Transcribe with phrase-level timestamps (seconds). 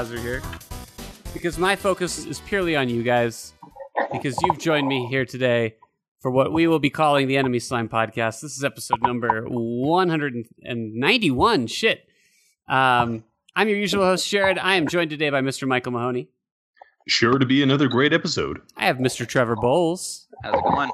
[0.00, 0.40] browser here
[1.34, 3.52] because my focus is purely on you guys
[4.12, 5.74] because you've joined me here today
[6.20, 8.40] for what we will be calling the Enemy Slime podcast.
[8.40, 11.66] This is episode number 191.
[11.66, 12.08] Shit.
[12.66, 13.24] Um,
[13.54, 14.58] I'm your usual host, Jared.
[14.58, 15.68] I am joined today by Mr.
[15.68, 16.30] Michael Mahoney.
[17.06, 18.62] Sure to be another great episode.
[18.78, 19.28] I have Mr.
[19.28, 20.28] Trevor Bowles.
[20.42, 20.90] How's it going?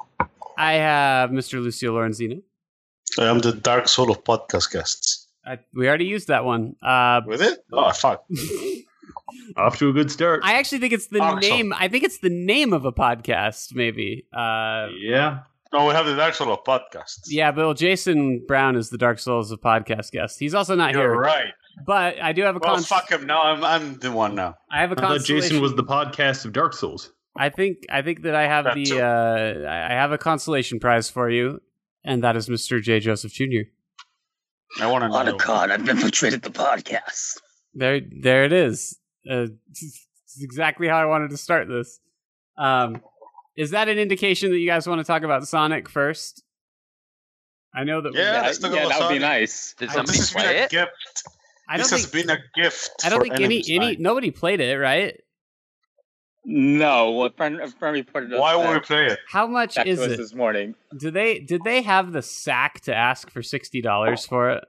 [0.59, 1.63] I have Mr.
[1.63, 2.43] Lucio Lorenzino.
[3.21, 5.27] I am the dark soul of podcast guests.
[5.47, 6.75] I, we already used that one.
[6.83, 7.65] Uh, With it?
[7.73, 8.25] Oh, fuck.
[9.57, 10.41] Off to a good start.
[10.45, 11.41] I actually think it's the Awesome.
[11.41, 11.73] name.
[11.77, 14.27] I think it's the name of a podcast, maybe.
[14.33, 15.41] Uh, yeah.
[15.73, 17.23] No, we have the dark soul of podcasts.
[17.29, 20.39] yeah, but well, Jason Brown is the Dark Souls of podcast guest.
[20.39, 21.53] He's also not You're here, right.
[21.85, 23.27] but I do have a Well, cons- fuck him.
[23.27, 24.55] Now I'm, I'm the one now.
[24.71, 25.49] I have a I thought constellation.
[25.51, 27.13] Jason was the podcast of Dark Souls.
[27.37, 31.11] I think I think that I have That the uh, I have a consolation prize
[31.11, 31.61] for you,
[32.05, 32.81] and that is Mr.
[32.81, 33.01] J.
[33.01, 33.69] Joseph Jr.
[34.81, 35.37] I want to On a know.
[35.37, 37.39] con, I've infiltrated the podcast.
[37.79, 38.99] There, there it is.
[39.31, 40.07] Uh, it's
[40.41, 42.01] exactly how I wanted to start this.
[42.57, 43.03] Um,
[43.57, 46.43] is that an indication that you guys want to talk about Sonic first?
[47.75, 48.13] I know that.
[48.15, 49.75] we- Yeah, let's talk yeah, that would be nice.
[49.79, 50.71] Did I- somebody This has been play a it?
[50.71, 51.23] gift.
[51.69, 52.27] I don't This has think.
[52.29, 52.91] been a gift.
[53.05, 53.97] I don't for think any any man.
[54.03, 55.21] nobody played it, right?
[56.45, 59.19] No, a friend, a friend reported us Why back, would we play it?
[59.29, 60.17] How much back is to us it?
[60.17, 60.77] this morning.
[60.97, 64.65] Do they did they have the sack to ask for sixty dollars for it?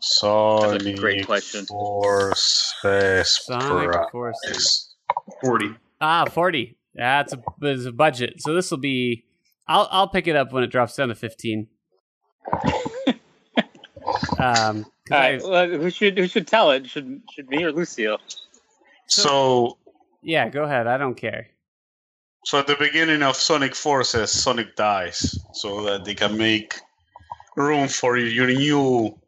[0.00, 1.66] Sonic That's a great question.
[1.66, 4.06] Forces Sonic Prize.
[4.12, 4.94] Forces.
[5.44, 5.70] 40.
[6.00, 6.76] Ah, forty.
[6.94, 8.40] That's a, it's a budget.
[8.42, 9.24] So this will be.
[9.66, 11.68] I'll I'll pick it up when it drops down to fifteen.
[14.38, 16.88] um, All I- well, who should who should tell it?
[16.88, 18.18] Should should me or Lucio?
[19.06, 19.78] So,
[20.22, 20.86] yeah, go ahead.
[20.86, 21.46] I don't care.
[22.44, 26.74] so at the beginning of Sonic Forces, Sonic dies so that they can make
[27.56, 29.18] room for your new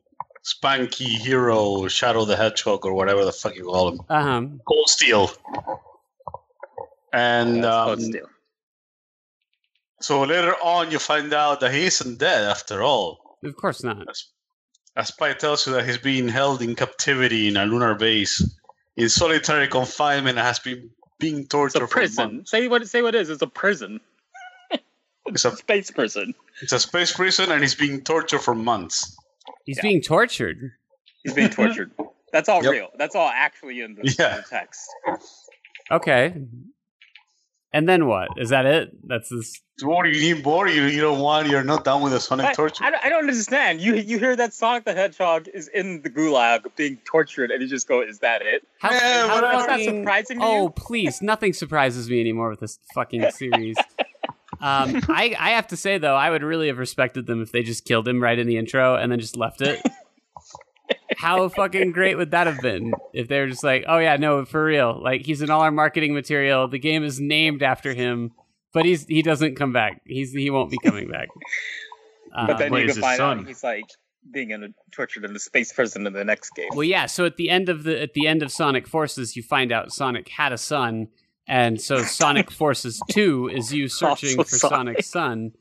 [0.45, 4.01] spanky hero, Shadow the Hedgehog, or whatever the fuck you call him.
[4.09, 4.47] Uh huh.
[4.67, 5.31] Cold Steel.
[7.13, 8.27] And That's um, Cold Steel.
[10.01, 13.39] so later on, you find out that he isn't dead after all.
[13.45, 14.07] Of course not.
[14.97, 18.43] As spy tells you that he's being held in captivity in a lunar base
[18.97, 22.35] in solitary confinement and has been being It's tortured a prison.
[22.37, 22.51] months.
[22.51, 23.31] Say what say what it is.
[23.31, 24.01] It's a prison.
[25.27, 26.35] It's a, Space prison.
[26.61, 29.17] it's a space prison and he's being tortured for months.
[29.65, 29.83] He's Yeah.
[29.83, 30.73] being tortured.
[31.23, 31.93] He's being tortured.
[32.33, 32.73] That's all Yep.
[32.73, 32.89] real.
[32.99, 34.89] That's all actually in the, in the text.
[35.91, 36.35] Okay.
[37.73, 38.29] And then what?
[38.37, 38.91] Is that it?
[39.07, 39.61] That's this.
[39.83, 40.67] What do you need more?
[40.69, 42.83] You, you don't want, you're not down with the Sonic I, torture?
[42.85, 43.81] I, don't- I don't understand.
[43.81, 47.69] You you hear that Sonic the Hedgehog is in the gulag being tortured, and you
[47.69, 50.63] just go, "Is that it?" How, Yeah, how but That's not fucking- surprising to Oh,
[50.65, 50.71] you.
[50.77, 51.23] please!
[51.23, 53.77] Nothing surprises me anymore with this fucking series.
[54.61, 57.63] um, I I have to say though, I would really have respected them if they
[57.63, 59.81] just killed him right in the intro and then just left it.
[61.17, 64.45] How fucking great would that have been if they were just like, oh yeah, no,
[64.45, 66.67] for real, like he's in all our marketing material.
[66.69, 68.33] The game is named after him,
[68.73, 70.01] but he's he doesn't come back.
[70.07, 71.29] He's he won't be coming back.
[72.33, 73.39] But then Um, you can find son?
[73.41, 73.87] out he's like
[74.33, 76.69] being in a, tortured in the space prison in the next game.
[76.71, 77.07] Well, yeah.
[77.07, 79.93] So at the end of the at the end of Sonic Forces, you find out
[79.93, 81.09] Sonic had a son,
[81.51, 85.53] and so Sonic Forces Two is you searching Also for Sonic's son.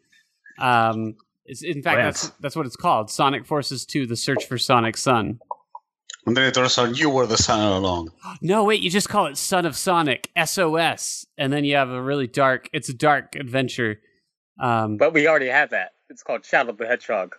[0.60, 2.22] Um, it's, in fact, Lance.
[2.22, 3.10] that's that's what it's called.
[3.10, 5.40] Sonic Forces Two: The Search for Sonic's Son.
[6.26, 8.12] And then it turns out you were the son all along.
[8.42, 12.02] No, wait, you just call it Son of Sonic SOS, and then you have a
[12.02, 12.70] really dark.
[12.72, 14.00] It's a dark adventure.
[14.62, 15.92] Um, But we already have that.
[16.10, 17.36] It's called Shadow the Hedgehog.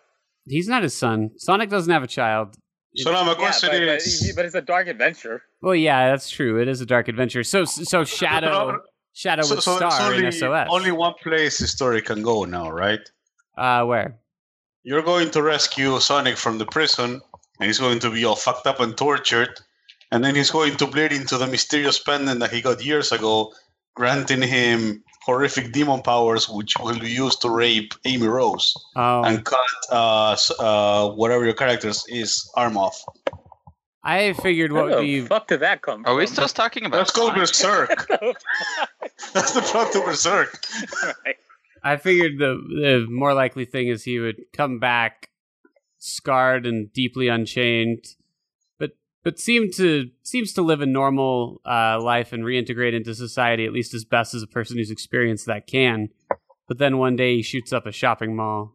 [0.47, 1.31] he's not his son.
[1.37, 2.56] Sonic doesn't have a child.
[2.96, 4.32] So now my Yeah, question but, but, is...
[4.34, 5.42] but it's a dark adventure.
[5.60, 6.60] Well, yeah, that's true.
[6.60, 7.44] It is a dark adventure.
[7.44, 8.81] So, so Shadow,
[9.12, 10.69] Shadow so, would so there's star only, in SOS.
[10.70, 13.00] only one place the story can go now, right?
[13.56, 14.16] Uh, where?
[14.82, 17.20] You're going to rescue Sonic from the prison,
[17.60, 19.60] and he's going to be all fucked up and tortured,
[20.10, 23.52] and then he's going to bleed into the mysterious pendant that he got years ago,
[23.94, 29.44] granting him horrific demon powers, which will be used to rape Amy Rose Oh, and
[29.44, 29.58] cut
[29.90, 32.96] uh, uh, whatever your character's is arm off.
[34.02, 35.26] I figured what would the be.
[35.26, 36.96] fuck did that come Are we still talking about?
[36.96, 38.08] That's called Sonic?
[38.08, 38.08] Berserk.
[39.34, 40.58] That's the plot to Berserk.
[41.26, 41.37] Right.
[41.82, 45.28] I figured the the more likely thing is he would come back
[45.99, 48.05] scarred and deeply unchained,
[49.22, 53.64] but but seem to seems to live a normal uh, life and reintegrate into society
[53.64, 56.08] at least as best as a person who's experienced that can.
[56.69, 58.75] But then one day he shoots up a shopping mall.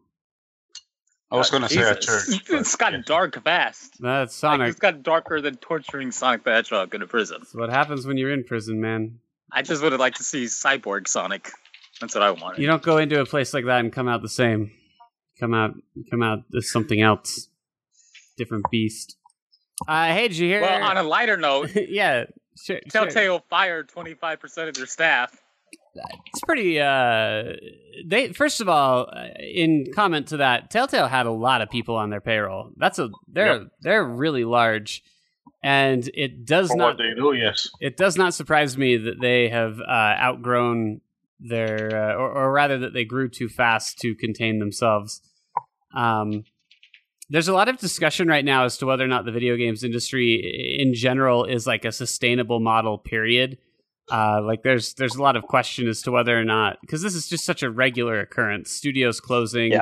[1.30, 2.42] I was going to say a church.
[2.50, 3.96] It's got dark fast.
[3.98, 4.68] That's Like, Sonic.
[4.68, 7.38] it's got darker than torturing Sonic the Hedgehog in a prison.
[7.40, 9.18] That's what happens when you're in prison, man.
[9.50, 11.50] I just would have liked to see Cyborg Sonic.
[12.00, 12.60] That's what I wanted.
[12.60, 14.70] You don't go into a place like that and come out the same.
[15.40, 15.74] Come out,
[16.10, 17.48] come out as something else,
[18.36, 19.16] different beast.
[19.86, 20.60] Uh, hey, did you hear?
[20.62, 22.24] Well, on a lighter note, yeah,
[22.56, 23.06] sure, sure.
[23.06, 25.40] Telltale fired 25% of their staff.
[26.26, 26.78] It's pretty.
[26.80, 27.54] Uh,
[28.04, 31.96] they first of all, uh, in comment to that, Telltale had a lot of people
[31.96, 32.70] on their payroll.
[32.76, 35.02] That's a they're they're really large,
[35.62, 37.68] and it does For not what they do, yes.
[37.80, 41.00] it does not surprise me that they have uh, outgrown
[41.40, 45.20] their, uh, or, or rather that they grew too fast to contain themselves.
[45.94, 46.44] Um,
[47.28, 49.82] there's a lot of discussion right now as to whether or not the video games
[49.82, 52.98] industry in general is like a sustainable model.
[52.98, 53.58] Period.
[54.10, 57.14] Uh, like there's there's a lot of question as to whether or not because this
[57.14, 58.70] is just such a regular occurrence.
[58.70, 59.72] Studios closing,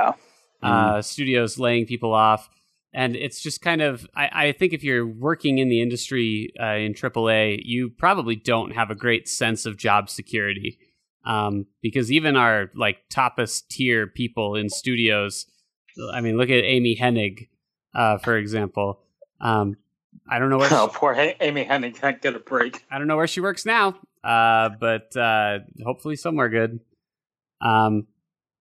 [0.63, 2.49] uh, studios laying people off.
[2.95, 6.77] And it's just kind of, I, I think if you're working in the industry uh,
[6.77, 10.79] in AAA, you probably don't have a great sense of job security.
[11.27, 15.47] Um, because even our like toppest tier people in studios,
[16.13, 17.49] I mean, look at Amy Hennig,
[17.95, 19.01] uh, for example.
[19.41, 19.77] Um,
[20.29, 22.85] I don't know where Oh, poor Amy Hennig can't get a break.
[22.91, 26.81] I don't know where she works now, uh, but uh, hopefully somewhere good.
[27.61, 28.07] Um,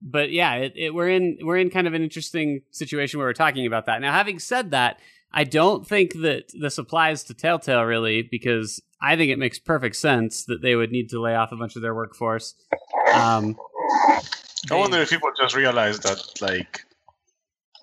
[0.02, 3.34] but yeah, it, it, we're in we're in kind of an interesting situation where we're
[3.34, 4.02] talking about that.
[4.02, 5.00] Now, having said that,
[5.32, 9.96] I don't think that this applies to Telltale really because I think it makes perfect
[9.96, 12.54] sense that they would need to lay off a bunch of their workforce.
[13.14, 13.58] Um,
[14.72, 16.86] I wonder if people just realize that like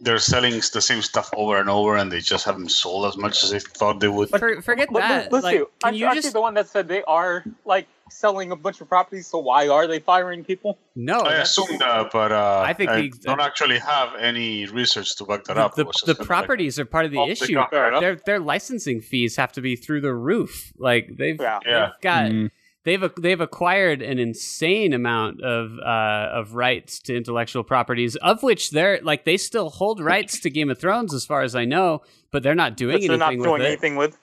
[0.01, 3.43] they're selling the same stuff over and over, and they just haven't sold as much
[3.45, 4.31] as they thought they would.
[4.31, 5.33] for, forget But that.
[5.33, 5.65] let's like, see.
[5.65, 8.81] can I'm you actually just the one that said they are like selling a bunch
[8.81, 9.27] of properties.
[9.29, 10.79] So why are they firing people?
[10.97, 11.21] no?
[11.21, 15.15] I that's- assume that, but uh, I think I the- don't actually have any research
[15.17, 15.75] to back that the, up.
[15.77, 17.55] the, It was just the kind of properties are part of the off the issue.
[17.55, 17.71] cuff.
[17.71, 18.01] Fair enough.
[18.01, 20.73] Their their licensing fees have to be through the roof.
[20.79, 21.59] Like they've Yeah.
[21.65, 21.81] Yeah.
[21.93, 22.51] they've got Mm.
[22.85, 28.71] They've they've acquired an insane amount of uh, of rights to intellectual properties, of which
[28.71, 32.03] they're like they still hold rights to Game of Thrones, as far as I know,
[32.31, 33.67] but they're not doing Which they're not anything doing with it.
[33.67, 34.19] anything with.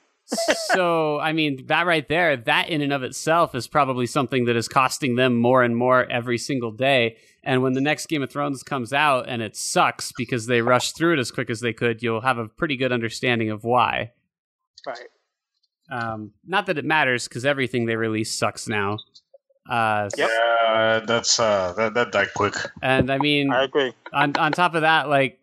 [0.65, 4.57] so I mean, that right there, that in and of itself is probably something that
[4.57, 7.15] is costing them more and more every single day.
[7.43, 10.97] And when the next Game of Thrones comes out and it sucks because they rushed
[10.97, 14.11] through it as quick as they could, you'll have a pretty good understanding of why.
[14.85, 14.99] Right.
[15.89, 18.97] Um, not that it matters because everything they release sucks now.
[19.69, 20.29] Uh, Yep.
[20.29, 22.55] Yeah, that's uh, that that died quick.
[22.81, 23.93] And I mean, I agree.
[24.13, 25.39] on on top of that, like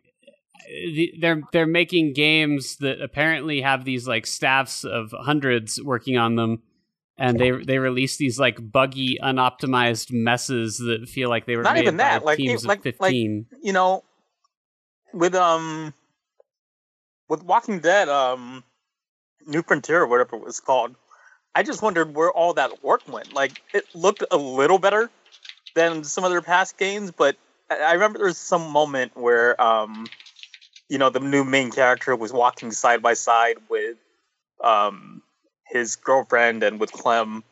[0.69, 6.37] the, they're they're making games that apparently have these like staffs of hundreds working on
[6.37, 6.63] them,
[7.19, 11.75] and they they release these like buggy, unoptimized messes that feel like they were Not
[11.75, 13.47] made even by that, like, teams like- of like- fifteen.
[13.63, 14.05] You know,
[15.13, 15.93] with um,
[17.29, 18.63] with Walking Dead, um,
[19.47, 20.95] New Frontier or whatever it was called.
[21.55, 23.33] I just wondered where all that work went.
[23.33, 25.11] Like, it looked a little better
[25.75, 27.37] than some of their past games, but
[27.71, 30.07] I remember there was some moment where, um,
[30.89, 33.97] you know, the new main character was walking side by side with
[34.63, 35.23] um,
[35.67, 37.45] his girlfriend and with Clem,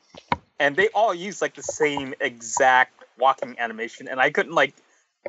[0.58, 4.74] and they all used like the same exact walking animation, and I couldn't like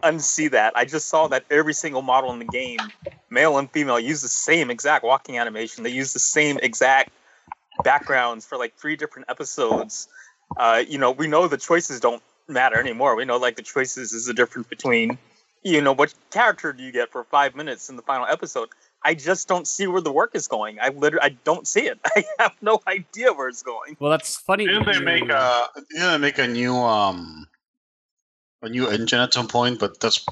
[0.02, 0.74] unsee that.
[0.76, 2.80] I just saw that every single model in the game,
[3.30, 5.84] male and female, use the same exact walking animation.
[5.84, 7.12] They use the same exact
[7.84, 10.08] backgrounds for like three different episodes.
[10.58, 13.16] Uh, you know, we know the choices don't matter anymore.
[13.16, 15.18] We know like the choices is the difference between,
[15.64, 18.70] you know, what character do you get for five minutes in the final episode.
[19.06, 20.78] I just don't see where the work is going.
[20.80, 22.00] I literally, I don't see it.
[22.06, 23.98] I have no idea where it's going.
[24.00, 24.66] Well, that's funny.
[24.66, 27.48] Didn't they make you- a didn't they make a new um
[28.64, 29.80] a new engine at some point?
[29.80, 30.26] But that's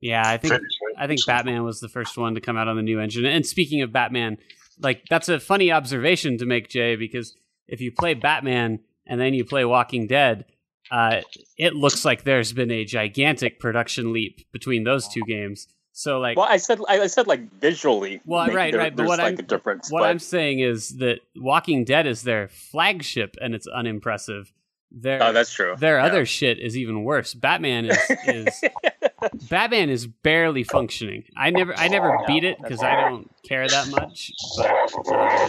[0.00, 0.78] Yeah, I think finished.
[0.86, 1.04] right?
[1.04, 3.24] I think Batman was the first one to come out on the new engine.
[3.24, 4.38] And speaking of Batman,
[4.80, 7.36] like that's a funny observation to make, Jay, because
[7.68, 10.44] if you play Batman and then you play Walking Dead,
[10.90, 11.20] uh,
[11.56, 15.66] it looks like there's been a gigantic production leap between those two games.
[15.96, 18.20] So like Well, I said, I I said like visually.
[18.26, 19.90] Well, right, there- right, but what like I'm- a difference.
[19.90, 24.52] what but I'm saying is that Walking Dead is their flagship and it's unimpressive.
[24.96, 25.74] Their oh, that's true.
[25.76, 26.04] their Yeah.
[26.06, 27.34] other shit is even worse.
[27.34, 28.62] Batman is, is
[29.50, 31.24] Batman is barely functioning.
[31.36, 34.30] I never I never Yeah, beat it because I don't care that much.
[34.56, 34.66] But
[35.08, 35.48] uh,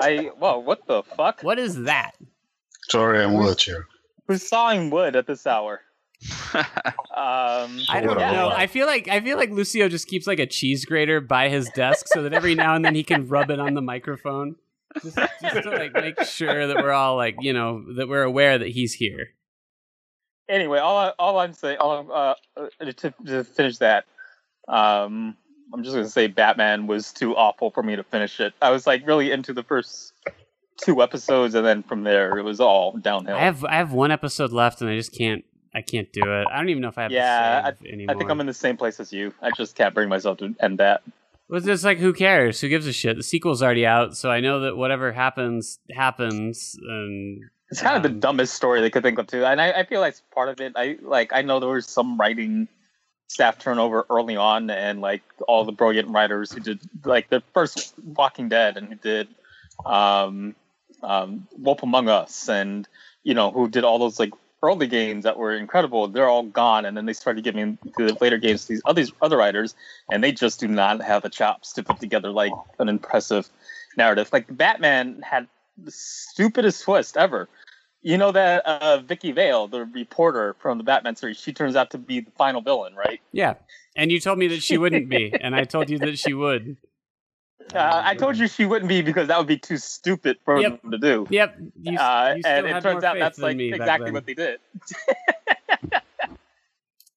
[0.00, 1.42] I well, what the fuck?
[1.42, 2.12] what is that?
[2.88, 3.86] Sorry, I'm wheelchair.
[4.26, 5.80] Who's sawing wood at this hour?
[7.18, 8.48] Um, I don't know.
[8.48, 11.68] I feel like I feel like Lucio just keeps like a cheese grater by his
[11.70, 14.54] desk so that every now and then he can rub it on the microphone.
[15.02, 18.58] Just, just to like make sure that we're all like you know that we're aware
[18.58, 19.34] that he's here.
[20.48, 24.06] anyway, all I, all I'm saying, all, uh, uh, to, to finish that,
[24.66, 25.36] um,
[25.72, 28.54] I'm just gonna say Batman was too awful for me to finish it.
[28.62, 30.14] I was like really into the first
[30.78, 33.36] two episodes, and then from there it was all downhill.
[33.36, 36.48] I have I have one episode left and I just can't I can't do it.
[36.50, 38.14] I don't even know if I have Yeah, anymore.
[38.14, 39.34] I think I'm in the same place as you.
[39.42, 41.02] I just can't bring myself to end that.
[41.48, 42.60] Well, just like who cares?
[42.60, 43.16] Who gives a shit?
[43.16, 46.76] The sequel's already out, so I know that whatever happens happens.
[46.80, 47.40] And
[47.70, 49.84] It's kind of the Um, dumbest story they could think of too, and I, I
[49.86, 50.72] feel like part of it.
[50.76, 52.68] I like I know there was some writing
[53.28, 57.94] staff turnover early on, and like all the brilliant writers who did like the first
[58.04, 59.28] Walking Dead and who did
[59.86, 60.54] um,
[61.02, 62.86] um, Wolf Among Us, and
[63.22, 66.08] you know who did all those like early games that were incredible.
[66.08, 69.36] They're all gone, and then they started giving the later games to these other other
[69.36, 69.74] writers,
[70.10, 73.48] and they just do not have the chops to put together like an impressive
[73.96, 74.30] narrative.
[74.32, 75.46] Like Batman had
[75.76, 77.48] the stupidest twist ever.
[78.02, 81.90] You know that uh, Vicky Vale, the reporter from the Batman series, she turns out
[81.90, 83.20] to be the final villain, right?
[83.32, 83.54] yeah,
[83.96, 86.76] and you told me that she wouldn't be, and I told you that she would.
[87.74, 90.82] Uh, I told you she wouldn't be because that would be too stupid for Yep.
[90.82, 91.26] them to do.
[91.28, 94.60] Yep, you, uh, you and it turns out that's like exactly what they did.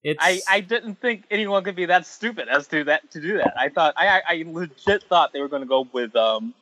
[0.04, 3.38] It's I, I didn't think anyone could be that stupid as to that to do
[3.38, 3.54] that.
[3.56, 6.56] I thought I I, I legit thought they were going to go with um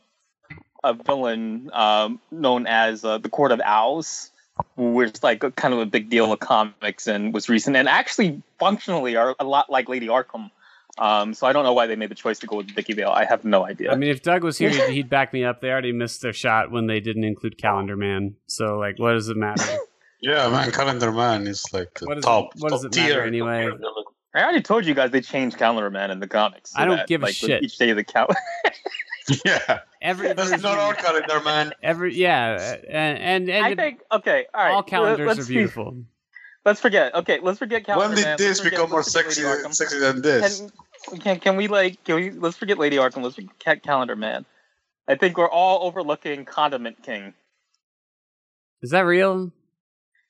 [0.84, 4.32] a villain um known as uh, the Court of Owls,
[4.76, 8.42] which like a, kind of a big deal in comics and was recent and actually
[8.60, 10.52] functionally are a lot like Lady Arkham.
[11.00, 13.10] Um, so I don't know why they made the choice to go with Vicky Vale.
[13.10, 13.92] I have no idea.
[13.92, 15.62] I mean, if Doug was here, he'd, he'd back me up.
[15.62, 18.36] They already missed their shot when they didn't include Calendar Man.
[18.48, 19.64] So, like, what does it matter?
[20.22, 22.54] Yeah, man, Calendar Man is like the What top.
[22.54, 23.70] it- what does top it matter anyway?
[24.36, 26.72] I already told you guys they changed Calendar Man in the comics.
[26.72, 27.64] so I don't that, give a like, shit.
[27.64, 28.30] Each day of the count.
[29.46, 31.72] Yeah, Every that's version- not our Calendar Man.
[31.84, 34.72] every yeah, and and, and I think okay, all right.
[34.74, 36.04] all calendars let's are be- beautiful.
[36.66, 37.14] Let's forget.
[37.16, 38.16] Okay, let's forget Calendar Man.
[38.16, 38.38] When did Man.
[38.38, 40.60] this become more sexy, Lady sexy than this?
[40.60, 40.70] Can,
[41.18, 43.24] can can we like can we let's forget Lady Arkham.
[43.24, 44.46] Let's forget Calendar Man.
[45.08, 47.34] I think we're all overlooking Condiment King.
[48.82, 49.52] Is that real?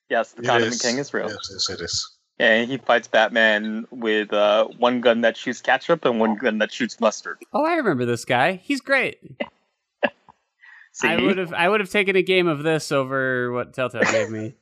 [0.10, 0.82] Yes, the It Condiment is.
[0.82, 1.28] King is real.
[1.30, 2.16] Yes, yes, it is.
[2.40, 6.72] And he fights Batman with uh, one gun that shoots ketchup and one gun that
[6.72, 7.38] shoots mustard.
[7.54, 8.54] Oh, I remember this guy.
[8.54, 9.20] He's great.
[10.94, 11.08] See?
[11.08, 14.30] I would have I would have taken a game of this over what Telltale gave
[14.30, 14.54] me.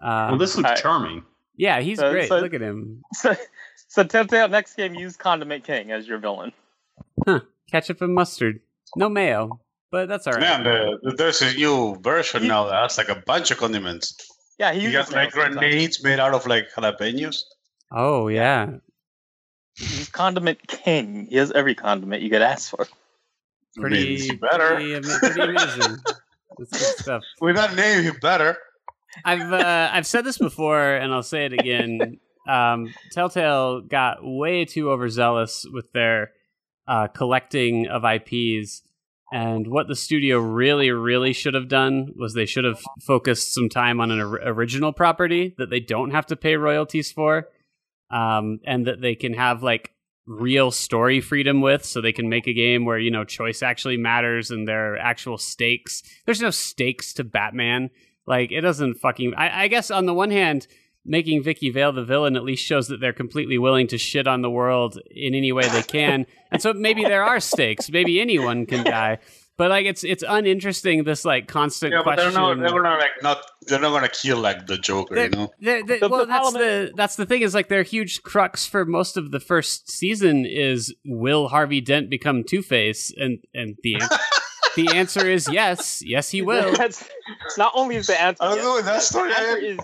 [0.00, 1.24] Um, well, this looks I- charming.
[1.56, 2.28] yeah, he's so- great.
[2.28, 3.02] so- Look at him.
[3.14, 3.34] So,
[3.90, 6.52] so Telltale next game use Condiment King as your villain.
[7.26, 7.40] Huh.
[7.70, 8.60] Ketchup and mustard.
[8.96, 10.40] No mayo, but that's all right.
[10.40, 14.14] Man, the, there's a new version now that has like a bunch of condiments.
[14.58, 15.56] Yeah, he You got like mayo sometimes.
[15.56, 17.42] grenades made out of like jalapenos.
[17.92, 18.70] Oh yeah,
[19.74, 21.26] He's Condiment King.
[21.30, 22.86] He has every condiment you could ask for.
[23.76, 24.74] pretty Means better.
[24.74, 25.96] Pretty, ama- pretty amazing.
[26.58, 27.22] That's good stuff.
[27.40, 28.58] With that name, you better.
[29.24, 32.18] I've uh, I've said this before, and I'll say it again.
[32.50, 36.32] Um, Telltale got way too overzealous with their
[36.88, 38.82] uh, collecting of IPs,
[39.32, 43.68] and what the studio really, really should have done was they should have focused some
[43.68, 47.48] time on an or- original property that they don't have to pay royalties for,
[48.10, 49.92] um, and that they can have like
[50.26, 53.96] real story freedom with so they can make a game where you know choice actually
[53.96, 57.90] matters and there are actual stakes there's no stakes to batman
[58.30, 59.34] like it doesn't fucking.
[59.34, 60.68] I, I guess on the one hand,
[61.04, 64.42] making Vicky Vale the villain at least shows that they're completely willing to shit on
[64.42, 67.90] the world in any way they can, and so maybe there are stakes.
[67.90, 69.18] Maybe anyone can die.
[69.56, 72.58] But like it's it's uninteresting this like constant Yeah, but they're not.
[72.58, 73.42] They're gonna like not.
[73.66, 75.22] They're not gonna kill like the Joker.
[75.22, 75.50] You know.
[75.60, 78.22] They're- they- The- well, the that's problem the that's the thing is like their huge
[78.22, 83.38] crux for most of the first season is will Harvey Dent become Two Face, and
[83.52, 84.08] and the an-
[84.76, 86.72] the answer is yes, yes he will.
[86.74, 87.06] That's
[87.58, 88.42] not only is the answer.
[88.42, 89.78] I don't yes, know what that the story answer is.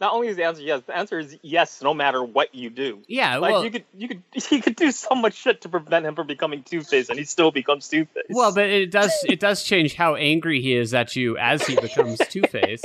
[0.00, 0.82] Not only is the answer yes.
[0.86, 3.02] The answer is yes, no matter what you do.
[3.06, 6.06] Yeah, Like well, you could, you could, you could do so much shit to prevent
[6.06, 8.24] him from becoming Two Face, and he still becomes Two Face.
[8.30, 11.76] Well, but it does it does change how angry he is at you as he
[11.76, 12.82] becomes Two Face.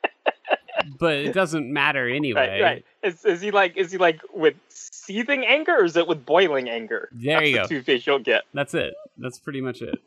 [0.98, 2.48] but it doesn't matter anyway.
[2.48, 2.84] right, right.
[3.02, 6.68] Is, is he like, is he like with seething anger, or is it with boiling
[6.70, 7.08] anger?
[7.12, 7.66] There you go.
[7.66, 8.44] Two Face you'll get.
[8.54, 8.94] That's it.
[9.18, 9.98] That's pretty much it.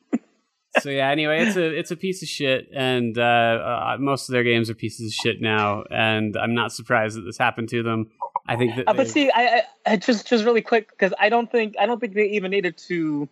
[0.81, 1.09] So yeah.
[1.09, 4.69] Anyway, it's a it's a piece of shit, and uh, uh, most of their games
[4.69, 5.83] are pieces of shit now.
[5.89, 8.09] And I'm not surprised that this happened to them.
[8.47, 8.87] I think that.
[8.87, 11.85] Uh, but they- see, I, I, just just really quick because I don't think I
[11.85, 13.27] don't think they even needed to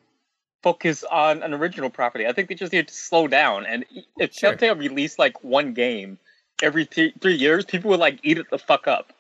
[0.64, 2.26] focus on an original property.
[2.26, 3.66] I think they just needed to slow down.
[3.66, 3.86] And
[4.18, 4.52] if Sure.
[4.52, 6.18] Telltale released like one game
[6.62, 9.12] every three, three years, people would like eat it the fuck up.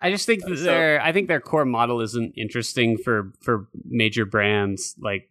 [0.00, 3.66] I just think that So- their I think their core model isn't interesting for for
[3.84, 4.94] major brands.
[5.00, 5.28] Like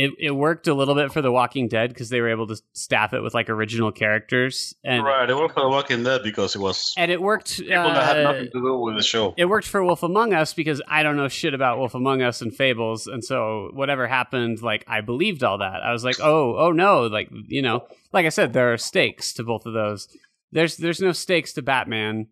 [0.00, 2.56] it it worked a little bit for The Walking Dead because they were able to
[2.72, 5.28] staff it with like original characters and right.
[5.28, 7.58] it worked for The Walking Dead because it was and it worked.
[7.58, 9.34] people that had uh, nothing to do with the show.
[9.36, 12.40] it worked for Wolf Among Us because I don't know shit about Wolf Among Us
[12.40, 15.82] and Fables, and so whatever happened, like I believed all that.
[15.82, 19.34] I was like, oh, oh no, like you know, like I said, there are stakes
[19.34, 20.08] to both of those.
[20.50, 22.28] There's there's no stakes to Batman.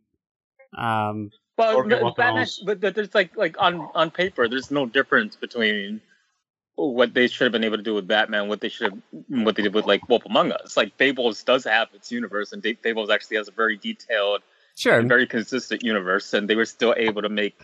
[0.76, 5.36] Um, Well, no, Batman, but, but there's like like on on paper, there's no difference
[5.36, 6.00] between
[6.78, 8.98] what they should have been able to do with Batman, what they should have,
[9.44, 10.76] what they did with like Wolf Among Us.
[10.76, 14.42] Like Fables does have its universe, and Fables actually has a very detailed
[14.76, 14.98] Sure.
[14.98, 17.58] and very consistent universe, and they were still able to make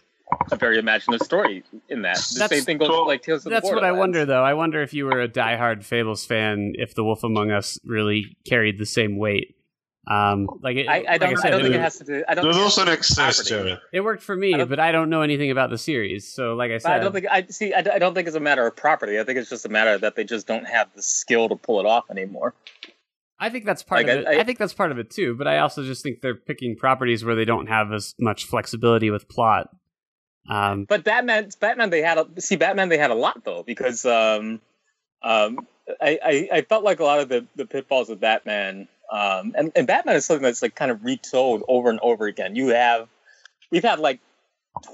[0.51, 2.17] a very imaginative story in that.
[2.17, 4.43] The That's- same thing goes like Tales of That's what I wonder, though.
[4.43, 8.37] I wonder if you were a diehard Fables fan, if The Wolf Among Us really
[8.49, 9.55] carried the same weight.
[10.07, 11.39] Um, like it, I, I don't.
[11.39, 12.25] I, said, don't think it, it has to do.
[12.29, 12.45] I don't.
[12.45, 13.49] There think it has doesn't to do with exist, property.
[13.49, 13.79] Jared.
[13.93, 16.31] it worked for me, I but I don't know anything about the series.
[16.31, 17.73] So, like I said, I don't think I see.
[17.73, 19.19] I, I don't think it's a matter of property.
[19.19, 21.81] I think it's just a matter that they just don't have the skill to pull
[21.81, 22.55] it off anymore.
[23.41, 24.27] I think that's part Like, of it.
[24.27, 25.35] I- I, think that's part of it too.
[25.35, 29.11] But I also just think they're picking properties where they don't have as much flexibility
[29.11, 29.69] with plot.
[30.49, 32.91] Um, But Batman, Batman, they had a see Batman.
[32.91, 34.61] They had a lot though because um,
[35.23, 35.67] um,
[36.01, 38.89] I, I I felt like a lot of the the pitfalls of Batman.
[39.11, 42.57] Um, and, and Batman is something that's like kind of retold over and over again.
[42.57, 43.09] You have
[43.71, 44.21] we've had like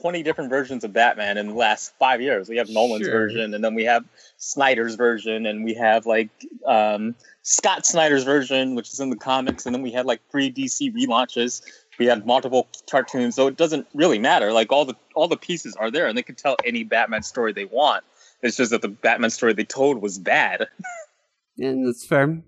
[0.00, 2.48] 20 different versions of Batman in the last five years.
[2.48, 3.12] We have Nolan's Sure.
[3.12, 4.04] version, and then we have
[4.36, 6.28] Snyder's version, and we have like
[6.66, 10.52] um, Scott Snyder's version, which is in the comics, and then we had like three
[10.52, 11.62] DC relaunches.
[11.98, 14.52] We had multiple cartoons, so it doesn't really matter.
[14.52, 17.52] Like all the all the pieces are there, and they can tell any Batman story
[17.52, 18.04] they want.
[18.42, 20.66] It's just that the Batman story they told was bad.
[21.58, 22.42] and that's fair.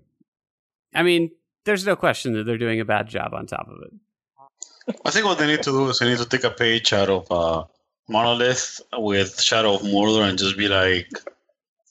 [0.93, 1.31] I mean,
[1.65, 4.95] there's no question that they're doing a bad job on top of it.
[5.05, 7.09] I think what they need to do is they need to take a page out
[7.09, 7.63] of uh,
[8.09, 11.07] Monolith with Shadow of Mordor and just be like,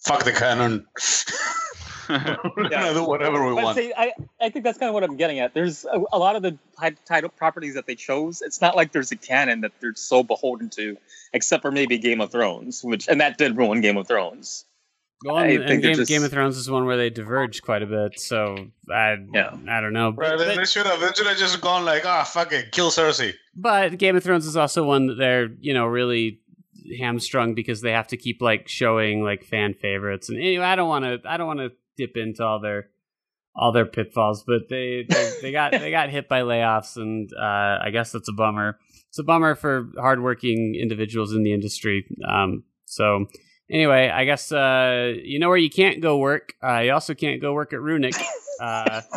[0.04, 0.86] "Fuck the canon."
[2.08, 3.78] We're gonna do whatever we But want.
[3.78, 5.54] see, I, I think that's kind of what I'm getting at.
[5.54, 6.58] There's a, a lot of the
[7.06, 8.42] title properties that they chose.
[8.42, 10.98] It's not like there's a canon that they're so beholden to,
[11.32, 14.66] except for maybe Game of Thrones, which and that did ruin Game of Thrones.
[15.24, 17.62] Well, I and, think and Game, just- Game of Thrones is one where they diverge
[17.62, 18.18] quite a bit.
[18.18, 19.56] So I, Yeah.
[19.68, 20.10] I don't know.
[20.12, 21.00] Right, But, they, should have.
[21.00, 24.46] They should have just gone like, "Ah, fuck it, kill Cersei." But Game of Thrones
[24.46, 26.40] is also one that they're, you know, really
[26.98, 30.28] hamstrung because they have to keep like showing like fan favorites.
[30.28, 32.88] And anyway, I don't want to I don't want to dip into all their
[33.54, 37.78] all their pitfalls, but they they, they got they got hit by layoffs and uh
[37.82, 38.78] I guess that's a bummer.
[39.08, 42.06] It's a bummer for hardworking individuals in the industry.
[42.28, 43.26] Um so
[43.72, 46.54] anyway, I guess uh you know where you can't go work.
[46.62, 48.14] Uh you also can't go work at Runic.
[48.60, 49.00] Uh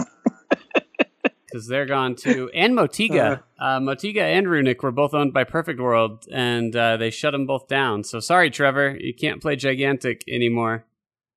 [1.56, 2.50] because they're gone too.
[2.54, 7.10] And Motiga, uh, Motiga and Runic were both owned by Perfect World, and uh, they
[7.10, 8.04] shut them both down.
[8.04, 10.84] So sorry, Trevor, you can't play Gigantic anymore.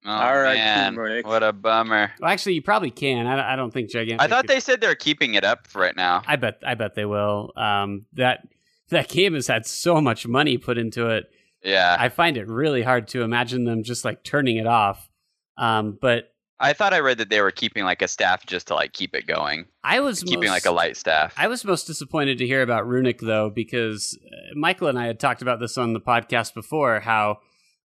[0.05, 2.11] Oh, All right, man, Team what a bummer.
[2.21, 3.27] Well, actually, you probably can.
[3.29, 4.21] I, I don't think Gigantic.
[4.21, 6.23] I thought could- they said they're keeping it up right now.
[6.27, 6.63] I bet.
[6.67, 7.53] I bet they will.
[7.57, 8.49] Um, that
[8.89, 11.31] that game has had so much money put into it.
[11.63, 15.09] Yeah, I find it really hard to imagine them just like turning it off.
[15.57, 18.75] Um, but I thought I read that they were keeping like a staff just to
[18.75, 21.35] like keep it going, I was keeping most- like a light staff.
[21.37, 25.21] I was most disappointed to hear about Runic though, because uh, Michael and I had
[25.21, 27.01] talked about this on the podcast before.
[27.01, 27.39] How,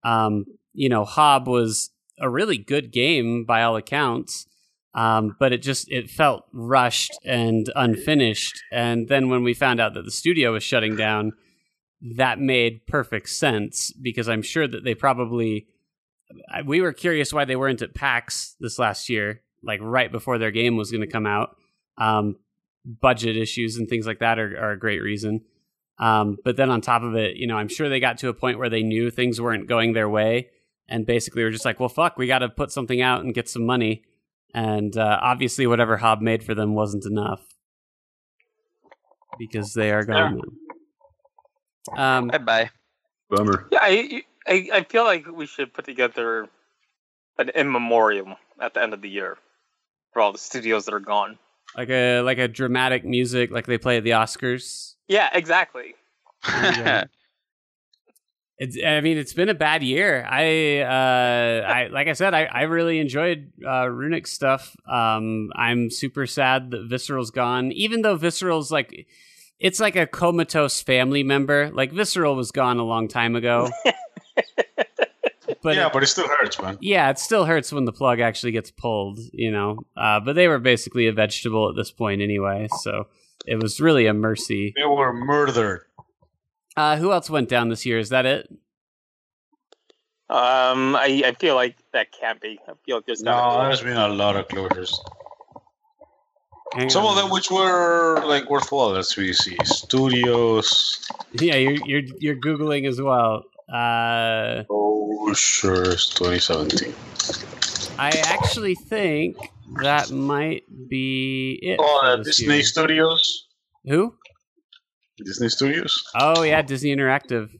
[0.04, 4.46] um, you know, Hob was a really good game by all accounts,
[4.94, 8.60] um, but it just it felt rushed and unfinished.
[8.70, 11.32] And then when we found out that the studio was shutting down,
[12.16, 15.66] that made perfect sense because I'm sure that they probably.
[16.66, 20.50] We were curious why they weren't at PAX this last year, like right before their
[20.50, 21.56] game was going to come out.
[21.96, 22.36] Um,
[22.84, 25.40] budget issues and things like that are, are a great reason.
[25.98, 28.34] Um, but then on top of it, you know, I'm sure they got to a
[28.34, 30.50] point where they knew things weren't going their way,
[30.88, 33.48] and basically were just like, "Well, fuck, we got to put something out and get
[33.48, 34.04] some money."
[34.54, 37.42] And uh, obviously, whatever Hob made for them wasn't enough
[39.38, 40.36] because they are gone.
[40.36, 40.42] now.
[41.96, 42.70] Um, bye bye.
[43.30, 43.68] Bummer.
[43.70, 46.48] Yeah, I, I I feel like we should put together
[47.38, 49.38] an in memoriam at the end of the year
[50.12, 51.38] for all the studios that are gone.
[51.76, 54.94] like a like a dramatic music, like they play at the Oscars.
[55.06, 55.94] Yeah, exactly.
[56.46, 57.04] Yeah.
[58.60, 60.26] It's, I mean, it's been a bad year.
[60.28, 64.74] I, uh, I, like I said, I, I really enjoyed uh, Runic stuff.
[64.84, 69.06] Um, I'm super sad that Visceral's gone, even though Visceral's like,
[69.60, 71.70] it's like a comatose family member.
[71.72, 73.68] Like Visceral was gone a long time ago.
[75.62, 76.78] but yeah, it- but it still hurts, man.
[76.80, 79.80] yeah, it still hurts when the plug actually gets pulled, you know.
[79.96, 83.06] Uh, but they were basically a vegetable at this point anyway, so
[83.46, 84.72] it was really a mercy.
[84.76, 85.82] They were murdered.
[86.76, 87.98] Uh, who else went down this year?
[87.98, 88.48] Is that it?
[90.30, 92.60] Um, I, I feel like that can't be.
[92.68, 94.94] I feel like there's No, there's been a lot of closures.
[96.74, 97.16] Hang Some on.
[97.16, 98.90] of them which were like worthwhile.
[98.90, 99.56] Let's we see.
[99.64, 101.00] Studios.
[101.32, 103.44] Yeah, you're you're you're googling as well.
[103.72, 106.94] Uh, Closures 2017.
[107.98, 109.36] I actually think
[109.82, 111.78] that might be it.
[111.80, 112.62] Oh, uh, Disney year.
[112.62, 113.46] Studios.
[113.84, 114.14] Who?
[115.24, 116.02] Disney Studios.
[116.14, 117.50] Oh yeah, Disney Interactive.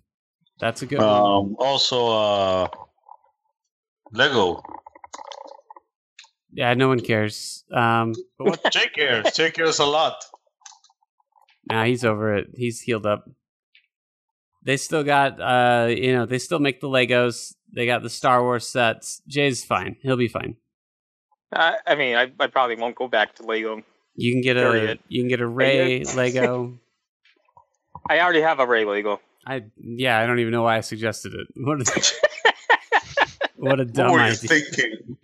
[0.61, 1.09] That's a good one.
[1.09, 2.69] Um, also, uh,
[4.13, 4.63] Lego.
[6.59, 7.63] Yeah, no one cares.
[7.73, 8.61] Um, but what?
[8.73, 9.31] Jake cares.
[9.33, 10.17] Jake cares a lot.
[11.71, 12.49] nah, he's over it.
[12.57, 13.31] He's healed up.
[14.65, 17.55] They still got, uh, you know, they still make the Legos.
[17.73, 19.23] They got the Star Wars sets.
[19.29, 19.99] Jay's fine.
[20.03, 20.57] He'll be fine.
[21.53, 23.83] I, I mean, I, I probably won't go back to Lego.
[24.17, 24.99] You can get a, Period.
[25.09, 26.77] you can get a Ray Lego.
[28.11, 29.21] I already have a Ray Lego.
[29.47, 31.47] I yeah, I don't even know why I suggested it.
[31.55, 32.13] What a,
[33.55, 34.37] what a What dumb were you idea.
[34.49, 35.17] thinking?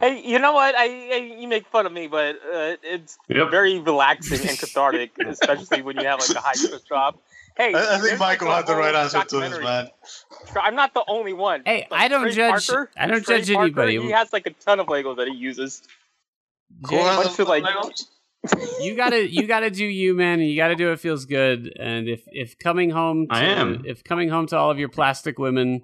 [0.00, 0.74] Hey, you know what?
[0.76, 3.50] I, I you make fun of me, but uh, it's Yep.
[3.50, 7.16] very relaxing and cathartic, especially when you have like a high stress job.
[7.56, 9.88] Hey, I, I think there's, like, Michael had the right answer to this, man.
[10.62, 11.62] I'm not the only one.
[11.66, 12.66] Hey, Like, I don't Trey judge.
[12.68, 14.00] Parker- I don't Trey judge Parker, anybody.
[14.00, 15.82] He has like a ton of Legos that he uses.
[16.82, 17.64] Who Jay, bunch of, like-
[18.80, 22.08] you gotta you gotta do you man and you gotta do what feels good and
[22.08, 23.82] if if coming home to, I am.
[23.84, 25.80] if coming home to all of your plastic women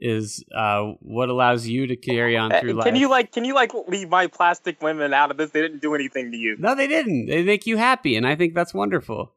[0.00, 3.54] is uh what allows you to carry on through life Can you like can you
[3.54, 5.50] like leave my plastic women out of this?
[5.50, 6.56] They didn't do anything to you.
[6.58, 7.26] no they didn't.
[7.26, 9.32] They make you happy and i think that's wonderful.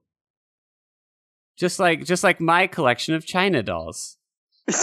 [1.58, 4.18] Just like just like my collection of china dolls.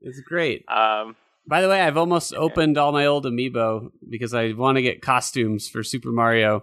[0.00, 0.64] It's great.
[0.68, 4.82] Um, by the way i've almost opened all my old amiibo because i want to
[4.82, 6.62] get costumes for super mario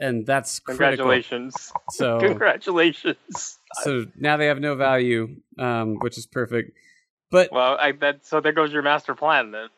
[0.00, 3.58] and that's critical congratulations, so congratulations.
[3.84, 6.72] so now they have no value, um, which is perfect.
[7.30, 9.68] But Well, I that so there goes your master plan then.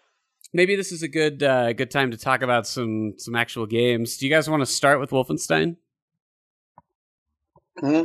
[0.55, 4.17] maybe this is a good uh, good time to talk about some some actual games.
[4.17, 5.77] Do you guys want to start with Wolfenstein?
[7.79, 8.05] Hmm?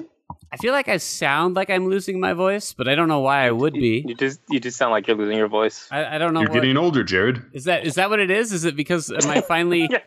[0.52, 3.46] I feel like I sound like I'm losing my voice, but I don't know why
[3.46, 4.04] I would be.
[4.08, 5.88] You just you just sound like you're losing your voice.
[5.92, 6.42] I, I don't know.
[6.42, 7.44] You're What, getting older, Jared.
[7.54, 8.52] is that is that what it is?
[8.54, 9.90] Is it because am I finally?
[9.92, 10.00] Yeah.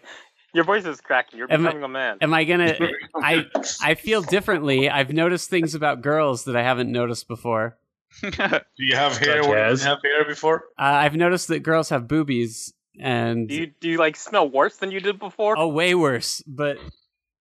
[0.53, 1.39] Your voice is cracking.
[1.39, 2.19] You're Am becoming a man.
[2.21, 2.77] Am I gonna?
[3.15, 3.47] I
[3.81, 4.91] I feel differently.
[4.91, 7.79] I've noticed things about girls that I haven't noticed before.
[8.23, 8.31] Do
[8.79, 10.65] you have hair Such where you didn't have hair before?
[10.79, 14.77] Uh, I've noticed that girls have boobies, and do you do you like smell worse
[14.79, 15.57] than you did before?
[15.57, 16.43] Oh, way worse.
[16.47, 16.79] But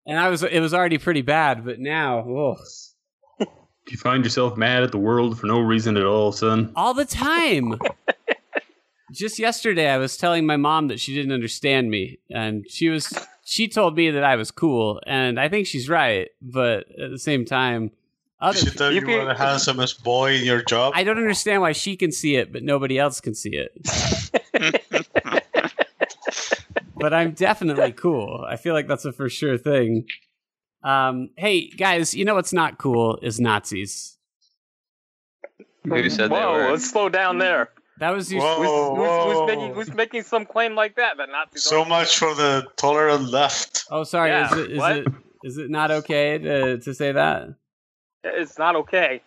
[0.07, 2.57] and I was it was already pretty bad, but now, whoa.
[3.41, 6.73] Do you find yourself mad at the world for no reason at all, son?
[6.77, 7.79] all the time.
[9.13, 13.13] Just yesterday I was telling my mom that she didn't understand me and she was
[13.45, 17.19] she told me that I was cool and I think she's right, but at the
[17.19, 17.91] same time
[18.41, 20.93] other she tell you you, be- were the handsomest boy in your job?
[20.95, 23.73] I don't understand why she can see it but nobody else can see it.
[26.97, 28.45] but I'm definitely cool.
[28.47, 30.07] I feel like that's a for sure thing.
[30.83, 34.19] Um, hey guys, you know what's not cool is Nazis.
[35.85, 36.71] Who said Whoa, they were?
[36.73, 37.71] let's slow down there.
[37.99, 38.95] That was your Whoa.
[38.95, 41.17] Who's, who's, who's making who's making some claim like that?
[41.17, 43.85] That Nazis So much for the tolerant left.
[43.91, 44.31] Oh, sorry.
[44.31, 45.07] Yeah, is it, is it
[45.45, 47.55] is it not okay to to say that?
[48.25, 49.23] It's not okay.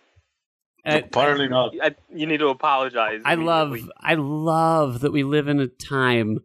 [0.84, 1.72] Apparently not.
[1.80, 3.20] I, you need to apologize.
[3.24, 3.76] I love.
[4.00, 6.40] I love that we live in a time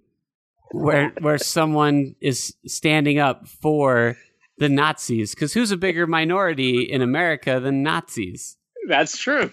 [0.72, 4.18] where where someone is standing up for
[4.58, 8.58] the Nazis because who's a bigger minority in America than Nazis?
[8.88, 9.52] That's true.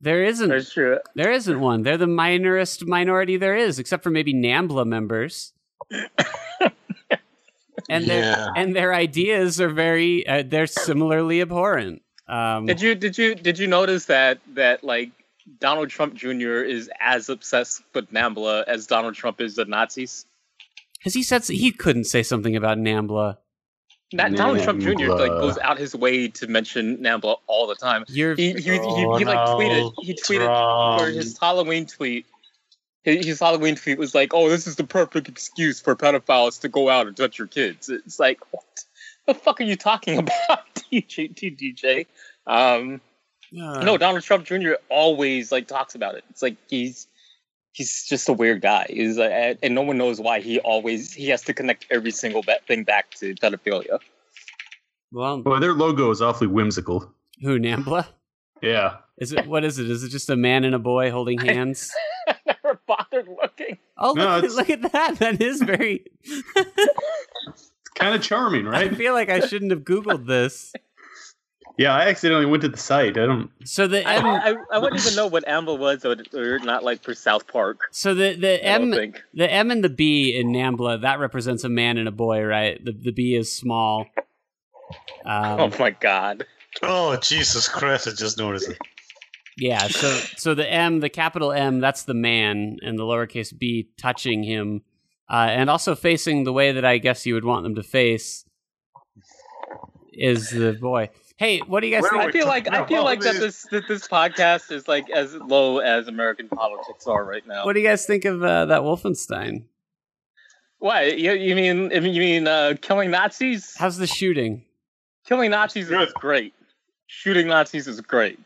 [0.00, 0.98] There isn't That's true.
[1.16, 1.82] there isn't one.
[1.82, 5.52] They're the minorest minority there is, except for maybe NAMBLA members.
[7.88, 8.48] and their Yeah.
[8.56, 12.02] and their ideas are very uh, they're similarly abhorrent.
[12.28, 15.10] Um, Did you did you did you notice that that like
[15.60, 16.60] Donald Trump Jr.
[16.62, 20.26] is as obsessed with NAMBLA as Donald Trump is the Nazis?
[20.98, 23.38] Because he said he couldn't say something about NAMBLA.
[24.12, 25.08] That Donald Trump Jr.
[25.08, 28.04] like goes out his way to mention NAMBLA all the time.
[28.08, 32.24] You're He he, he, he, like tweeted he tweeted for his Halloween tweet.
[33.02, 36.68] His, his Halloween tweet was like, "Oh, this is the perfect excuse for pedophiles to
[36.68, 38.64] go out and touch your kids." It's like, what
[39.26, 40.18] the fuck are you talking
[40.48, 41.34] about, DJ?
[41.34, 42.06] DJ?
[42.46, 43.02] Um,
[43.52, 44.72] uh, no, Donald Trump Jr.
[44.88, 46.24] always like talks about it.
[46.30, 47.06] It's like he's
[47.78, 48.86] he's just a weird guy.
[48.90, 52.10] He's like, and- and no one knows why he always he has to connect every
[52.10, 53.98] single ba- thing back to pedophilia.
[55.12, 57.12] Well, Boy, their logo is awfully whimsical.
[57.42, 58.06] who NAMBLA?
[58.62, 58.96] Yeah.
[59.18, 59.88] Is it what is it?
[59.90, 61.90] Is it just a man and a boy holding hands?
[62.28, 63.78] I never bothered looking.
[63.96, 65.18] Oh, No, look, at, look at that!
[65.18, 66.04] That is very.
[67.96, 68.92] Kind of charming, right?
[68.92, 70.72] I feel like I shouldn't have googled this.
[71.78, 73.16] Yeah, I accidentally went to the site.
[73.16, 73.50] I don't.
[73.64, 76.82] So the I, M, I, I wouldn't even know what AMBA was, or, or not
[76.82, 77.82] like for South Park.
[77.92, 81.68] so the the I M, the M and the B in NAMBLA that represents a
[81.68, 82.84] man and a boy, right?
[82.84, 84.06] The the B is small.
[85.24, 86.44] Um, oh my god.
[86.82, 88.08] Oh Jesus Christ!
[88.08, 88.78] I just noticed it.
[89.56, 93.88] Yeah, so so the M, the capital M, that's the man, and the lowercase b
[93.98, 94.82] touching him,
[95.30, 98.44] uh, and also facing the way that I guess you would want them to face.
[100.12, 101.10] is the boy.
[101.38, 102.24] Hey, what do you guys Where think?
[102.24, 105.78] I feel like I feel like that this that this podcast is like as low
[105.78, 107.64] as American politics are right now.
[107.64, 109.62] What do you guys think of uh, that Wolfenstein?
[110.80, 111.92] What you, you mean?
[111.92, 113.76] You mean uh, killing Nazis?
[113.78, 114.64] How's the shooting?
[115.26, 116.08] Killing Nazis Good.
[116.08, 116.54] is great.
[117.06, 118.40] Shooting Nazis is great.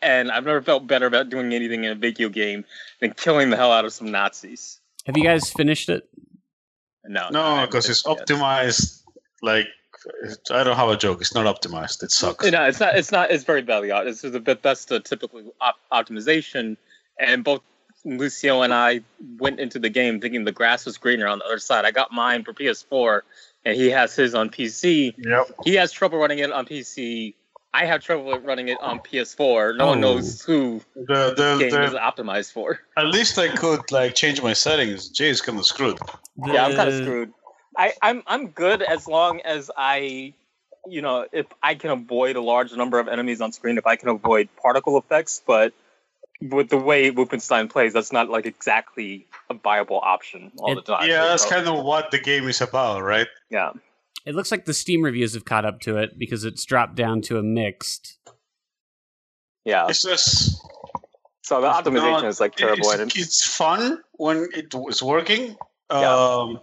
[0.00, 2.64] And I've never felt better about doing anything in a video game
[3.00, 4.80] than killing the hell out of some Nazis.
[5.04, 6.08] Have you guys finished it?
[7.04, 8.26] No, No, haven't because it's yet.
[8.26, 9.02] optimized.
[9.42, 9.66] Like
[10.50, 11.20] I don't have a joke.
[11.20, 12.02] It's not optimized.
[12.02, 12.50] It sucks.
[12.50, 12.96] No, it's not.
[12.96, 13.30] It's not.
[13.30, 14.04] It's very badly out.
[14.04, 16.76] This is the bit- best uh, typical op- optimization,
[17.18, 17.60] and both
[18.04, 19.00] Lucio and I
[19.38, 21.84] went into the game thinking the grass was greener on the other side.
[21.84, 23.20] I got mine for PS4,
[23.64, 25.14] and he has his on PC.
[25.18, 25.46] Yep.
[25.64, 27.34] He has trouble running it on PC.
[27.74, 29.78] I have trouble running it on PS4.
[29.78, 30.00] No one Oh.
[30.14, 32.80] knows who The, the the, game is optimized for.
[32.98, 35.08] at least I could like change my settings.
[35.08, 35.98] Jay is kind of screwed.
[36.46, 37.32] Yeah, I'm kind of screwed.
[37.76, 40.34] I, I'm I'm good as long as I,
[40.86, 43.96] you know, if I can avoid a large number of enemies on screen, if I
[43.96, 45.72] can avoid particle effects, but
[46.40, 50.96] with the way Wolfenstein plays, that's not like exactly a viable option all It- the
[50.96, 51.08] time.
[51.08, 53.28] Yeah, that's kind of what the game is about, right?
[53.50, 53.72] yeah.
[54.24, 57.22] It looks like the Steam reviews have caught up to it because it's dropped down
[57.22, 58.18] to a mixed.
[59.64, 59.88] Yeah.
[59.88, 60.56] It's just
[61.42, 62.88] So the optimization not- is like terrible.
[62.90, 65.56] It's, and it's fun when it was working.
[65.90, 66.14] Yeah.
[66.14, 66.60] Um,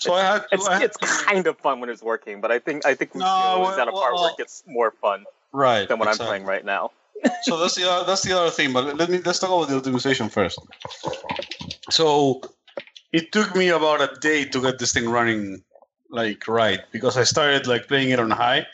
[0.00, 0.46] so I had to.
[0.52, 2.94] it's I had it's to- kind of fun when it's working, but I think I
[2.94, 3.24] think No,
[3.58, 6.26] Lucio is at a part where well- it gets more fun right than what exactly.
[6.26, 6.90] I'm playing right now.
[7.42, 8.72] so that's the other, that's the other thing.
[8.72, 10.58] But let me let's talk about the optimization first.
[11.90, 12.40] So
[13.12, 15.62] it took me about a day to get this thing running
[16.08, 18.66] like right because I started like playing it on high,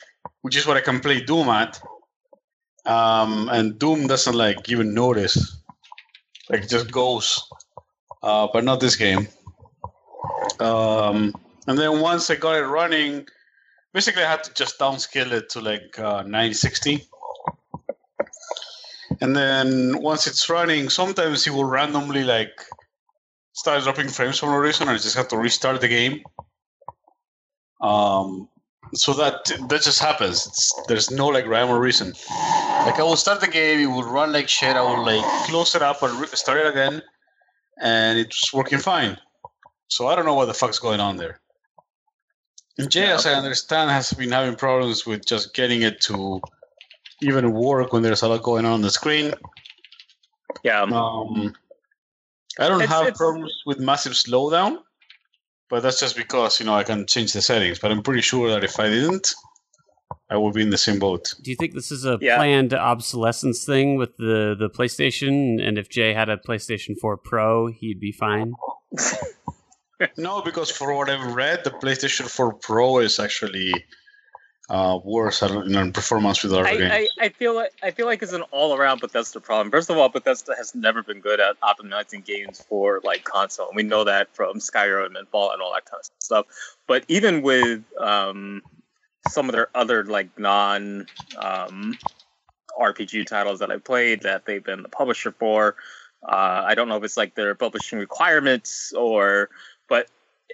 [0.42, 1.80] which is what I can play Doom at.
[2.84, 5.56] Um, and Doom doesn't like even notice,
[6.48, 7.42] like it just goes.
[8.22, 9.26] Uh, but not this game.
[10.60, 11.34] Um,
[11.66, 13.26] and then once I got it running,
[13.92, 17.08] basically I had to just downscale it to like uh, 960
[19.20, 22.52] and then once it's running, sometimes it will randomly like
[23.52, 26.22] start dropping frames for no reason, and I just have to restart the game.
[27.80, 28.48] Um,
[28.94, 30.46] so that that just happens.
[30.46, 32.12] It's, there's no like rhyme or reason.
[32.28, 34.76] Like I will start the game, it will run like shit.
[34.76, 37.02] I will like close it up and re- start it again,
[37.80, 39.18] and it's working fine.
[39.88, 41.40] So I don't know what the fuck's going on there.
[42.78, 46.40] And Jay, as I understand, has been having problems with just getting it to
[47.22, 49.32] even work when there's a lot going on on the screen.
[50.62, 50.82] Yeah.
[50.82, 51.54] Um,
[52.58, 54.78] I don't It's- have it's- problems with massive slowdown,
[55.70, 57.78] but that's just because you know I can change the settings.
[57.78, 59.34] But I'm pretty sure that if I didn't,
[60.30, 61.32] I would be in the same boat.
[61.42, 62.36] Do you think this is a Yeah.
[62.36, 65.66] planned obsolescence thing with the, the PlayStation?
[65.66, 68.52] And if Jay had a PlayStation 4 Pro, he'd be fine?
[70.16, 73.72] No, because for what I've read, the PlayStation 4 Pro is actually
[74.68, 76.92] uh, worse in performance with other I, games.
[76.92, 79.70] I, I feel like I feel like it's an all around Bethesda problem.
[79.70, 83.68] First of all, Bethesda has never been good at optimizing games for like console.
[83.68, 86.46] and We know that from Skyrim and Fallout and all that kind of stuff.
[86.86, 88.62] But even with um,
[89.28, 91.06] some of their other like non
[91.38, 91.96] um,
[92.80, 95.76] RPG titles that I played that they've been the publisher for,
[96.28, 99.48] uh, I don't know if it's like their publishing requirements or,
[99.88, 100.08] but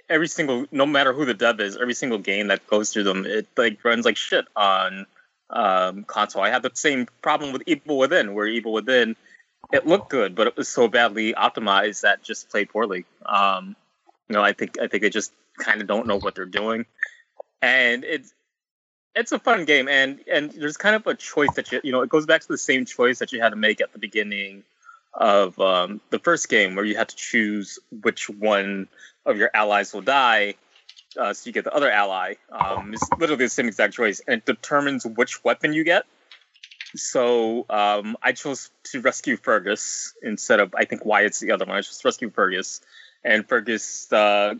[0.09, 3.25] every single no matter who the dev is every single game that goes through them
[3.25, 5.05] it like runs like shit on
[5.49, 6.41] um console.
[6.41, 9.15] I had the same problem with evil within where evil within
[9.71, 13.05] it looked good but it was so badly optimized that just played poorly.
[13.25, 13.75] Um
[14.29, 16.85] you know i think i think they just kind of don't know what they're doing.
[17.61, 18.33] And it's
[19.15, 22.01] it's a fun game and and there's kind of a choice that you you know
[22.01, 24.63] it goes back to the same choice that you had to make at the beginning
[25.13, 28.87] of um, the first game where you had to choose which one
[29.25, 30.55] of your allies will die
[31.17, 32.35] uh, so you get the other ally.
[32.51, 36.05] Um, it's literally the same exact choice and it determines which weapon you get.
[36.95, 41.75] So um, i chose to rescue fergus instead of i think wyatt's the other one.
[41.75, 42.81] I just rescue fergus
[43.23, 44.55] and fergus uh,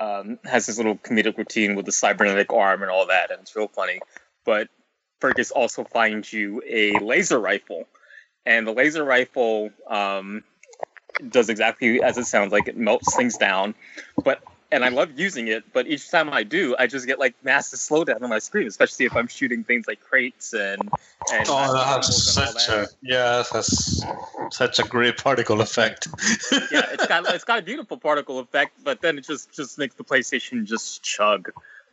[0.00, 3.54] um, has his little comedic routine with the cybernetic arm and all that and it's
[3.54, 4.00] real funny.
[4.44, 4.68] But
[5.20, 7.86] fergus also finds you a laser rifle
[8.46, 10.44] and the laser rifle um,
[11.30, 13.74] does exactly as it sounds like it melts things down
[14.24, 17.34] but and i love using it but each time i do i just get like
[17.42, 20.90] massive slowdown on my screen especially if i'm shooting things like crates and
[21.32, 22.84] and Oh, that has animals and such that.
[22.84, 24.04] a yeah, that has
[24.50, 26.08] such a great particle effect.
[26.72, 29.94] yeah it's got it's got a beautiful particle effect but then it just just makes
[29.94, 31.50] the playstation just chug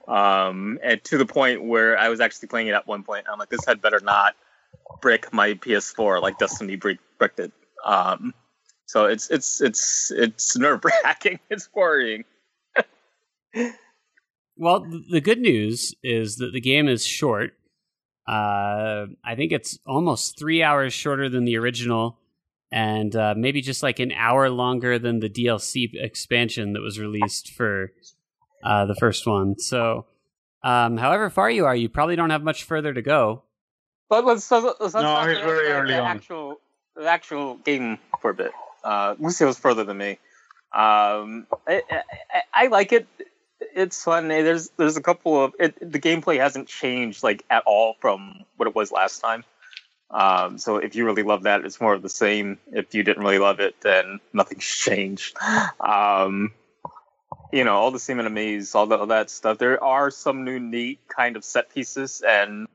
[0.08, 3.40] um and to the point where i was actually playing it at one point i'm
[3.40, 4.36] like this had better not
[5.02, 7.52] brick my ps4 like destiny bricked it
[7.84, 8.34] um
[8.86, 12.24] so it's it's it's it's nerve wracking it's worrying
[14.58, 17.54] well, the good news is that the game is short.
[18.28, 22.18] Uh, I think it's almost three hours shorter than the original,
[22.72, 27.52] and uh, maybe just like an hour longer than the DLC expansion that was released
[27.52, 27.92] for
[28.64, 29.60] uh, the first one.
[29.60, 30.06] So,
[30.64, 33.44] um, however far you are, you probably don't have much further to go.
[34.10, 36.18] But let's, so let's, let's No, talk about very the, early on.
[36.18, 36.56] Actual,
[36.96, 38.52] the actual game for a bit.
[38.86, 40.12] Uh, Lucio's further than me.
[40.72, 43.08] Um, I, I, I like it.
[43.60, 44.28] It's fun.
[44.28, 48.68] There's there's a couple of it, the gameplay hasn't changed like at all from what
[48.68, 49.44] it was last time.
[50.12, 52.60] Um, so if you really love that, it's more of the same.
[52.72, 55.36] If you didn't really love it, then nothing's changed.
[55.80, 56.52] Um,
[57.52, 59.58] you know, all the same enemies, all, the, all that stuff.
[59.58, 62.68] There are some new neat kind of set pieces, and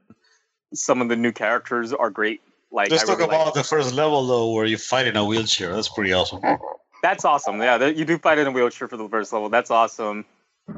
[0.74, 2.40] some of the new characters are great.
[2.72, 5.16] Like Let's I talk really like- about the first level though, where you fight in
[5.16, 5.74] a wheelchair.
[5.74, 6.40] That's pretty awesome.
[7.02, 7.60] That's awesome.
[7.60, 9.48] Yeah, you do fight in a wheelchair for the first level.
[9.48, 10.24] That's awesome.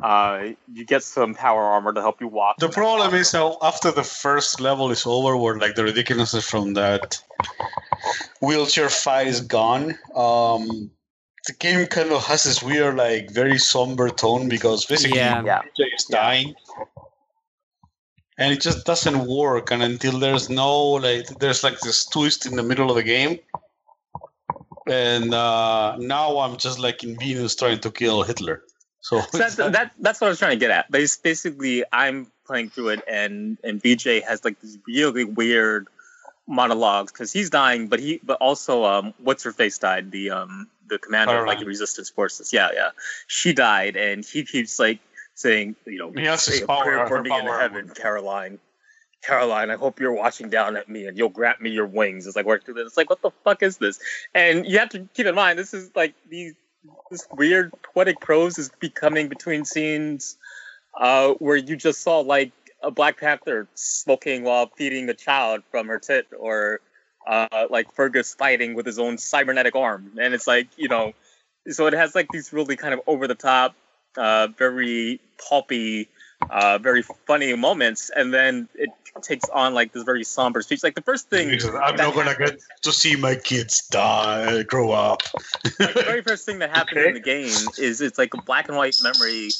[0.03, 2.57] Uh, you get some power armor to help you walk.
[2.59, 6.75] The problem is how after the first level is over, where like the ridiculousness from
[6.75, 7.21] that
[8.41, 9.99] wheelchair fight is gone.
[10.15, 10.91] Um,
[11.47, 15.43] the game kind of has this weird, like very somber tone because basically Yeah.
[15.45, 15.61] Yeah.
[15.77, 16.55] BJ is dying,
[18.43, 19.71] and it just doesn't work.
[19.71, 20.73] And until there's no
[21.07, 23.39] like, there's like this twist in the middle of the game,
[24.89, 28.65] and uh, now I'm just like in Venus trying to kill Hitler.
[29.01, 30.91] So So that's, that, that's what I was trying to get at.
[30.91, 35.87] Bas- Basically, I'm playing through it, and and BJ has like these really weird
[36.49, 40.69] monologues because he's dying, but he but also um what's her face died the um
[40.89, 42.91] the commander of like the resistance forces yeah yeah
[43.27, 44.99] she died and he keeps like
[45.35, 48.59] saying you know his say power- prayer for me in heaven Caroline.
[49.23, 52.35] Caroline I hope you're watching down at me and you'll grant me your wings it's
[52.35, 52.88] like work through this.
[52.88, 54.01] It's like what the fuck is this?
[54.35, 56.55] And you have to keep in mind this is like these
[57.11, 60.37] this weird poetic prose is becoming between scenes
[60.99, 65.87] uh, where you just saw like a Black Panther smoking while feeding a child from
[65.87, 66.81] her tit, or
[67.27, 71.12] uh, like Fergus fighting with his own cybernetic arm, and it's like you know,
[71.68, 73.75] so it has like these really kind of over the top,
[74.16, 76.09] uh, very pulpy,
[76.51, 78.90] uh, very funny moments, and then it
[79.22, 80.83] takes on like this very somber speech.
[80.83, 84.62] Like the first thing, He says, I'm not gonna get to see my kids die,
[84.62, 85.22] grow up.
[85.79, 87.09] like the very first thing that happens Okay.
[87.09, 89.51] in the game is it's like a black and white memory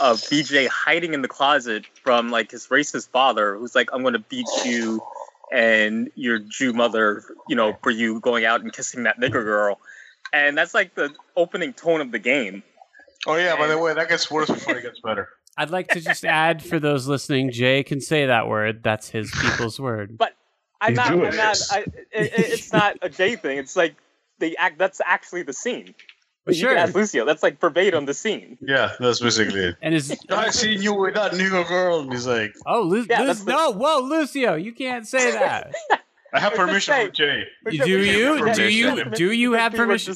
[0.00, 4.14] of BJ hiding in the closet from like his racist father, who's like, "I'm going
[4.14, 5.02] to beat you
[5.50, 9.80] and your Jew mother, you know, for you going out and kissing that nigger girl,"
[10.32, 12.62] and that's like the opening tone of the game.
[13.26, 15.28] Oh yeah, by the way, that gets worse before it gets better.
[15.56, 18.82] I'd like to just add for those listening, Jay can say that word.
[18.84, 20.16] That's his people's word.
[20.16, 20.36] But
[20.80, 21.10] I'm He's not.
[21.10, 21.58] I'm not.
[21.72, 23.58] I, it, it- it's not a J thing.
[23.58, 23.96] It's like
[24.38, 24.78] the act.
[24.78, 25.94] That's actually the scene.
[26.44, 26.70] But you Sure.
[26.70, 27.24] can ask Lucio.
[27.26, 28.56] That's like verbatim on the scene.
[28.62, 29.76] Yeah, that's basically it.
[29.82, 33.20] And is I seen you with that nigger girl, and he's like, oh, Lu- Yeah,
[33.20, 35.74] Lu- that's the- no, whoa, Lucio, you can't say that.
[36.32, 37.06] I have It's permission same.
[37.08, 37.42] from Jay.
[37.70, 38.54] You- do you?
[38.54, 40.14] Do you- do you have permission?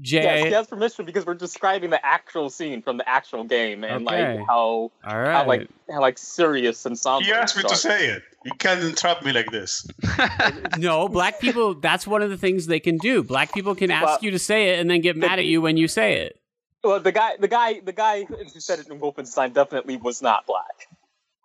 [0.00, 3.44] Just- Jay, Yes, he has permission because we're describing the actual scene from the actual
[3.44, 4.38] game and Okay.
[4.38, 7.24] like how, all how like how like serious and somber.
[7.24, 8.22] He asked me to say it.
[8.44, 9.86] You can't entrap me like this.
[10.78, 11.74] no, black people.
[11.74, 13.22] That's one of the things they can do.
[13.22, 15.60] Black people can ask Well, you to say it and then get mad at you
[15.60, 16.38] when you say it.
[16.82, 20.46] Well, the guy, the guy, the guy who said it in Wolfenstein definitely was not
[20.46, 20.88] black.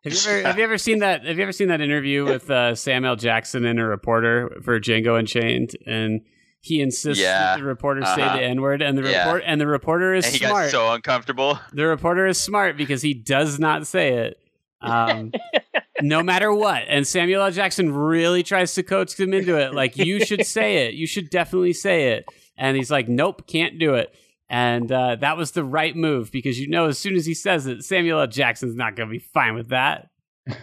[0.04, 1.26] Have you ever have you ever seen that?
[1.26, 5.20] Have you ever seen that interview with uh, Samuel Jackson and a reporter for Django
[5.20, 5.72] Unchained?
[5.86, 6.22] And
[6.68, 7.40] he insists Yeah.
[7.40, 8.38] that the reporter say Uh-huh.
[8.38, 9.26] the N word, and the Yeah.
[9.26, 10.66] report and the reporter is and he smart.
[10.66, 11.60] got so uncomfortable.
[11.74, 14.40] the reporter is smart because he does not say it.
[14.82, 15.32] Um,
[16.02, 16.84] no matter what.
[16.88, 17.52] And Samuel L.
[17.52, 19.74] Jackson really tries to coax him into it.
[19.74, 20.94] Like, you should say it.
[20.94, 22.26] You should definitely say it.
[22.58, 24.14] And he's like, nope, can't do it.
[24.50, 27.66] And uh, that was the right move because you know, as soon as he says
[27.68, 28.28] it, Samuel L.
[28.28, 30.10] Jackson's not going to be fine with that.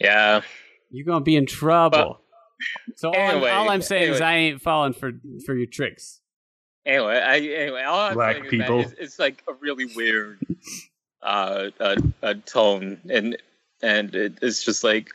[0.00, 0.40] Yeah.
[0.90, 2.20] You're going to be in trouble.
[2.96, 4.20] So all, Anyway, I'm, all I'm saying is.
[4.20, 5.12] I ain't falling for
[5.44, 6.20] for your tricks.
[6.86, 8.80] Anyway, I anyway, all I'm Black saying is people.
[8.80, 10.38] it's, it's like a really weird
[11.22, 13.36] uh, uh, uh tone, and
[13.82, 15.10] and it, it's just like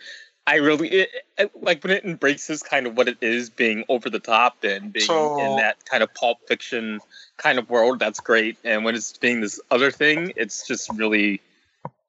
[0.46, 4.10] I really it, it, like when it embraces kind of what it is, being over
[4.10, 7.00] the top and being So- in that kind of pulp fiction
[7.38, 8.00] kind of world.
[8.00, 11.42] That's great, and when it's being this other thing, it's just really.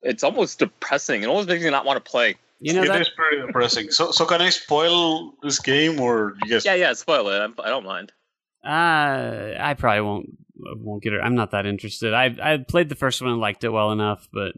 [0.02, 1.22] It's almost depressing.
[1.22, 2.36] It almost makes me not want to play.
[2.60, 3.90] You know it that is pretty depressing.
[3.90, 6.64] So, so can I spoil this game, or you guys?
[6.64, 7.38] Yeah, yeah, spoil it.
[7.38, 8.12] I'm, I don't mind.
[8.64, 11.20] Uh, I probably won't won't get it.
[11.22, 12.14] I'm not that interested.
[12.14, 14.52] I I played the first one and liked it well enough, but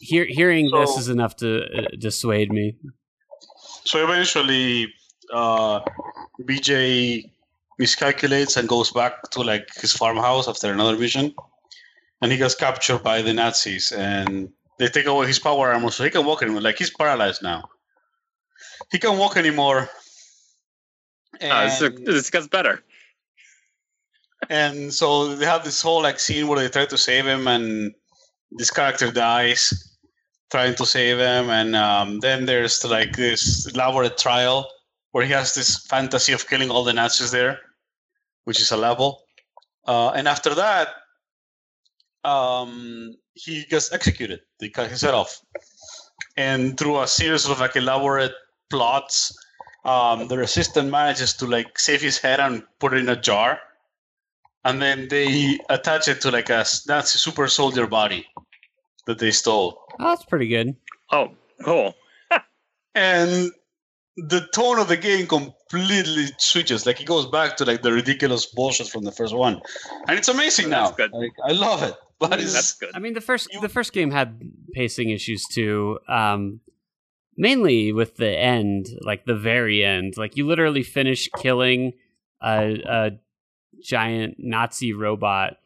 [0.00, 2.76] hear, hearing this is enough to uh, dissuade me.
[3.84, 4.92] So eventually,
[5.32, 5.80] uh,
[6.42, 7.30] BJ
[7.80, 11.34] miscalculates and goes back to like his farmhouse after another mission,
[12.20, 16.04] and he gets captured by the Nazis, and they take away his power armor, so
[16.04, 16.60] he can walk anymore.
[16.62, 17.68] Like he's paralyzed now.
[18.90, 19.88] He can't walk anymore.
[21.40, 22.82] Uh, this, this gets better.
[24.50, 27.94] and so they have this whole like scene where they try to save him and
[28.52, 29.96] this character dies
[30.50, 34.68] trying to save him and um, then there's like this elaborate trial
[35.12, 37.58] where he has this fantasy of killing all the nazis there
[38.44, 39.22] which is a level
[39.86, 40.88] uh, and after that
[42.24, 45.40] um, he gets executed they cut his head off
[46.36, 48.32] and through a series of like elaborate
[48.70, 49.36] plots
[49.84, 53.60] um, the resistance manages to like save his head and put it in a jar
[54.64, 58.26] and then they attach it to like a Nazi super soldier body
[59.06, 59.78] that they stole.
[60.00, 60.74] Oh, that's pretty good.
[61.12, 61.30] Oh,
[61.62, 61.94] cool.
[62.96, 63.50] And
[64.16, 66.86] the tone of the game completely switches.
[66.86, 69.60] Like it goes back to like the ridiculous bullshit from the first one,
[70.08, 70.94] and it's amazing now.
[70.98, 72.90] Like, I love it, but it's That's good.
[72.94, 74.40] I mean, the first the first game had
[74.72, 75.98] pacing issues too.
[76.08, 76.60] Um,
[77.36, 80.16] mainly with the end, like the very end.
[80.16, 81.94] Like you literally finish killing
[82.42, 83.10] a, a
[83.82, 85.56] giant Nazi robot,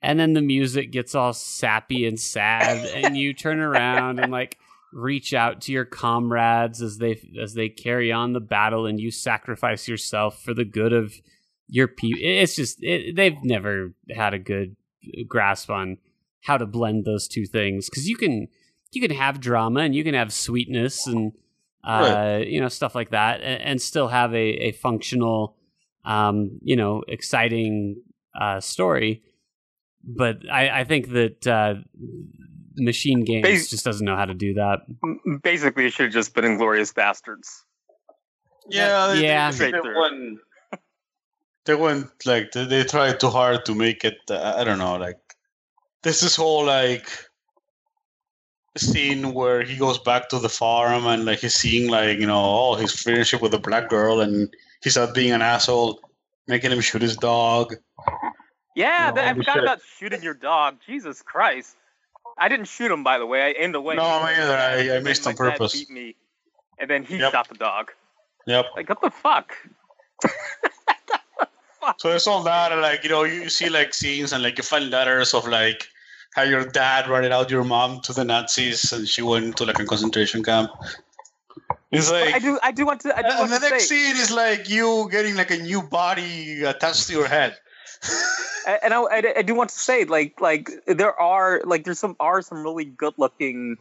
[0.00, 4.58] and then the music gets all sappy and sad, and you turn around and like
[4.92, 9.10] reach out to your comrades as they as they carry on the battle, and you
[9.10, 11.14] sacrifice yourself for the good of
[11.68, 12.20] your people.
[12.22, 14.76] It's just it, they've never had a good
[15.26, 15.98] grasp on
[16.42, 18.48] how to blend those two things because you can
[18.92, 21.32] you can have drama and you can have sweetness and
[21.84, 25.56] uh, you know stuff like that and, and still have a, a functional
[26.04, 28.02] um, you know exciting
[28.38, 29.22] uh, story
[30.04, 31.74] but I, I think that uh,
[32.80, 34.80] MachineGames Bas- just doesn't know how to do that
[35.42, 37.48] Basically, it should have just been Inglourious Basterds.
[38.68, 39.50] yeah, they, Yeah.
[39.50, 40.38] They, they went,
[41.66, 44.18] they went like they, they tried too hard to make it.
[44.30, 45.18] Uh, I don't know, like
[46.02, 47.08] this is whole like
[48.74, 52.26] a scene where he goes back to the farm and like he's seeing like you
[52.26, 54.52] know all his friendship with a black girl and
[54.82, 56.00] he's out being an asshole,
[56.48, 57.74] making him shoot his dog.
[58.74, 59.62] Yeah, No, that, I forgot shit.
[59.62, 60.78] about shooting your dog.
[60.86, 61.76] Jesus Christ.
[62.42, 63.40] I didn't shoot him, by the way.
[63.42, 63.94] I aimed away.
[63.94, 64.56] No, me either.
[64.56, 65.74] I- I missed on purpose.
[65.74, 66.16] Beat me,
[66.78, 67.30] and then he Yep.
[67.30, 67.92] shot the dog.
[68.46, 68.66] Yep.
[68.76, 69.54] Like, what the fuck?
[71.98, 74.56] So there's all that, and like you know, you, you see like scenes and like
[74.56, 75.88] you find letters of like
[76.36, 79.80] how your dad ratted out your mom to the Nazis, and she went to like
[79.80, 80.70] a concentration camp.
[81.90, 83.16] It's like, I do, I do want to.
[83.18, 85.82] I do and want the next say, scene is like you getting like a new
[85.82, 87.58] body attached to your head.
[88.66, 92.16] And I, I, I do want to say, like, like there are, like, there's some
[92.20, 93.76] are some really good looking,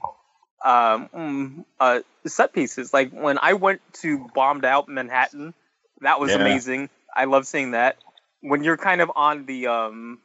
[0.64, 2.94] um, mm, uh, set pieces.
[2.94, 5.54] Like when I went to bombed out Manhattan,
[6.02, 6.38] that was Yeah.
[6.38, 6.90] amazing.
[7.16, 7.98] I love seeing that.
[8.42, 10.20] When you're kind of on the um,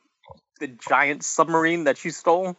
[0.60, 2.56] the giant submarine that you stole, um,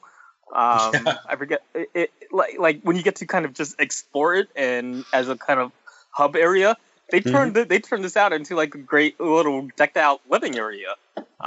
[1.06, 1.18] Yeah.
[1.28, 2.12] I forget it, it.
[2.32, 5.60] Like, like when you get to kind of just explore it and as a kind
[5.60, 5.72] of
[6.12, 6.78] hub area,
[7.10, 7.32] they Mm-hmm.
[7.32, 10.96] turned they turned this out into like a great little decked out living area.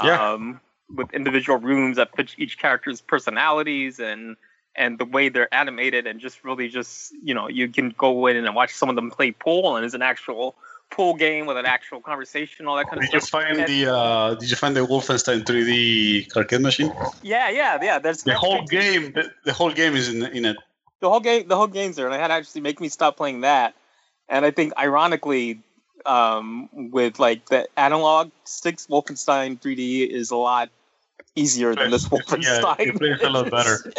[0.03, 0.33] Yeah.
[0.33, 0.61] Um,
[0.95, 4.37] with individual rooms that fit each character's personalities and
[4.77, 8.37] and the way they're animated and just really just you know you can go in
[8.37, 10.55] and watch some of them play pool and it's an actual
[10.91, 13.21] pool game with an actual conversation all that kind of stuff.
[13.23, 16.93] Did you find the uh, Did you find the Wolfenstein 3D arcade machine?
[17.23, 17.99] yeah, yeah, yeah.
[18.01, 20.57] That's The whole game, the, the whole game is in in it.
[21.01, 23.17] the whole game the whole game's there and i had to actually make me stop
[23.17, 23.75] playing that
[24.31, 25.61] and i think ironically
[26.07, 30.71] um, with like the analog sticks wolfenstein 3d is a lot
[31.37, 32.43] easier than this Wolfenstein.
[32.43, 33.93] Yeah, it plays a lot better.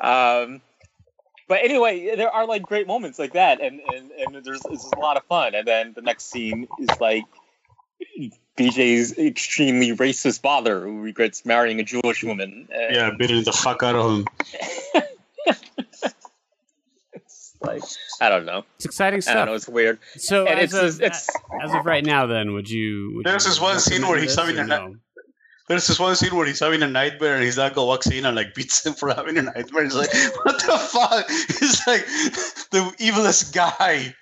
[0.00, 0.60] um,
[1.48, 4.98] but anyway there are like great moments like that and and, and there's it's a
[4.98, 7.24] lot of fun and then the next scene is like
[8.56, 12.68] BJ's extremely racist father who regrets marrying a Jewish woman.
[12.72, 14.26] And Yeah, beating the fuck out of him.
[17.64, 18.64] It's like I don't know.
[18.76, 19.34] it's exciting stuff.
[19.34, 19.54] I don't know.
[19.54, 19.98] It's weird.
[20.16, 21.28] so and as, it's of, it's
[21.62, 24.34] as of right now then would you would There's you this one scene where he's
[24.36, 24.96] having a na- no?
[25.68, 28.26] There's this one scene where he's having a nightmare and his dad go walks in
[28.26, 29.84] and like beats him for having a nightmare.
[29.84, 31.28] He's like, what the fuck?
[31.60, 32.04] He's like
[32.72, 34.14] the evilest guy.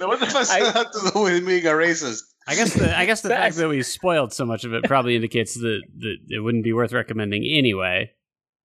[0.00, 2.22] Now, what the fuck does I- that have to do with being a racist?
[2.48, 5.14] I guess the I guess the fact that we spoiled so much of it probably
[5.14, 8.10] indicates that, that it wouldn't be worth recommending anyway.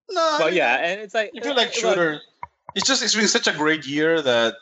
[0.09, 2.21] No, but yeah, and it's like if you like look, shooter,
[2.75, 4.55] it's just it's been such a great year that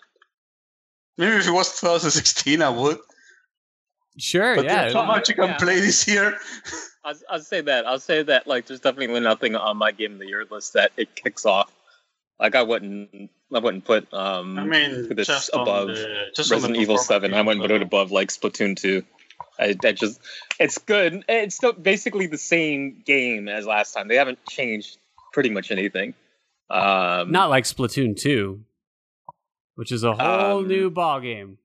[1.17, 2.99] maybe if it was 2016, I would.
[4.17, 4.81] Sure, But yeah.
[4.81, 5.57] there's so much you can yeah.
[5.57, 6.37] play this year.
[7.03, 7.85] I'll, I'll say that.
[7.85, 8.47] I'll say that.
[8.47, 11.71] Like, there's definitely nothing on my game of the year list that it kicks off.
[12.39, 16.77] Like, I wouldn't, I wouldn't put um I mean, this just above the, just Resident
[16.77, 17.33] Evil performance Seven.
[17.33, 19.03] I wouldn't put it above like Splatoon Two.
[19.59, 20.19] I, I just,
[20.59, 21.23] it's good.
[21.27, 24.07] It's still basically the same game as last time.
[24.07, 24.97] They haven't changed
[25.31, 26.13] pretty much anything.
[26.69, 28.61] Um, Not like Splatoon 2,
[29.75, 31.57] which is a whole Um, new ball game.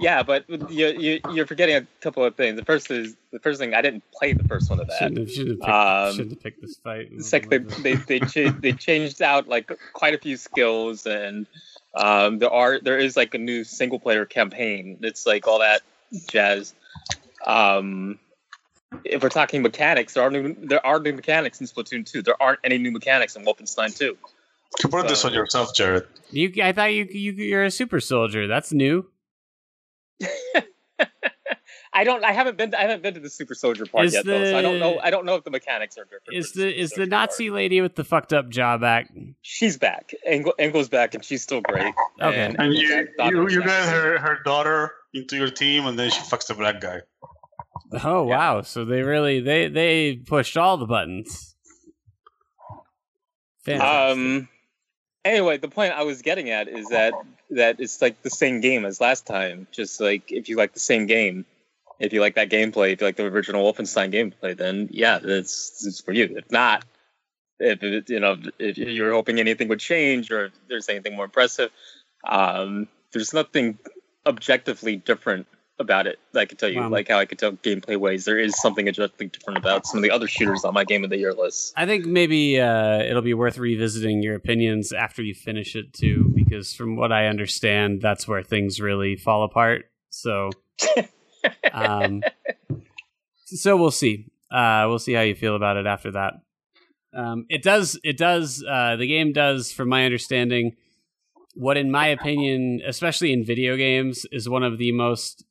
[0.00, 2.56] yeah, but you, you you're forgetting a couple of things.
[2.56, 4.98] The first is the first thing I didn't play the first one of that.
[4.98, 7.08] Shouldn't have, shouldn't have, picked, um, shouldn't have picked this fight.
[7.32, 11.46] Like they they they, cha- they changed out like quite a few skills and
[11.94, 14.98] um, there are there is like a new single player campaign.
[15.02, 15.82] It's like all that
[16.28, 16.74] jazz.
[17.46, 18.18] Um,
[19.04, 22.22] if we're talking mechanics, there are new there are new mechanics in Splatoon 2.
[22.22, 24.16] There aren't any new mechanics in Wolfenstein 2.
[24.82, 26.06] You brought this on yourself, Jared.
[26.30, 28.46] You, I thought you, you you're a super soldier.
[28.46, 29.10] That's new.
[31.94, 32.24] I don't.
[32.24, 32.70] I haven't been.
[32.70, 34.42] To, I haven't been to the Super Soldier part Is yet, though.
[34.42, 34.98] So I don't know.
[35.02, 36.38] I don't know if the mechanics are different.
[36.38, 37.56] Is for the is the Nazi part.
[37.56, 39.12] lady with the fucked up jaw back?
[39.42, 40.14] She's back.
[40.24, 41.94] Engel, Engel's back, and she's still great.
[42.20, 42.40] Okay.
[42.40, 46.10] And Engel's you you, you back, got her, her daughter into your team, and then
[46.10, 47.02] she fucks the black guy.
[48.04, 48.62] Oh wow!
[48.62, 51.54] So they really they they pushed all the buttons.
[53.64, 54.18] Fantastic.
[54.18, 54.48] Um.
[55.24, 57.14] Anyway, the point I was getting at is that
[57.50, 59.66] that it's like the same game as last time.
[59.70, 61.44] Just like if you like the same game,
[62.00, 65.84] if you like that gameplay, if you like the original Wolfenstein gameplay, then yeah, it's
[65.86, 66.34] it's for you.
[66.36, 66.84] If not,
[67.60, 71.26] if it, you know if you're hoping anything would change or if there's anything more
[71.26, 71.70] impressive,
[72.24, 73.78] um, there's nothing
[74.26, 75.46] objectively different
[75.82, 76.18] about it.
[76.32, 76.88] that I could tell you, Wow.
[76.88, 78.24] like how I could tell gameplay ways.
[78.24, 81.10] There is something objectively different about some of the other shooters on my game of
[81.10, 81.74] the year list.
[81.76, 86.32] I think maybe uh, it'll be worth revisiting your opinions after you finish it too,
[86.34, 89.84] because from what I understand, that's where things really fall apart.
[90.08, 90.50] So,
[91.72, 92.22] um,
[93.44, 94.26] so we'll see.
[94.50, 96.34] Uh, we'll see how you feel about it after that.
[97.14, 97.98] Um, it does.
[98.02, 98.64] It does.
[98.66, 100.76] Uh, the game does, from my understanding,
[101.54, 105.44] what, in my opinion, especially in video games, is one of the most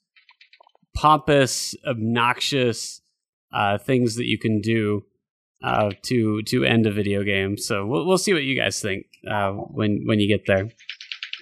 [0.94, 3.02] pompous, obnoxious
[3.54, 5.04] uh, things that you can do
[5.64, 7.58] uh, to to end a video game.
[7.58, 10.70] So we'll we'll see what you guys think uh, when when you get there.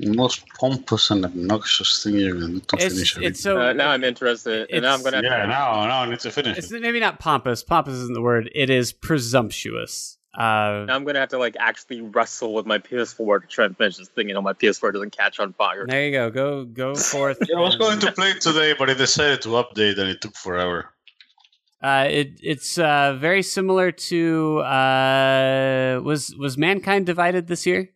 [0.02, 3.24] The most pompous and obnoxious thing you're going to do to It's finish it.
[3.24, 5.22] it's so uh, now I'm interested, and now I'm gonna.
[5.22, 6.82] yeah, now now I need to finish it's it.
[6.82, 7.64] maybe not pompous.
[7.64, 8.50] Pompous isn't the word.
[8.56, 10.18] It is presumptuous.
[10.38, 13.76] Uh, Now I'm gonna have to like actually wrestle with my PS4 to try and
[13.76, 14.28] finish this thing.
[14.28, 15.86] You know, my PS4 doesn't catch on fire.
[15.88, 16.30] there you go.
[16.30, 17.40] Go go forth.
[17.48, 20.22] Yeah, I was going to play it today, but I decided to update, and it
[20.22, 20.94] took forever.
[21.82, 27.90] Uh, it it's uh, very similar to uh, was was mankind divided this year?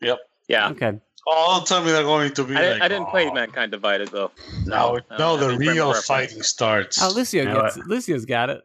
[0.00, 0.18] Yep.
[0.48, 1.00] Yeah, Okay.
[1.26, 2.82] Oh, don't tell me they're going to be I, like.
[2.82, 4.30] I didn't play oh, Mankind Divided though.
[4.66, 7.02] Now, Uh, now the think frame of real fighting starts.
[7.02, 8.62] Oh, Lucio Now gets Lucio's got it.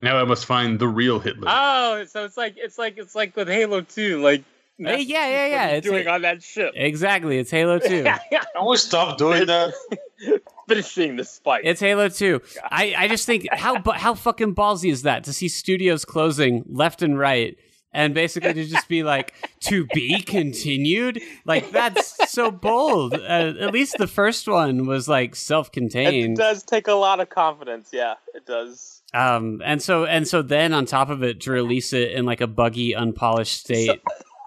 [0.00, 1.48] Now I must find the real Hitler.
[1.50, 4.44] Oh, so it's like it's like it's like with Halo 2, like
[4.80, 6.72] Hey, yeah, yeah, yeah, he's it's doing a- on that ship.
[6.76, 7.38] Exactly.
[7.38, 8.04] It's Halo Two.
[8.30, 9.74] Can we stop doing that?
[10.68, 11.62] Finishing the spike.
[11.64, 12.40] It's Halo 2.
[12.70, 17.02] I, I just think how how fucking ballsy is that to see studios closing left
[17.02, 17.56] and right
[17.92, 21.20] and basically to just be like to be continued?
[21.44, 23.14] Like that's so bold.
[23.14, 26.38] Uh, at least the first one was like self-contained.
[26.38, 27.90] It does take a lot of confidence.
[27.92, 28.97] Yeah, it does.
[29.14, 32.40] Um and so and so then on top of it to release it in like
[32.40, 34.00] a buggy unpolished state.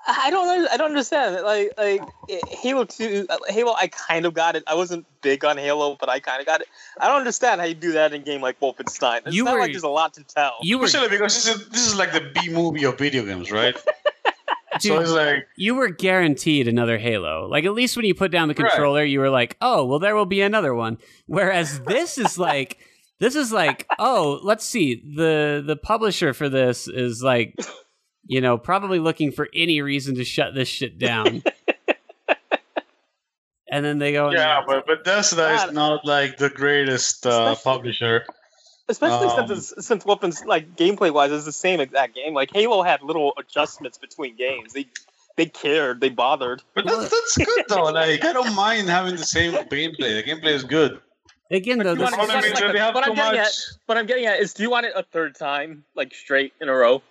[0.07, 0.67] I don't.
[0.71, 1.43] I don't understand.
[1.45, 2.01] Like, like
[2.49, 3.75] Halo Two, uh, Halo.
[3.79, 4.63] I kind of got it.
[4.65, 6.67] I wasn't big on Halo, but I kind of got it.
[6.99, 9.21] I don't understand how you do that in a game like Wolfenstein.
[9.27, 10.55] It's You not were- like there's a lot to tell.
[10.63, 13.51] You were Especially because this is, this is like the B movie of video games,
[13.51, 13.77] right?
[14.79, 17.47] so dude, it's like, you were guaranteed another Halo.
[17.47, 18.71] Like at least when you put down the Right.
[18.71, 20.97] controller, you were like, "Oh, well, there will be another one."
[21.27, 22.79] Whereas this is like,
[23.21, 27.55] this is like, "Oh, let's see." the The publisher for this is like,
[28.25, 31.41] you know, probably looking for any reason to shut this shit down.
[33.71, 37.63] and then they go, and- yeah, but Bethesda is not like the greatest uh, Especially-
[37.63, 38.25] publisher.
[38.89, 42.33] Especially Um, since it's, since Wolfen's like gameplay wise is the same exact game.
[42.33, 44.73] Like Halo had little adjustments between games.
[44.73, 44.87] They
[45.37, 46.01] they cared.
[46.01, 46.61] They bothered.
[46.75, 47.83] But that's, that's good though.
[47.83, 49.97] Like I don't mind having the same gameplay.
[49.97, 50.99] The gameplay is good.
[51.51, 53.15] Again though, you this wanna Only is, just like that the- they have what I'm
[53.15, 53.47] getting much.
[53.47, 56.53] at- What I'm getting at is, do you want it a third time, like straight
[56.61, 57.01] in a row?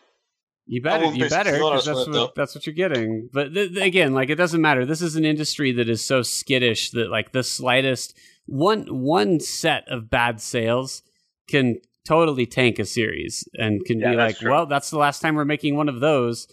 [0.66, 2.20] you better, you better, because that's it, though.
[2.26, 3.28] what that's what you're getting.
[3.32, 4.86] But th- th- again, like it doesn't matter.
[4.86, 8.16] This is an industry that is so skittish that like the slightest
[8.46, 11.02] one one set of bad sales
[11.48, 14.50] can totally tank a series and can Yeah, be like, true.
[14.52, 16.46] well, that's the last time we're making one of those.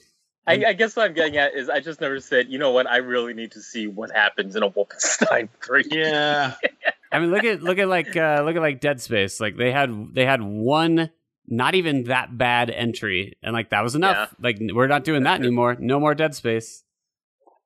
[0.47, 2.88] I, I guess what I'm getting at is, I just never said, you know what?
[2.88, 5.83] I really need to see what happens in a Wolfenstein 3.
[5.91, 6.53] Yeah,
[7.18, 9.39] I mean, look at look at like uh, look at like Dead Space.
[9.39, 11.09] Like they had they had one
[11.47, 14.36] not even that bad entry, and like that was enough.
[14.39, 15.76] Like we're not doing that anymore.
[15.80, 16.84] No more Dead Space.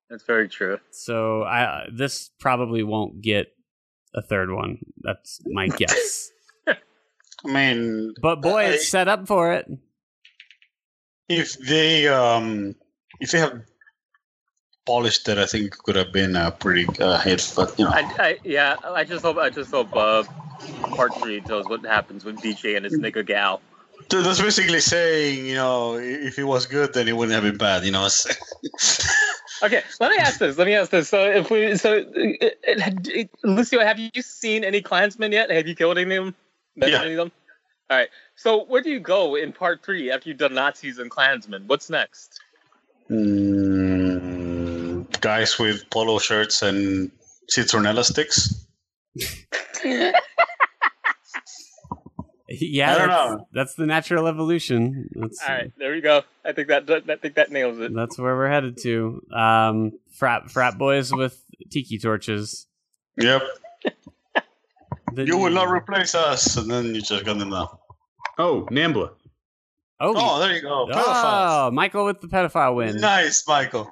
[0.08, 0.78] That's very true.
[0.90, 3.48] So I this probably won't get
[4.14, 4.78] a third one.
[5.00, 6.30] That's my guess.
[6.66, 6.76] I
[7.44, 9.68] mean, But boy, I- it's set up for it.
[11.28, 12.74] if they um
[13.20, 13.62] if they have
[14.86, 17.52] polished that I think could have been a pretty uh, hit.
[17.54, 20.24] But you know, I, I yeah, I just hope I just hope uh,
[20.96, 23.60] part three tells what happens with BJ and his nigga gal.
[24.08, 27.58] Dude, that's basically saying you know if it was good, then it wouldn't have been
[27.58, 27.84] bad.
[27.84, 28.08] You know.
[29.62, 30.58] Okay, let me ask this.
[30.58, 31.08] Let me ask this.
[31.08, 32.04] So, if we, so,
[33.44, 35.52] Lucio, have you seen any Klansmen yet?
[35.52, 36.34] Have you killed any of them?
[36.74, 37.02] Yeah.
[37.02, 37.32] Any of them?
[37.88, 38.08] All right.
[38.34, 41.64] So, where do you go in part three after you've done Nazis and Klansmen?
[41.68, 42.40] What's next?
[43.08, 43.91] mm,
[45.22, 47.10] guys with polo shirts and
[47.50, 48.66] citronella sticks.
[52.54, 53.46] Yeah, I don't that's, know.
[53.54, 55.08] that's the natural evolution.
[55.14, 56.20] That's, All right, there we go.
[56.44, 57.94] I think that I think that nails it.
[57.94, 59.22] That's where we're headed to.
[59.34, 62.66] Um, frat frat boys with tiki torches.
[63.16, 63.42] Yep.
[65.14, 67.80] The- You will not replace us, and then you just got them now.
[68.38, 69.10] Oh, NAMBLA.
[70.00, 70.88] Oh, Oh, there you go.
[70.90, 72.96] oh, Michael with the pedophile win.
[72.96, 73.90] Nice, Michael.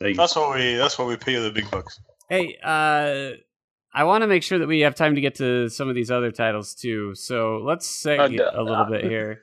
[0.00, 0.74] Hey, That's what we.
[0.74, 2.00] That's what we pay you the big bucks.
[2.28, 3.30] Hey, uh,
[3.92, 6.10] I want to make sure that we have time to get to some of these
[6.10, 7.14] other titles too.
[7.14, 9.42] So let's seg Uh, a little bit here.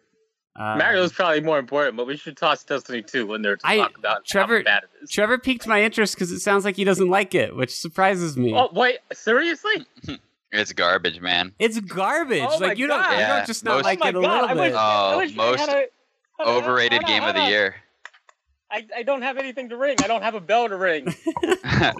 [0.57, 3.97] Uh, Mario's probably more important, but we should toss Destiny 2 when they're I- talk
[3.97, 5.11] about Trevor- how bad it is.
[5.11, 8.53] Trevor piqued my interest because it sounds like he doesn't like it, which surprises me.
[8.55, 9.85] oh wait, seriously?
[10.51, 11.51] It's garbage, man.
[11.59, 12.47] It's garbage.
[12.49, 13.19] Oh like you don't, God.
[13.19, 14.21] you don't just not most- like oh it a god!
[14.23, 14.77] little I wish, bit.
[14.77, 15.87] I Oh, wish most a-
[16.39, 17.75] Overrated had a- game of the a- year.
[18.71, 19.97] I, I don't have anything to ring.
[20.03, 21.13] I don't have a bell to ring.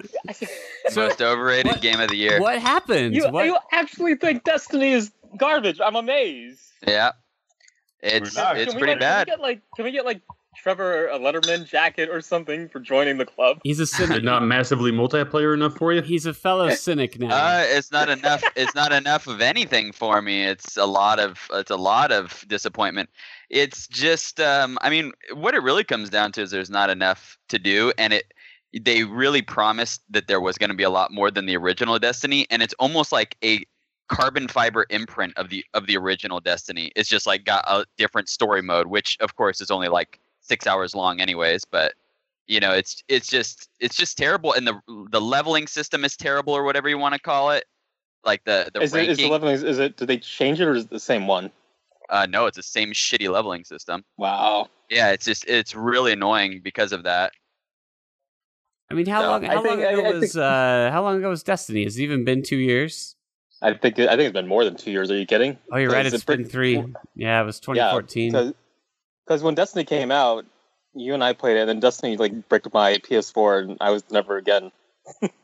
[0.90, 2.40] So, Most overrated what- game of the year.
[2.40, 3.16] what happened?
[3.16, 3.46] you, what?
[3.46, 5.80] you actually think Destiny is garbage?
[5.84, 6.62] I'm amazed.
[6.88, 7.12] Yeah.
[8.02, 9.28] It's it's Can pretty get- bad.
[9.28, 10.22] Can we get like, can we get like
[10.56, 13.60] Trevor a Letterman jacket or something for joining the club?
[13.64, 14.24] He's a cynic.
[14.24, 16.02] not massively multiplayer enough for you?
[16.02, 17.30] He's a fellow cynic now.
[17.30, 18.44] Uh, it's not enough.
[18.56, 20.44] It's not enough of anything for me.
[20.44, 21.40] It's a lot of.
[21.54, 23.10] It's a lot of disappointment.
[23.50, 24.40] It's just.
[24.40, 27.92] Um, I mean, what it really comes down to is there's not enough to do,
[27.98, 28.26] and it.
[28.82, 31.98] They really promised that there was going to be a lot more than the original
[31.98, 33.66] Destiny, and it's almost like a
[34.10, 36.92] carbon fiber imprint of the of the original Destiny.
[36.96, 40.68] It's just like got a different story mode, which of course is only like six
[40.68, 41.66] hours long, anyways.
[41.66, 41.94] But
[42.48, 44.80] you know, it's it's just it's just terrible, and the
[45.12, 47.66] the leveling system is terrible, or whatever you want to call it.
[48.24, 49.54] Like the the Is it, is the leveling?
[49.54, 49.98] Is it?
[49.98, 51.52] Did they change it or is it the same one?
[52.12, 54.04] uh, no, it's the same shitty leveling system.
[54.18, 54.68] Wow.
[54.92, 57.32] Yeah, it's just it's really annoying because of that.
[58.92, 59.46] I mean, how No, long?
[59.46, 60.34] I How long think- I- ago I was?
[60.34, 61.84] think- Uh, how long ago was Destiny?
[61.86, 63.16] Has it even been two years?
[63.62, 65.10] I think I think it's been more than two years.
[65.10, 65.58] Are you kidding?
[65.72, 66.06] Oh, you're right.
[66.06, 66.94] Is It's it been pretty- three.
[67.16, 68.54] Yeah, it was 2014.
[69.26, 70.46] Because when Destiny came out,
[70.94, 74.04] you and I played it, and then Destiny like bricked my PS4, and I was
[74.12, 74.72] never again.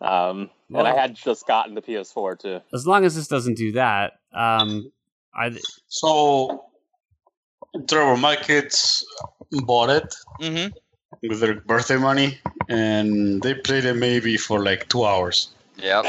[0.00, 2.60] um, and I had just gotten the PS4 too.
[2.74, 4.90] as long as this doesn't do that, um,
[5.34, 5.52] I
[5.88, 6.64] So,
[7.88, 9.04] Trevor, my kids
[9.64, 10.74] bought it Mm-hmm.
[11.28, 12.38] with their birthday money,
[12.68, 15.48] and they played it maybe for like two hours.
[15.76, 16.06] Yep.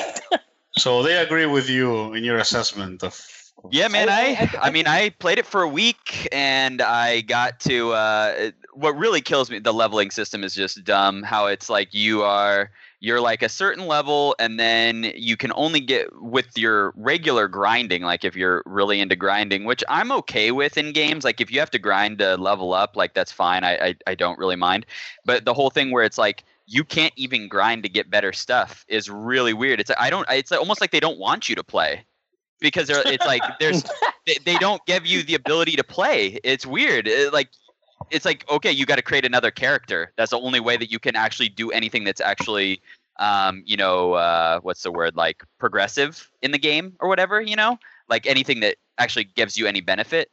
[0.77, 3.19] So they agree with you in your assessment of.
[3.71, 4.07] Yeah, man.
[4.09, 7.91] I- I, I- I, mean, I played it for a week, and I got to.
[7.93, 11.23] Uh, what really kills me, the leveling system is just dumb.
[11.23, 15.79] How it's like you are, you're like a certain level, and then you can only
[15.79, 18.03] get with your regular grinding.
[18.03, 21.23] Like if you're really into grinding, which I'm okay with in games.
[21.25, 23.63] Like if you have to grind to level up, like that's fine.
[23.63, 24.85] I, I, I don't really mind.
[25.25, 28.85] But the whole thing where it's like you can't even grind to get better stuff
[28.87, 29.79] is really weird.
[29.79, 30.27] It's I don't.
[30.29, 32.05] It's almost like they don't want you to play
[32.59, 33.83] because they're, it's like there's
[34.25, 36.39] they, they don't give you the ability to play.
[36.43, 37.07] It's weird.
[37.07, 37.49] It, like
[38.09, 40.13] it's like okay, you got to create another character.
[40.17, 42.81] That's the only way that you can actually do anything that's actually
[43.19, 47.55] um, you know, uh, what's the word like progressive in the game or whatever, you
[47.55, 47.77] know?
[48.07, 50.29] Like anything that actually gives you any benefit.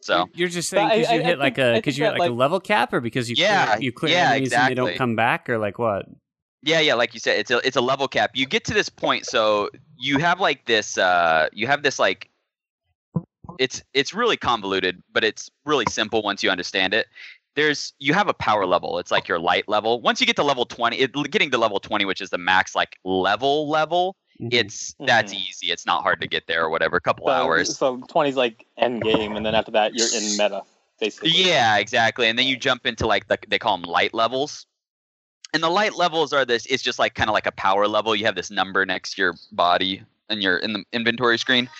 [0.00, 1.98] So, you're just saying because you I- I hit like think- I a think because
[1.98, 4.30] you hit that, like, a level cap, or because you Yeah, clear, you clear yeah,
[4.30, 6.06] enemies and they don't come back, or like what?
[6.64, 8.30] Yeah, yeah, like you said, it's a it's a level cap.
[8.34, 12.30] You get to this point, so you have like this uh you have this like
[13.58, 17.06] it's it's really convoluted, but it's really simple once you understand it.
[17.54, 18.98] There's you have a power level.
[18.98, 20.00] It's like your light level.
[20.00, 22.74] Once you get to level 20, it, getting to level 20, which is the max
[22.74, 24.48] like level level, Mhm.
[24.50, 25.48] it's that's Mhm.
[25.48, 25.70] easy.
[25.70, 27.76] It's not hard to get there or whatever, a couple So, hours.
[27.78, 30.62] So 20 is like end game, and then after that you're in meta,
[30.98, 31.30] basically.
[31.30, 32.28] Yeah, exactly.
[32.28, 34.66] And then you jump into like the, they call them light levels.
[35.54, 36.66] And the light levels are this.
[36.66, 38.14] It's just like kind of like a power level.
[38.14, 41.70] You have this number next to your body and your in the inventory screen,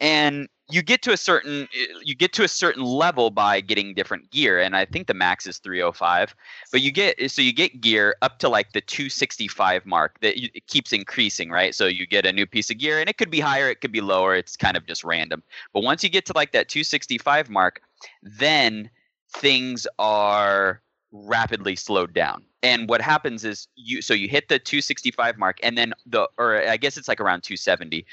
[0.00, 3.94] and you get to a certain eh, you get to a certain level by getting
[3.94, 6.34] different gear and i think the max is 305
[6.70, 10.66] but you get so you get gear up to like the 265 mark that it
[10.66, 13.40] keeps increasing right so you get a new piece of gear and it could be
[13.40, 16.32] higher it could be lower it's kind of just random but once you get to
[16.34, 17.80] like that 265 mark
[18.22, 18.90] then
[19.36, 25.38] things are rapidly slowed down and what happens is you so you hit the 265
[25.38, 28.04] mark and then the or i guess it's like around 270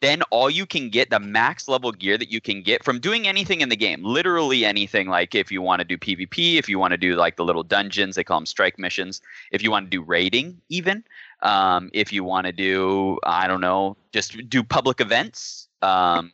[0.00, 3.28] then all you can get the max level gear that you can get from doing
[3.28, 6.78] anything in the game literally anything like if you want to do pvp if you
[6.78, 9.20] want to do like the little dungeons they call them strike missions
[9.52, 11.04] if you want to do raiding even
[11.42, 16.30] um, if you want to do i don't know just do public events um,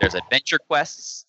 [0.00, 1.26] there's adventure quests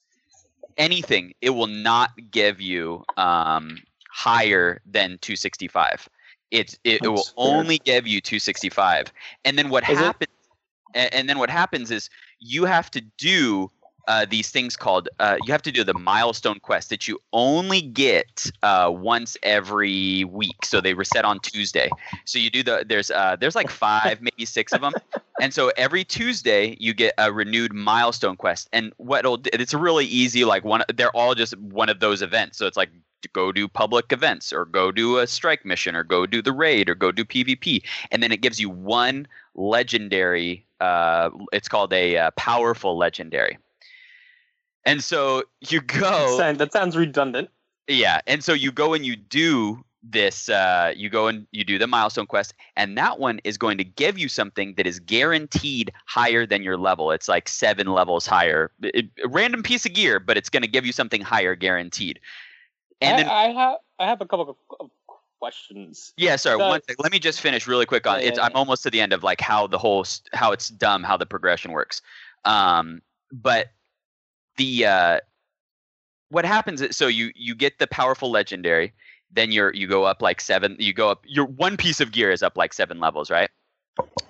[0.77, 3.77] anything it will not give you um,
[4.11, 6.07] higher than 265
[6.51, 7.25] it's it, it will weird.
[7.37, 9.11] only give you 265
[9.45, 10.29] and then what Is happens
[10.93, 12.09] and then what happens is
[12.39, 13.71] you have to do
[14.07, 17.81] uh, these things called uh, you have to do the milestone quest that you only
[17.81, 20.65] get uh, once every week.
[20.65, 21.89] So they reset on tuesday.
[22.25, 24.93] So you do the there's uh, there's like five maybe six of them
[25.39, 28.69] and so every tuesday you get a renewed milestone quest.
[28.73, 32.57] And what it's really easy like one they're all just one of those events.
[32.57, 32.89] So it's like
[33.33, 36.89] go do public events or go do a strike mission or go do the raid
[36.89, 42.17] or go do pvp and then it gives you one legendary uh, it's called a
[42.17, 43.57] uh, powerful legendary
[44.85, 47.49] and so you go that sounds redundant.
[47.87, 50.49] yeah, and so you go and you do this.
[50.49, 53.83] Uh, you go and you do the milestone quest, and that one is going to
[53.83, 57.11] give you something that is guaranteed higher than your level.
[57.11, 58.71] It's like seven levels higher.
[58.81, 62.19] It- a random piece of gear, but it's going to give you something higher, guaranteed.
[62.99, 64.89] And I, then, I have I have a couple of,
[65.39, 66.13] questions.
[66.17, 66.97] yeah, sorry, so- one sec.
[66.99, 68.37] Let me just finish really quick on Yeah, it's.
[68.37, 68.57] yeah, I'm yeah.
[68.57, 71.25] almost to the end of like how the whole st- how it's dumb, how the
[71.25, 72.01] progression works.
[72.45, 73.01] Um,
[73.31, 73.71] but
[74.57, 75.19] the uh,
[76.29, 78.93] what happens is so you you get the powerful legendary
[79.33, 82.31] then you're you go up like seven you go up your one piece of gear
[82.31, 83.49] is up like seven levels right?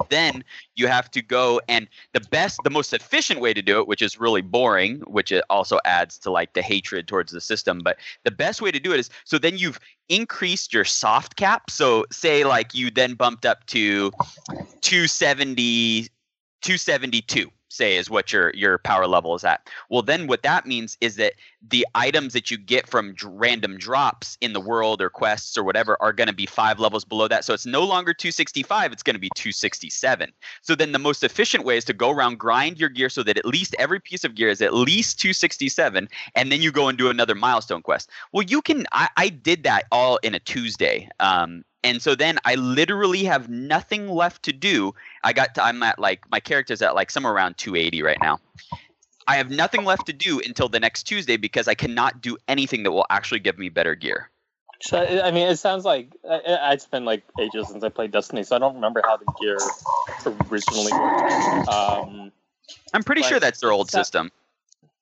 [0.10, 0.44] Then
[0.76, 4.02] you have to go and the best the most efficient way to do it which
[4.02, 7.98] is really boring which it also adds to like the hatred towards the system but
[8.24, 12.06] the best way to do it is so then you've increased your soft cap so
[12.12, 14.12] say like you then bumped up to
[14.82, 16.10] 270
[16.62, 19.70] 272 say is what your your power level is at.
[19.90, 21.34] Well then what that means is that
[21.68, 25.64] the items that you get from dr- random drops in the world or quests or
[25.64, 27.46] whatever are going to be five levels below that.
[27.46, 31.66] So it's no longer 265 it's going to be 267 so then the most efficient
[31.66, 34.36] way is to go around grind your gear so that at least every piece of
[34.36, 38.10] gear is at least 267 and then you go and do another milestone quest.
[38.34, 42.38] Well you can i, I did that all in a tuesday um, and so then
[42.46, 46.82] i literally have nothing left to do I got to, I'm at like my character's
[46.82, 48.40] at like somewhere around 280 right now.
[49.28, 52.84] I have nothing left to do until the next Tuesday because I cannot do anything
[52.84, 54.30] that will actually give me better gear.
[54.82, 58.42] So I mean, it sounds like I, it's been like ages since I played Destiny,
[58.42, 59.58] so I don't remember how the gear
[60.50, 61.68] originally worked.
[61.68, 62.32] Um,
[62.92, 64.32] I'm pretty sure that's their old not- system.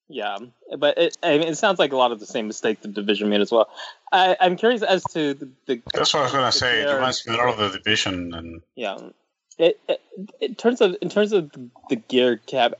[0.09, 0.39] Yeah,
[0.77, 3.29] but it, I mean, it sounds like a lot of the same mistake the division
[3.29, 3.69] made as well.
[4.11, 6.81] I, I'm curious as to the, the That's what I was gonna say.
[6.81, 8.97] It reminds me a lot of the division, and Yeah.
[9.59, 10.01] It, it,
[10.39, 11.51] in terms of in terms of
[11.89, 12.73] the gear cap,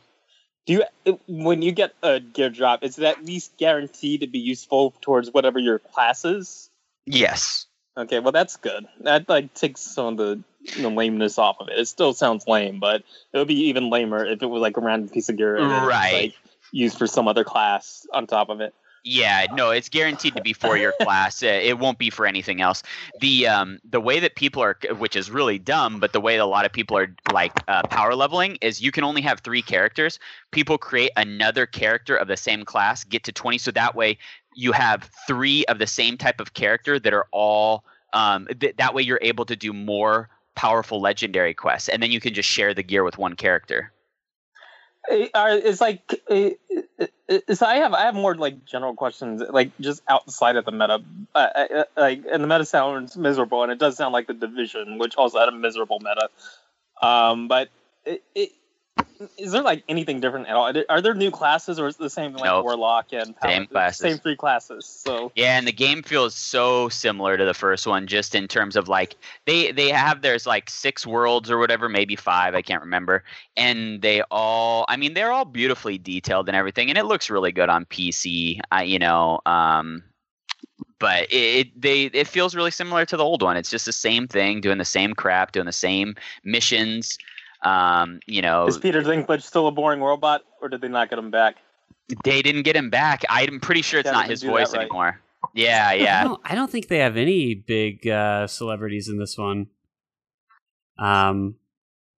[0.65, 4.27] do you it, when you get a gear drop, is it at least guaranteed to
[4.27, 6.69] be useful towards whatever your class is?
[7.05, 7.67] Yes.
[7.97, 8.87] Okay, well that's good.
[9.01, 10.43] That like takes some of the,
[10.81, 11.77] the lameness off of it.
[11.77, 13.03] It still sounds lame, but
[13.33, 16.13] it would be even lamer if it was like a random piece of gear, Right.
[16.13, 16.35] Like,
[16.71, 18.73] used for some other class on top of it.
[19.03, 21.41] Yeah, no, it's guaranteed to be for your class.
[21.41, 22.83] It won't be for anything else.
[23.21, 26.45] The um the way that people are, which is really dumb, but the way a
[26.45, 30.19] lot of people are like uh, power leveling is you can only have three characters.
[30.51, 34.17] People create another character of the same class, get to twenty, so that way
[34.55, 38.93] you have three of the same type of character that are all um th- that
[38.93, 42.73] way you're able to do more powerful legendary quests, and then you can just share
[42.73, 43.93] the gear with one character.
[45.07, 46.01] It's like
[47.53, 51.01] so I have I have more like general questions like just outside of the meta.
[51.33, 54.97] Uh, uh, like and the meta sounds miserable, and it does sound like the division,
[54.97, 56.29] which also had a miserable meta.
[57.01, 57.69] Um, but
[58.05, 58.51] it,
[59.37, 60.71] is there like anything different at all?
[60.89, 62.63] Are there, new classes, or is it the same like Nope.
[62.63, 63.67] warlock and paladin?
[63.67, 63.99] classes.
[63.99, 64.85] Same three classes.
[64.85, 68.75] So Yeah, and the game feels so similar to the first one, just in terms
[68.75, 72.81] of like they they have there's like six worlds or whatever, maybe five, I can't
[72.81, 73.23] remember,
[73.57, 77.51] and they all, I mean, they're all beautifully detailed and everything, and it looks really
[77.51, 78.59] good on PC.
[78.71, 80.03] I, you know, um,
[80.99, 83.57] but it, it they it feels really similar to the old one.
[83.57, 87.17] It's just the same thing, doing the same crap, doing the same missions.
[87.61, 91.19] Um, you know, is Peter Dinklage still a boring robot, or did they not get
[91.19, 91.57] him back?
[92.23, 93.23] They didn't get him back.
[93.29, 94.83] I'm pretty sure it's Yeah, not his voice right.
[94.83, 95.19] anymore.
[95.53, 96.23] Yeah, I yeah.
[96.23, 99.67] don't, I don't think they have any big uh, celebrities in this one.
[100.97, 101.55] Um,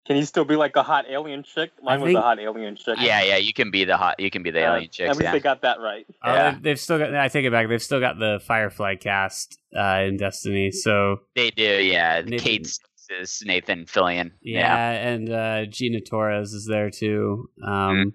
[0.08, 1.72] Can he still be like a hot alien chick?
[1.84, 2.98] Mine was think- a hot alien chick.
[3.00, 5.10] Yeah, yeah, you can be the hot, you can be the Uh, alien chick.
[5.10, 5.32] At least Yeah.
[5.34, 6.06] they got that right.
[6.24, 6.52] oh, Yeah.
[6.52, 7.14] they've, they've still got.
[7.16, 7.68] I take it back.
[7.68, 10.72] They've still got the Firefly cast uh, in Destiny.
[10.72, 12.22] So They do, yeah.
[12.22, 12.80] Nathan- Cayde Six
[13.10, 14.32] is Nathan Fillion.
[14.42, 17.50] yeah, and uh, Gina Torres is there too.
[17.64, 18.14] Um,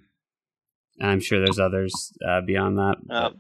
[0.98, 2.96] and I'm sure there's others uh, beyond that.
[3.10, 3.30] Uh,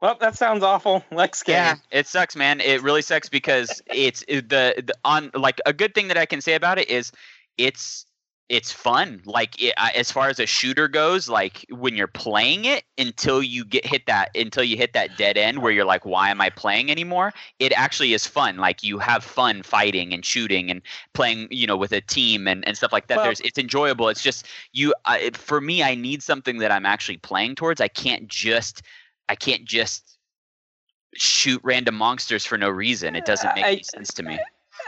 [0.00, 1.04] well, that sounds awful.
[1.12, 1.54] Next game.
[1.54, 2.60] Yeah, it sucks, man.
[2.60, 6.26] It really sucks because it's it- the, the on like a good thing that I
[6.26, 7.12] can say about it is
[7.56, 8.04] it's
[8.52, 9.22] it's fun.
[9.24, 13.64] Like it, as far as a shooter goes, like when you're playing it until you
[13.64, 16.50] get hit that until you hit that dead end where you're like, why am I
[16.50, 17.32] playing anymore?
[17.58, 18.58] It actually is fun.
[18.58, 20.82] Like you have fun fighting and shooting and
[21.14, 23.16] playing, you know, with a team and, and stuff like that.
[23.16, 24.10] Well- There's it's enjoyable.
[24.10, 24.94] It's just you.
[25.08, 27.80] It, for me, I need something that I'm actually playing towards.
[27.80, 28.82] I can't just
[29.30, 30.18] I can't just
[31.14, 33.16] shoot random monsters for no reason.
[33.16, 34.38] It doesn't make I- any sense to me.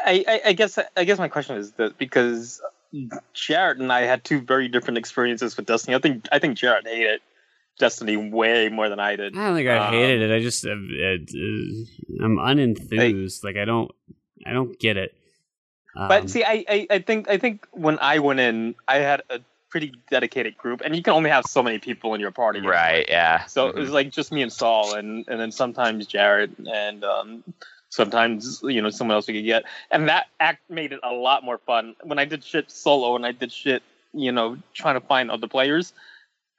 [0.05, 2.61] I, I, I guess I guess my question is that because
[3.35, 5.95] Jared and I had two very different experiences with Destiny.
[5.95, 7.21] I think I think Jared hated
[7.79, 9.37] Destiny way more than I did.
[9.37, 10.35] I don't think I Um, hated it.
[10.35, 13.43] I just uh, it, uh, I'm unenthused.
[13.45, 13.91] like I don't
[14.47, 15.15] I don't get it.
[15.97, 19.23] Um, But see, I, I, I think I think when I went in, I had
[19.31, 19.41] a
[19.71, 22.61] pretty dedicated group, and you can only have so many people in your party.
[22.61, 23.07] Right?
[23.09, 23.45] Yeah.
[23.47, 23.79] So it Mhm.
[23.81, 27.43] was like just me and Saul, and and then sometimes Jared, and um,
[27.95, 31.45] sometimes you know someone else we could get, and that act made it a lot
[31.45, 31.95] more fun.
[32.03, 33.83] When I did shit solo, and I did shit,
[34.13, 35.93] you know, trying to find other players,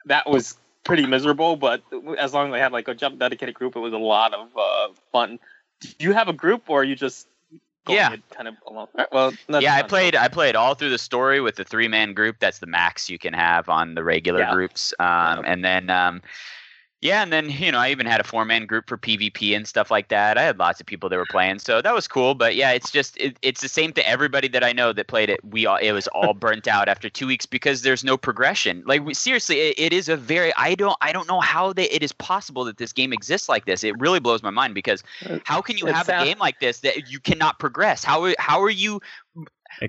[0.06, 1.58] that was pretty miserable.
[1.58, 1.84] But
[2.18, 4.48] as long as I had like a jump dedicated group, it was a lot of
[4.58, 5.40] uh, fun.
[5.82, 7.28] Do you have a group, or are you just
[7.88, 8.16] Yeah.
[8.32, 8.88] kind of alone?
[9.12, 10.16] Well, yeah, I played.
[10.16, 12.38] I played all through the story with the three man group.
[12.40, 14.54] That's the max you can have on the regular Yeah.
[14.54, 14.94] groups.
[15.00, 16.22] Um, and then, um,
[17.06, 19.68] yeah, and then you know, I even had a four man group for PvP and
[19.68, 20.38] stuff like that.
[20.38, 22.34] I had lots of people that were playing, so that was cool.
[22.34, 24.04] But yeah, it's just it, it's the same thing.
[24.08, 27.08] Everybody that I know that played it, we all it was all burnt out after
[27.10, 28.84] two weeks because there's no progression.
[28.88, 31.88] Like we, seriously, it, it is a very I don't I don't know how they,
[31.90, 33.84] it is possible that this game exists like this.
[33.84, 36.40] It really blows my mind because uh, how can you It have sound- a game
[36.40, 38.04] like this that you cannot progress?
[38.04, 39.00] How how are you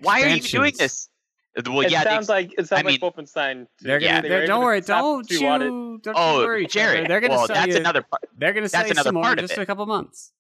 [0.03, 1.09] why are you doing this?
[1.65, 3.67] Well, it yeah, the sounds ex- like it sounds I mean- like Wolfenstein.
[3.81, 4.17] They're Yeah.
[4.17, 4.23] gonna.
[4.23, 4.81] They they're- don't worry.
[4.83, 5.41] Don't two you.
[6.03, 7.07] Don't oh, worry, Jerry.
[7.07, 7.77] They're gonna well, sell that's you.
[7.77, 8.23] another part.
[8.37, 9.63] They're gonna sell that's another some more part in of just it.
[9.63, 10.33] a couple months.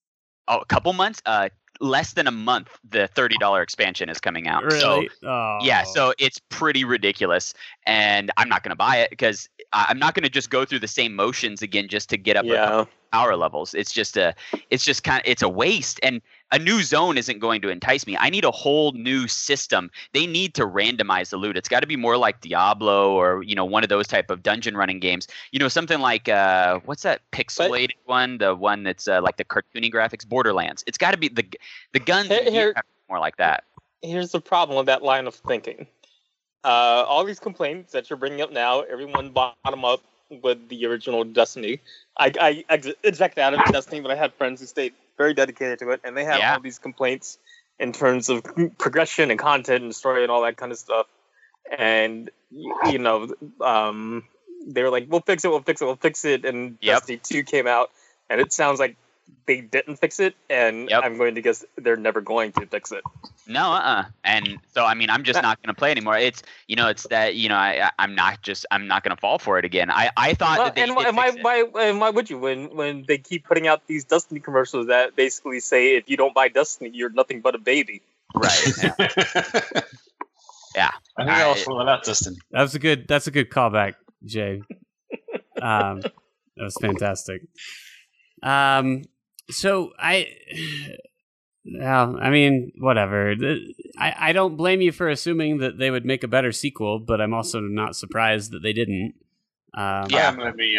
[0.48, 1.22] Oh, a couple months.
[1.24, 1.48] Uh,
[1.80, 2.68] less than a month.
[2.88, 4.64] The thirty dollar expansion is coming out.
[4.64, 4.80] Really?
[4.80, 5.58] So oh.
[5.62, 7.54] yeah, so it's pretty ridiculous,
[7.86, 11.14] and I'm not gonna buy it because I'm not gonna just go through the same
[11.16, 12.84] motions again just to get up a Yeah.
[13.12, 13.74] power levels.
[13.74, 14.34] It's just a,
[14.70, 15.98] it's just kind of, it's a waste.
[16.02, 16.20] And
[16.52, 18.16] a new zone isn't going to entice me.
[18.18, 19.90] I need a whole new system.
[20.12, 21.56] They need to randomize the loot.
[21.56, 24.42] It's got to be more like Diablo or you know one of those type of
[24.42, 25.26] dungeon running games.
[25.50, 28.38] You know something like uh, what's that pixelated one?
[28.38, 30.84] The one that's uh, like the cartoony graphics, Borderlands.
[30.86, 31.44] It's got to be the
[31.92, 33.64] the guns Here- here- have to be more like that.
[34.02, 35.86] here's the problem with that line of thinking.
[36.64, 40.00] Uh, all these complaints that you're bringing up now, everyone bottom up
[40.42, 41.78] with the original Destiny.
[42.18, 45.78] I, I ex- ejected out of Destiny, but I had friends who stayed very dedicated
[45.80, 46.54] to it, and they have Yeah.
[46.54, 47.38] all these complaints
[47.78, 48.42] in terms of
[48.78, 51.06] progression and content and story and all that kind of stuff.
[51.76, 52.30] And
[52.84, 53.28] you know,
[53.60, 54.24] um,
[54.66, 55.48] they were like, "We'll fix it.
[55.48, 55.84] We'll fix it.
[55.84, 56.94] We'll fix it." And Yep.
[57.00, 57.90] Destiny Two came out,
[58.30, 58.96] and it sounds like
[59.46, 61.04] they didn't fix it, and Yep.
[61.04, 63.02] I'm going to guess they're never going to fix it.
[63.48, 66.16] No, uh, uh and so I mean, I'm just not going to play anymore.
[66.16, 69.14] It's you know, it's that you know, I I- I'm not just I'm not going
[69.14, 69.90] to fall for it again.
[69.90, 71.72] I I thought Well, that they and did why, why, it.
[71.72, 75.14] why, and why would you when when they keep putting out these Destiny commercials that
[75.14, 78.02] basically say if you don't buy Destiny, you're nothing but a baby.
[78.34, 78.60] right.
[78.82, 79.82] yeah.
[80.74, 80.90] Yeah.
[81.18, 82.36] I think I was for that, Dustin.
[82.50, 83.06] That's a good.
[83.08, 84.62] That's a good callback, Jay.
[85.60, 87.40] Um, that was fantastic.
[88.42, 89.04] Um,
[89.50, 90.28] so I,
[91.64, 93.34] well, I mean, whatever.
[93.98, 97.20] I I don't blame you for assuming that they would make a better sequel, but
[97.20, 99.14] I'm also not surprised that they didn't.
[99.74, 100.28] Um, Yeah.
[100.28, 100.78] I'm gonna be.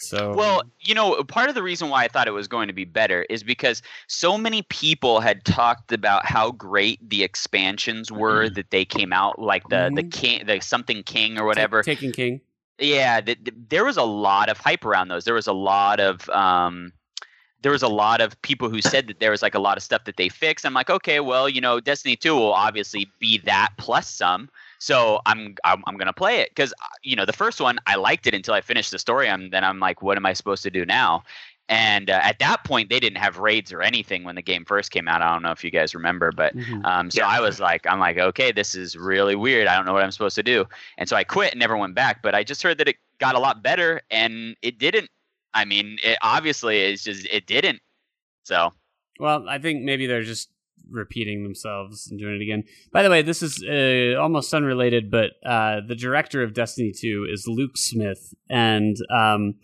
[0.00, 2.72] So Well, you know, part of the reason why I thought it was going to
[2.72, 8.48] be better is because so many people had talked about how great the expansions were
[8.50, 10.12] that they came out, like the the Mhm.
[10.12, 11.82] king, the something king or Ta- whatever.
[11.82, 12.40] Taken King.
[12.78, 15.24] Yeah, th- th- there was a lot of hype around those.
[15.24, 16.92] There was a lot of um,
[17.62, 19.82] there was a lot of people who said that there was like a lot of
[19.82, 20.64] stuff that they fixed.
[20.64, 24.48] I'm like, okay, well, you know, Destiny 2 will obviously be that plus some.
[24.78, 28.26] So I'm I'm, I'm gonna play it because you know the first one I liked
[28.28, 29.28] it until I finished the story.
[29.28, 31.24] And then I'm like, what am I supposed to do now?
[31.68, 34.90] And uh, at that point, they didn't have raids or anything when the game first
[34.90, 35.20] came out.
[35.20, 36.84] I don't know if you guys remember, but Mhm.
[36.84, 37.28] um, so Yeah.
[37.28, 39.66] I was like, I'm like, okay, this is really weird.
[39.66, 40.64] I don't know what I'm supposed to do.
[40.96, 42.22] And so I quit and never went back.
[42.22, 45.10] But I just heard that it got a lot better, and it didn't.
[45.58, 47.80] I mean, it, obviously, it's just it didn't.
[48.44, 48.72] So
[49.18, 50.50] Well, I think maybe they're just
[50.88, 52.62] repeating themselves and doing it again.
[52.92, 57.26] By the way, this is uh, almost unrelated, but uh, the director of Destiny 2
[57.30, 59.56] is Luke Smith, and um,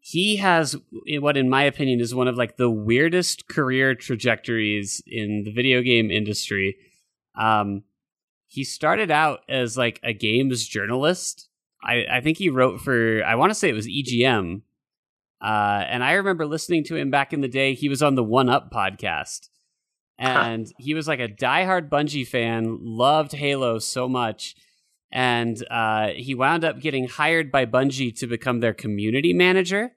[0.00, 0.76] he has
[1.20, 5.82] what, in my opinion, is one of like the weirdest career trajectories in the video
[5.82, 6.76] game industry.
[7.38, 7.84] Um,
[8.48, 11.48] he started out as like a games journalist.
[11.84, 14.62] I, I think he wrote for I want to say it was EGM,
[15.42, 17.74] uh, and I remember listening to him back in the day.
[17.74, 19.48] He was on the One Up podcast.
[20.18, 24.54] And he was like a diehard Bungie fan, loved Halo so much.
[25.10, 29.96] And uh, he wound up getting hired by Bungie to become their community manager.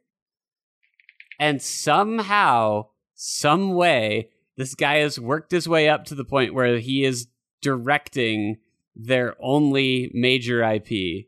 [1.40, 6.80] And somehow, some way, this guy has worked his way up to the point where
[6.80, 7.28] he is
[7.62, 8.58] directing
[8.96, 11.28] their only major IP.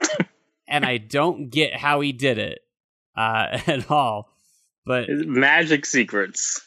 [0.66, 2.61] and I don't get how he did it
[3.16, 4.30] uh, at all.
[4.84, 6.60] But Magic secrets.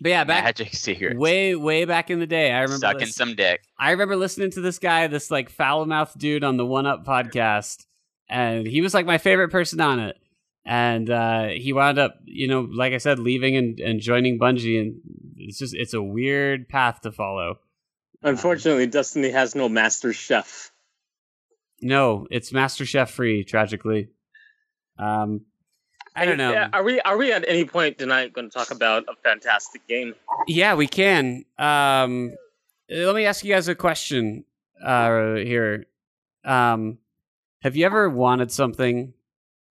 [0.00, 3.14] but yeah, back magic secrets, way way back in the day, I remember sucking lis-
[3.16, 3.60] some dick.
[3.78, 7.04] I remember listening to this guy, this like foul mouthed dude on the One Up
[7.04, 7.86] podcast,
[8.28, 10.16] and he was like my favorite person on it.
[10.64, 14.78] And uh, he wound up, you know, like I said, leaving and, and joining Bungie,
[14.80, 15.00] and
[15.38, 17.58] it's just it's a weird path to follow.
[18.22, 20.70] Unfortunately, Destiny has no Master Chief.
[21.80, 24.10] No, it's Master Chief free, tragically.
[24.98, 25.46] Um,
[26.16, 26.52] I don't know.
[26.52, 29.86] Yeah, Are we are we at any point tonight going to talk about a fantastic
[29.86, 30.14] game?
[30.46, 31.44] Yeah, we can.
[31.58, 32.32] Um,
[32.88, 34.44] let me ask you guys a question
[34.84, 35.86] uh, here.
[36.44, 36.98] Um,
[37.62, 39.12] have you ever wanted something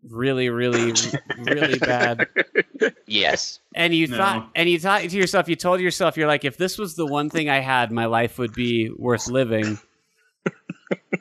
[0.08, 0.94] really, really,
[1.38, 2.26] really bad,
[3.06, 3.60] Yes.
[3.76, 4.16] and you No.
[4.18, 7.06] thought, and you thought to yourself, you told yourself, you're like, if this was the
[7.06, 9.78] one thing I had, my life would be worth living.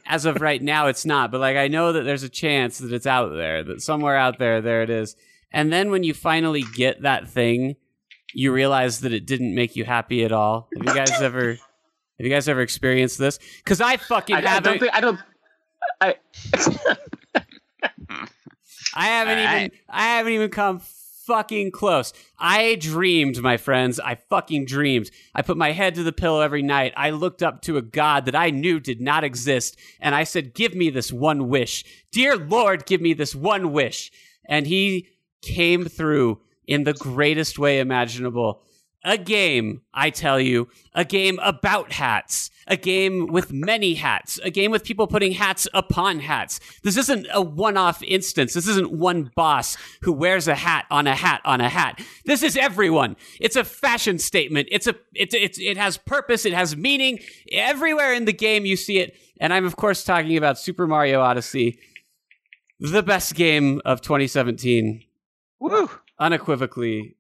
[0.07, 2.93] As of right now, it's not, but like I know that there's a chance that
[2.93, 5.17] it's out there, that somewhere out there, there it is.
[5.51, 7.77] And then when you finally get that thing,
[8.35, 10.69] you realize that it didn't make you happy at all.
[10.77, 11.51] Have you guys ever?
[11.53, 13.39] Have you guys ever experienced this?
[13.59, 14.65] Because I fucking I, I haven't.
[14.65, 15.19] don't think I don't.
[16.01, 16.15] I
[18.95, 19.79] I haven't even.
[19.89, 20.81] I haven't even come
[21.29, 22.15] fucking close.
[22.39, 24.01] I dreamed, my friends.
[24.01, 25.11] I fucking dreamed.
[25.35, 26.95] I put my head to the pillow every night.
[26.97, 30.55] I looked up to a god that I knew did not exist, and I said,
[30.55, 32.87] "Give me this one wish, dear Lord.
[32.87, 34.11] Give me this one wish."
[34.49, 35.07] And he
[35.43, 38.63] came through in the greatest way imaginable.
[39.05, 44.51] A game, I tell you, a game about hats, a game with many hats, a
[44.51, 46.59] game with people putting hats upon hats.
[46.83, 48.55] This isn't a one off instance.
[48.55, 52.01] This isn't one boss who wears a hat on a hat on a hat.
[52.25, 53.17] This is everyone.
[53.41, 54.69] It's a fashion statement.
[54.73, 56.45] It's a, it's, it's, it has purpose.
[56.45, 57.21] It has meaning.
[57.53, 59.17] Everywhere in the game you see it.
[59.41, 61.79] And I'm, of course, talking about Super Mario Odyssey,
[62.81, 65.05] the best game of 2017,
[65.61, 65.89] Woo.
[66.19, 67.15] unequivocally.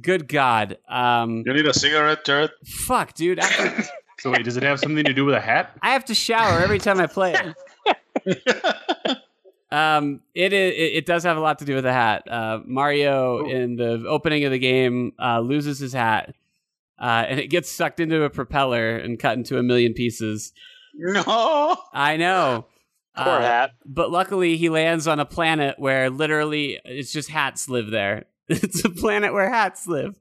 [0.00, 0.78] Good God.
[0.88, 2.50] Um, You need a cigarette, Jared?
[2.64, 3.38] fuck, dude.
[3.40, 3.84] After,
[4.20, 5.76] So wait, does it have something to do with a hat?
[5.82, 7.34] I have to shower every time I play
[8.26, 8.36] it.
[9.72, 10.72] Um, it is.
[10.72, 12.26] It, it does have a lot to do with the hat.
[12.28, 16.34] Uh, Mario in the opening of the game uh, loses his hat,
[17.00, 20.52] uh, and it gets sucked into a propeller and cut into a million pieces.
[20.96, 21.76] No.
[21.94, 22.66] I know.
[23.16, 23.70] poor Uh, hat.
[23.86, 28.24] But luckily, he lands on a planet where literally it's just hats live there.
[28.50, 30.18] It's a planet where hats live,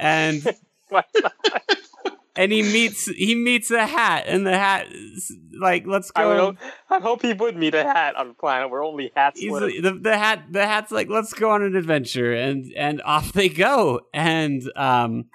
[0.00, 0.42] and
[2.36, 6.46] and he meets he meets a hat, and the hat is like let's I, go.
[6.46, 6.58] would,
[6.88, 9.82] I hope he would meet a hat on a planet where only hats live.
[9.82, 13.48] the, the hat the hat's like let's go on an adventure and and off they
[13.48, 15.26] go and um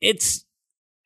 [0.00, 0.44] it's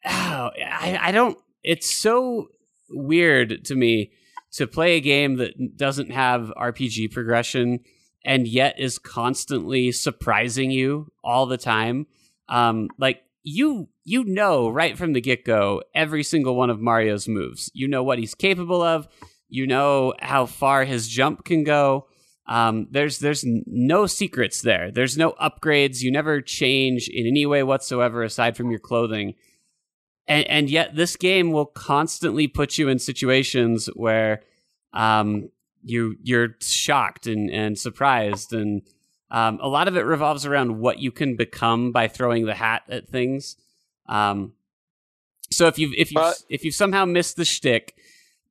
[0.04, 2.48] oh, I, I don't it's so
[2.90, 4.12] weird to me
[4.52, 7.80] to play a game that doesn't have RPG progression
[8.24, 12.06] and yet is constantly surprising you all the time
[12.48, 17.70] um like you you know right from the get-go every single one of Mario's moves
[17.74, 19.08] you know what he's capable of
[19.48, 22.06] you know how far his jump can go
[22.46, 24.90] um, there's there's no secrets there.
[24.90, 26.02] There's no upgrades.
[26.02, 29.34] You never change in any way whatsoever aside from your clothing.
[30.26, 34.42] And and yet this game will constantly put you in situations where
[34.92, 35.50] um,
[35.84, 38.82] you you're shocked and, and surprised and
[39.30, 42.82] um, a lot of it revolves around what you can become by throwing the hat
[42.88, 43.56] at things.
[44.06, 44.52] Um,
[45.50, 47.96] so if you if you if you somehow missed the shtick,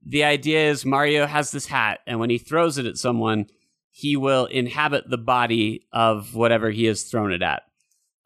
[0.05, 3.47] the idea is Mario has this hat, and when he throws it at someone,
[3.91, 7.63] he will inhabit the body of whatever he has thrown it at.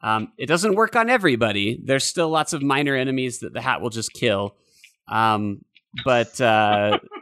[0.00, 1.80] Um, it doesn't work on everybody.
[1.82, 4.56] There's still lots of minor enemies that the hat will just kill.
[5.08, 5.64] Um,
[6.04, 6.98] but uh,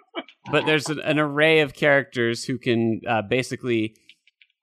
[0.50, 3.94] but there's an, an array of characters who can uh, basically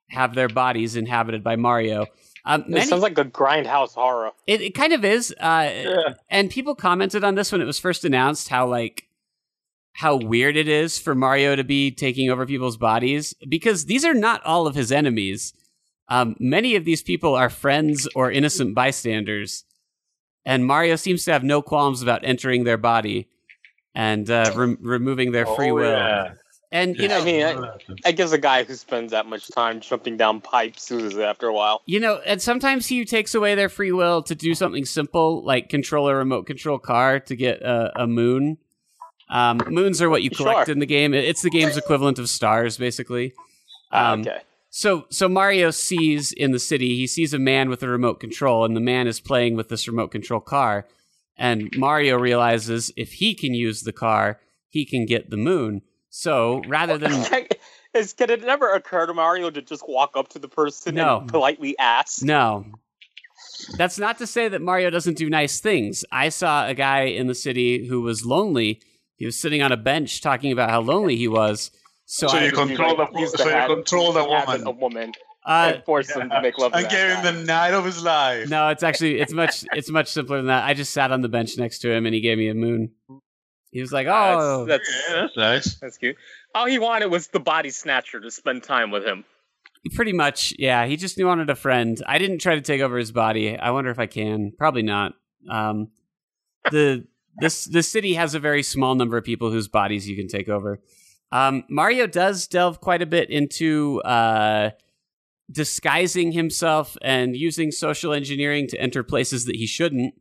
[0.08, 2.06] have their bodies inhabited by Mario.
[2.44, 4.32] Um, It sounds like a grindhouse horror.
[4.46, 5.34] it, it kind of is.
[5.40, 6.14] Uh, Yeah.
[6.28, 9.08] And people commented on this when it was first announced how like
[9.94, 14.12] how weird it is for Mario to be taking over people's bodies because these are
[14.14, 15.54] not all of his enemies.
[16.08, 19.64] Um, many of these people are friends or innocent bystanders,
[20.44, 23.28] and Mario seems to have no qualms about entering their body
[23.94, 25.90] and uh, rem- removing their free Oh, will.
[25.90, 26.34] yeah.
[26.72, 27.68] And you know, I mean, I,
[28.06, 31.52] I guess a guy who spends that much time jumping down pipes loses after a
[31.54, 31.82] while.
[31.86, 35.68] You know, and sometimes he takes away their free will to do something simple, like
[35.68, 38.58] control a remote control car to get a, a moon.
[39.30, 40.72] Um, moons are what you collect Sure.
[40.72, 41.14] in the game.
[41.14, 43.34] It's the game's equivalent of stars, basically.
[43.92, 44.38] Um, okay.
[44.70, 48.64] So, so Mario sees in the city, he sees a man with a remote control,
[48.64, 50.86] and the man is playing with this remote control car.
[51.36, 55.82] And Mario realizes if he can use the car, he can get the moon.
[56.10, 57.12] So, rather than
[57.94, 61.18] Is, can it never occur to Mario to just walk up to the person No.
[61.20, 62.24] and politely ask?
[62.24, 62.66] No.
[63.76, 66.04] That's not to say that Mario doesn't do nice things.
[66.10, 68.80] I saw a guy in the city who was lonely.
[69.16, 71.70] He was sitting on a bench talking about how lonely he was.
[72.04, 75.12] So, So I, you control the Use so you control the woman A woman
[75.46, 76.72] uh, and force them to make love.
[76.72, 77.32] to and gave him guy.
[77.32, 78.48] the night of his life.
[78.48, 80.64] no, it's actually it's much it's much simpler than that.
[80.64, 82.92] I just sat on the bench next to him and he gave me a moon.
[83.72, 85.74] He was like, "Oh, That's, that's Yeah, that's nice.
[85.80, 86.16] that's cute.
[86.54, 89.24] All he wanted was the body snatcher to spend time with him.
[89.94, 92.00] pretty much, yeah." He just wanted a friend.
[92.06, 93.58] I didn't try to take over his body.
[93.58, 94.52] I wonder if I can.
[94.56, 95.14] Probably not.
[95.50, 95.88] Um,
[96.70, 100.28] the this the city has a very small number of people whose bodies you can
[100.28, 100.80] take over.
[101.32, 104.70] Um, Mario does delve quite a bit into uh,
[105.50, 110.14] disguising himself and using social engineering to enter places that he shouldn't.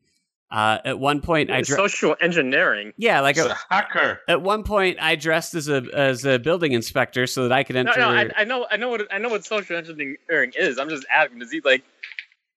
[0.51, 2.93] Uh, at one point, I dre- Social engineering.
[2.95, 4.19] yeah, like a, a hacker.
[4.27, 7.75] at one point, I dressed as a as a building inspector so that I could
[7.75, 7.93] enter.
[7.97, 10.77] no, I, I know, I know what I know what social engineering is.
[10.77, 11.83] I'm just asking, does he like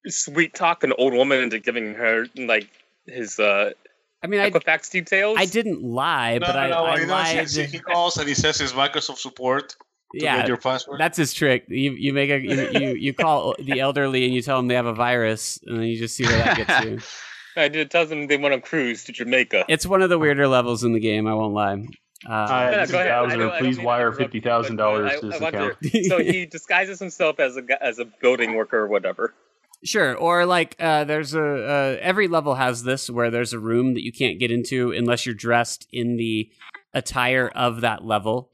[0.08, 2.68] sweet talk an old woman into giving her like
[3.06, 3.70] his uh,
[4.22, 5.36] I mean, I Equifax details?
[5.40, 6.84] I didn't lie, No, but no, I, no.
[6.84, 7.36] I he, lied.
[7.36, 9.76] knows, he, he calls and he says his Microsoft support to
[10.14, 11.00] yeah, your password.
[11.00, 11.64] that's his trick.
[11.68, 14.74] You you make a you, you you call the elderly and you tell them they
[14.74, 16.98] have a virus, and then you just see where that gets you.
[17.58, 19.64] I did tell them they want to cruise to Jamaica.
[19.68, 21.26] It's one of the weirder levels in the game.
[21.26, 21.72] I won't lie.
[22.28, 23.10] Uh, Uh, Yeah, go ahead.
[23.10, 23.36] I Bowser.
[23.38, 25.82] don't- I don't Please wire fifty thousand dollars to but this I- I want account.
[25.92, 29.34] to- so he disguises himself as a as a building worker or whatever.
[29.84, 33.94] Sure, or like uh, there's a uh, every level has this where there's a room
[33.94, 36.50] that you can't get into unless you're dressed in the
[36.94, 38.50] attire of that level.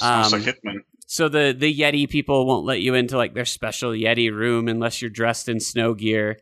[0.00, 0.78] Sounds Um, like Hitman.
[1.06, 5.00] So the the Yeti people won't let you into like their special Yeti room unless
[5.02, 6.38] you're dressed in snow gear.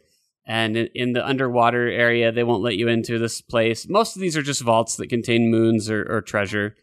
[0.47, 3.87] And in, in the underwater area, they won't let you into this place.
[3.89, 6.75] Most of these are just vaults that contain moons or, or treasure.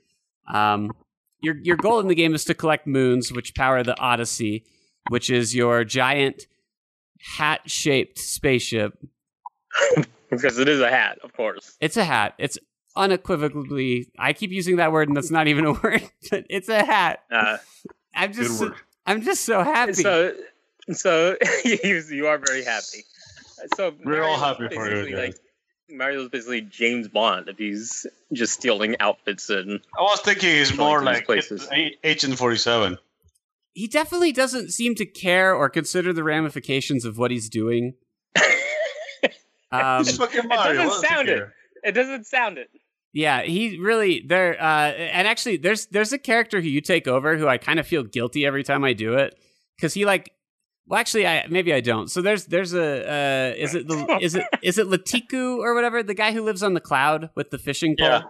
[0.52, 0.92] Um,
[1.42, 4.66] your your goal in the game is to collect moons, which power the Odyssey,
[5.10, 6.44] which is your giant
[7.38, 8.98] hat shaped spaceship.
[10.28, 11.78] Because it is a hat, of course.
[11.80, 12.34] It's a hat.
[12.40, 12.58] It's
[12.96, 14.08] unequivocally.
[14.18, 16.04] I keep using that word, and that's not even a word.
[16.30, 17.24] But it's a hat.
[17.32, 17.58] Uh,
[18.16, 18.60] I'm just.
[18.60, 18.74] Good.
[19.06, 19.94] I'm just so happy.
[19.94, 20.34] so,
[20.92, 23.04] so you you are very happy.
[23.76, 25.36] So We're all happy for you, basically, Like
[25.90, 31.00] Mario's basically James Bond if he's just stealing outfits and I was thinking he's more
[31.00, 31.68] to these like places.
[31.72, 32.98] A- Agent 47.
[33.74, 37.94] he definitely doesn't seem to care or consider the ramifications of what he's doing.
[39.72, 41.50] Um, He's fucking it doesn't what does he sound it.
[41.84, 42.70] It doesn't sound it.
[43.16, 44.62] Yeah, he really there.
[44.62, 47.88] Uh, and actually, there's there's a character who you take over who I kind of
[47.88, 49.40] feel guilty every time I do it
[49.78, 50.32] because he like.
[50.88, 52.12] Well, actually, I maybe I don't.
[52.12, 56.04] So there's there's a uh, is it the is it is it Latiku or whatever
[56.04, 58.08] the guy who lives on the cloud with the fishing pole.
[58.08, 58.22] Yeah.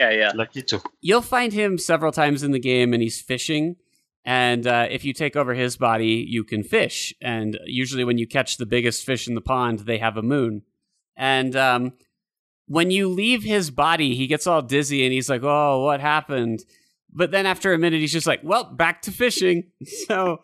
[0.00, 0.32] Yeah, yeah.
[0.32, 0.84] Lakitu.
[1.00, 3.76] You'll find him several times in the game, and he's fishing.
[4.24, 7.14] And uh, if you take over his body, you can fish.
[7.22, 10.62] And usually, when you catch the biggest fish in the pond, they have a moon.
[11.16, 11.92] And um,
[12.66, 16.64] when you leave his body, he gets all dizzy and he's like, "Oh, what happened?"
[17.12, 19.64] But then after a minute, he's just like, "Well, back to fishing."
[20.06, 20.40] so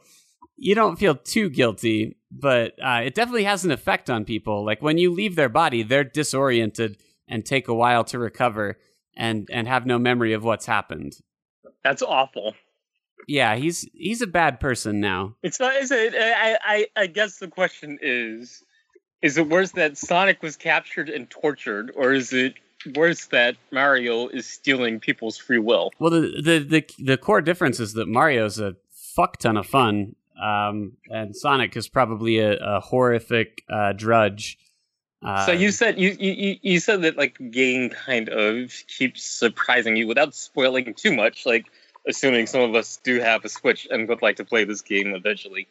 [0.56, 4.64] you don't feel too guilty, but uh, it definitely has an effect on people.
[4.64, 8.78] Like when you leave their body, they're disoriented and take a while to recover
[9.16, 11.14] and and have no memory of what's happened.
[11.82, 12.54] That's awful.
[13.26, 15.36] Yeah, he's he's a bad person now.
[15.42, 15.76] It's not.
[15.76, 16.14] Is it?
[16.14, 16.86] I, I.
[16.96, 18.62] I guess the question is:
[19.22, 22.54] Is it worse that Sonic was captured and tortured, or is it
[22.94, 25.90] worse that Mario is stealing people's free will?
[25.98, 30.16] Well, the the the, the core difference is that Mario's a fuck ton of fun.
[30.40, 34.58] Um, and Sonic is probably a, a horrific uh, drudge.
[35.22, 39.96] Uh, so you said you, you you said that like game kind of keeps surprising
[39.96, 41.44] you without spoiling too much.
[41.44, 41.66] Like
[42.08, 45.14] assuming some of us do have a Switch and would like to play this game
[45.14, 45.68] eventually.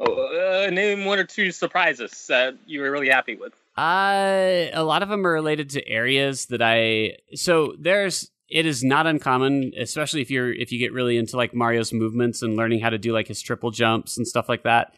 [0.00, 3.52] Uh, name one or two surprises that you were really happy with.
[3.76, 7.16] Uh, a lot of them are related to areas that I.
[7.34, 8.30] So there's.
[8.48, 12.42] It is not uncommon, especially if you're if you get really into like Mario's movements
[12.42, 14.94] and learning how to do like his triple jumps and stuff like that.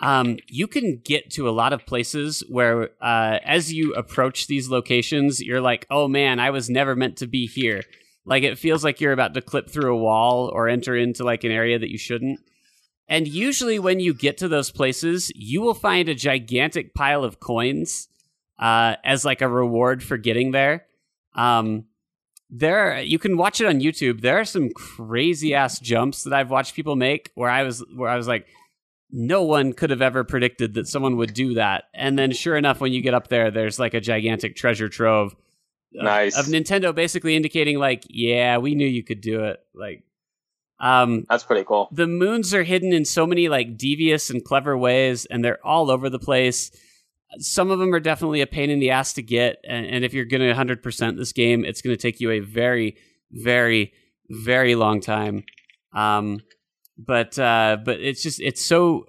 [0.00, 4.70] Um, you can get to a lot of places where, uh, as you approach these
[4.70, 7.82] locations, you're like, "Oh man, I was never meant to be here."
[8.24, 11.42] Like it feels like you're about to clip through a wall or enter into like
[11.42, 12.38] an area that you shouldn't.
[13.10, 17.40] And usually, when you get to those places, you will find a gigantic pile of
[17.40, 18.08] coins
[18.58, 20.86] uh, as like a reward for getting there.
[21.34, 21.86] Um,
[22.48, 24.20] there, you can watch it on YouTube.
[24.20, 28.08] There are some crazy ass jumps that I've watched people make where I was where
[28.08, 28.46] I was like,
[29.10, 31.84] no one could have ever predicted that someone would do that.
[31.92, 35.34] And then, sure enough, when you get up there, there's like a gigantic treasure trove.
[35.96, 36.38] Of, Nice.
[36.38, 39.58] of Nintendo basically indicating like, yeah, we knew you could do it.
[39.74, 40.04] Like,
[40.80, 41.88] um, That's pretty cool.
[41.92, 45.90] the moons are hidden in so many like devious and clever ways and they're all
[45.90, 46.70] over the place
[47.38, 50.12] some of them are definitely a pain in the ass to get and, and if
[50.12, 52.96] you're going to 100% this game it's going to take you a very
[53.30, 53.92] very
[54.30, 55.44] very long time
[55.94, 56.40] um,
[56.98, 59.06] but uh, but it's just it's so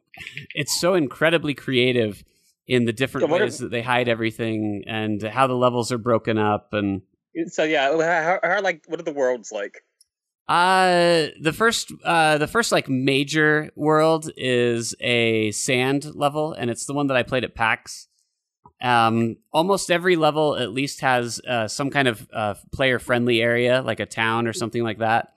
[0.55, 2.23] it's so incredibly creative
[2.67, 5.91] in the different Yeah, what are- ways that they hide everything and how the levels
[5.91, 7.01] are broken up and
[7.47, 9.83] So yeah, how, how like what are the worlds like?
[10.51, 16.85] Uh, the first, uh, the first like major world is a sand level, and it's
[16.85, 18.09] the one that I played at PAX.
[18.81, 24.01] Um, almost every level at least has uh, some kind of uh, player-friendly area, like
[24.01, 25.29] a town or something like that.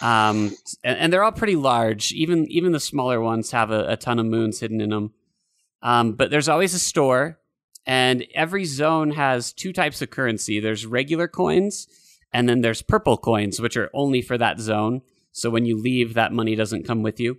[0.00, 2.10] Um, and, and they're all pretty large.
[2.12, 5.12] Even even the smaller ones have a, a ton of moons hidden in them.
[5.82, 7.38] Um, but there's always a store,
[7.84, 10.60] and every zone has two types of currency.
[10.60, 11.88] There's regular coins,
[12.32, 15.02] and then there's purple coins, which are only for that zone.
[15.32, 17.38] So when you leave, that money doesn't come with you.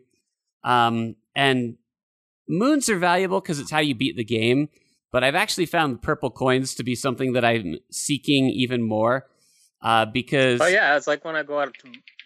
[0.64, 1.78] Um, and
[2.48, 4.70] moons are valuable because it's how you beat the game.
[5.12, 9.28] But I've actually found purple coins to be something that I'm seeking even more.
[9.82, 11.76] Uh, because Oh yeah, it's like when I go out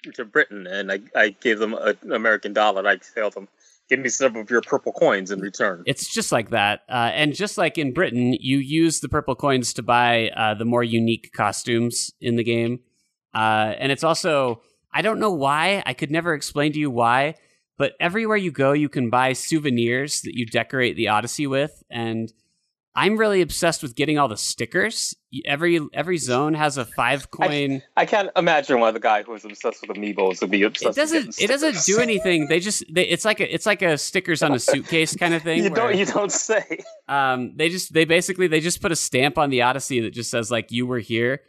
[0.03, 2.85] to, to Britain and I, I gave them an American dollar.
[2.85, 3.47] I tell them,
[3.89, 5.83] give me some of your purple coins in return.
[5.85, 6.81] It's just like that.
[6.89, 10.65] Uh, and just like in Britain, you use the purple coins to buy uh, the
[10.65, 12.79] more unique costumes in the game.
[13.33, 14.61] Uh, and it's also,
[14.93, 17.35] I don't know why, I could never explain to you why,
[17.77, 21.83] but everywhere you go, you can buy souvenirs that you decorate the Odyssey with.
[21.89, 22.31] And
[22.97, 25.15] I'm really obsessed with getting all the stickers.
[25.43, 27.81] Every every zone has a five coin.
[27.97, 30.97] I can't imagine why the guy who is obsessed with amiibos would be obsessed.
[30.97, 31.41] It doesn't.
[31.41, 32.47] It doesn't do anything.
[32.47, 32.85] They just.
[32.89, 33.53] They, it's like a.
[33.53, 35.57] It's like a stickers on a suitcase kind of thing.
[35.65, 35.97] You where- don't.
[35.97, 36.83] You don't say.
[37.09, 40.31] um, they just they basically they just put a stamp on the Odyssey that just
[40.31, 41.41] says like you were here,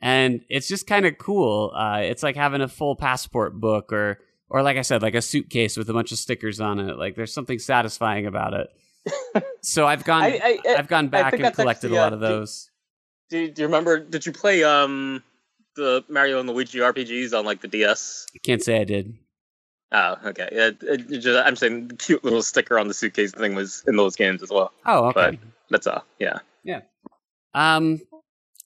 [0.00, 1.72] and it's just kind of cool.
[1.76, 4.18] Uh, it's like having a full passport book or
[4.50, 6.98] or like I said, like a suitcase with a bunch of stickers on it.
[6.98, 8.68] Like there's something satisfying about it.
[9.60, 12.70] So I've gone I, I've gone back and collected actually, a lot of those.
[13.30, 13.98] do, do you remember?
[14.00, 15.22] Did you play um
[15.76, 18.26] the Mario and Luigi RPGs on like the DS?
[18.34, 19.14] I can't say I did.
[19.90, 20.48] Oh, okay.
[20.52, 23.82] Yeah, it, it just, I'm saying the cute little sticker on the suitcase thing was
[23.86, 24.72] in those games as well.
[24.84, 25.30] Oh, okay.
[25.30, 25.38] But-
[25.70, 26.04] That's all.
[26.18, 26.40] Yeah.
[26.62, 26.80] Yeah.
[27.54, 28.00] Um,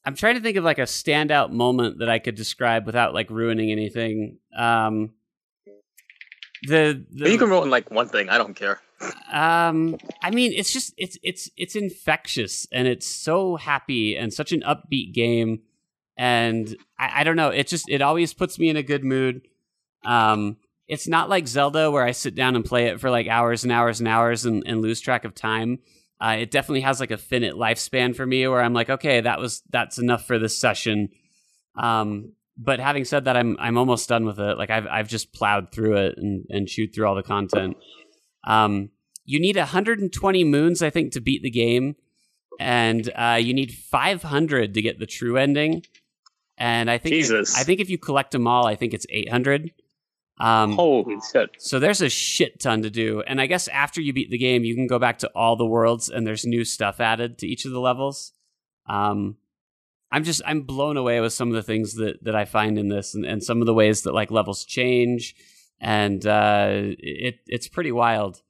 [0.05, 3.31] I'm trying to think of like a standout moment that I could describe without like
[3.31, 4.39] ruining anything.
[4.57, 5.13] Um,
[6.65, 8.29] the, the you can roll ruin like one thing.
[8.29, 8.81] I don't care.
[9.33, 14.53] Um i mean it's just it's it's it's infectious and it's so happy and such
[14.53, 15.61] an upbeat game
[16.17, 19.43] and I, I don't know it just it always puts me in a good mood.
[20.05, 20.57] Um
[20.89, 23.73] it's not like zelda where i sit down and play it for like hours and
[23.73, 25.79] hours and hours and, and lose track of time.
[26.21, 29.41] Uh, it definitely has like a finite lifespan for me where i'm like okay that
[29.41, 31.09] was that's enough for this session.
[31.77, 34.59] Um but having said that i'm i'm almost done with it.
[34.59, 37.77] Like i've i've just plowed through it and and chewed through all the content
[38.45, 38.91] um,
[39.25, 41.97] you need 120 moons, I think, to beat the game,
[42.59, 45.85] and uh, you need 500 to get the true ending.
[46.59, 47.57] And I think Jesus.
[47.57, 49.73] I think if you collect them all, I think it's 800.
[50.39, 51.51] Um, Holy shit!
[51.59, 54.65] so there's a shit ton to do, and I guess after you beat the game,
[54.65, 57.65] you can go back to all the worlds, and there's new stuff added to each
[57.65, 58.33] of the levels.
[58.87, 59.37] Um,
[60.11, 62.89] I'm just I'm blown away with some of the things that that I find in
[62.89, 65.37] this, and, and some of the ways that like levels change,
[65.83, 66.69] and uh,
[66.99, 68.41] it it's pretty wild.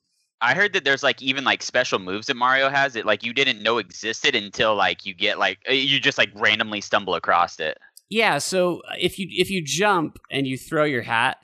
[0.43, 3.33] I heard that there's like even like special moves that Mario has that like you
[3.33, 7.59] didn't know existed until like you get like uh, you just like randomly stumble across
[7.59, 7.79] it.
[8.11, 11.39] Yeah, so uh, if you if you jump and you throw your hat,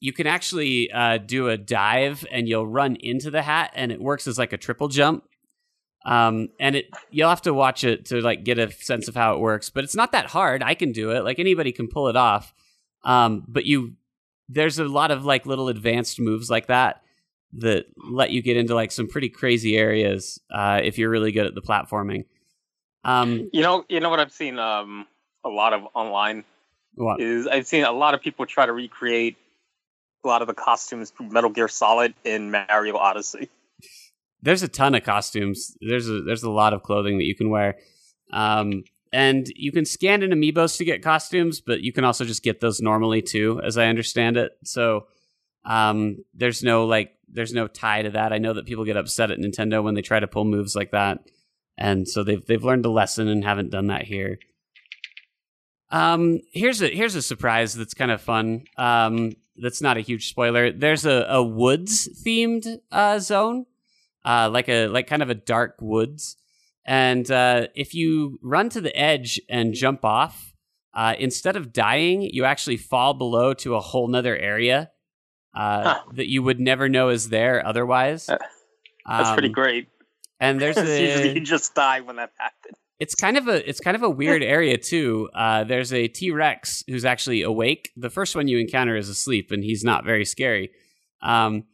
[0.00, 4.00] you can actually uh, do a dive and you'll run into the hat and it
[4.00, 5.24] works as like a triple jump.
[6.04, 9.34] Um, and it you'll have to watch it to like get a sense of how
[9.34, 10.64] it works, but it's not that hard.
[10.64, 11.22] I can do it.
[11.22, 12.52] Like anybody can pull it off.
[13.04, 13.94] Um, but you
[14.52, 17.02] there's a lot of like little advanced moves like that
[17.54, 21.46] that let you get into like some pretty crazy areas uh, if you're really good
[21.46, 22.24] at the platforming.
[23.04, 25.06] Um, You know, you know what I've seen um,
[25.44, 26.44] a lot of online
[26.94, 27.20] what?
[27.20, 29.36] is I've seen a lot of people try to recreate
[30.24, 33.50] a lot of the costumes from Metal Gear Solid in Mario Odyssey.
[34.42, 35.76] there's a ton of costumes.
[35.80, 37.78] There's a there's a lot of clothing that you can wear.
[38.32, 42.42] Um, and you can scan in amiibos to get costumes, but you can also just
[42.42, 44.52] get those normally too, as I understand it.
[44.64, 45.06] So
[45.64, 48.32] um, there's no like there's no tie to that.
[48.32, 50.92] I know that people get upset at Nintendo when they try to pull moves like
[50.92, 51.18] that,
[51.76, 54.38] and so they've they've learned a lesson and haven't done that here.
[55.90, 58.64] Um, here's a here's a surprise that's kind of fun.
[58.78, 60.72] Um, that's not a huge spoiler.
[60.72, 63.66] There's a, a woods themed uh, zone,
[64.24, 66.38] uh, like a like kind of a dark woods,
[66.84, 70.54] and uh, if you run to the edge and jump off,
[70.94, 74.90] uh, instead of dying, you actually fall below to a whole nother area
[75.54, 76.00] uh, Huh.
[76.14, 78.28] that you would never know is there otherwise.
[78.28, 78.36] Uh,
[79.06, 79.88] That's pretty Um, great.
[80.40, 82.76] And there's Usually a you just die when that happens.
[82.98, 85.28] it's kind of a it's kind of a weird area too.
[85.34, 87.90] Uh, there's a T Rex who's actually awake.
[87.96, 90.70] The first one you encounter is asleep, and he's not very scary.
[91.22, 91.64] Um,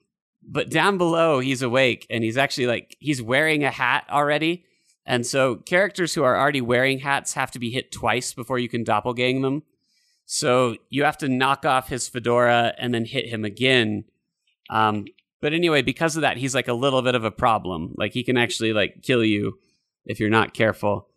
[0.46, 4.64] but down below, he's awake, and he's actually like he's wearing a hat already.
[5.08, 8.68] And so characters who are already wearing hats have to be hit twice before you
[8.68, 9.62] can doppelgang them.
[10.26, 14.04] So you have to knock off his fedora and then hit him again.
[14.68, 15.06] Um,
[15.40, 17.94] but anyway, because of that, he's like a little bit of a problem.
[17.96, 19.58] Like he can actually like kill you
[20.04, 21.08] if you're not careful.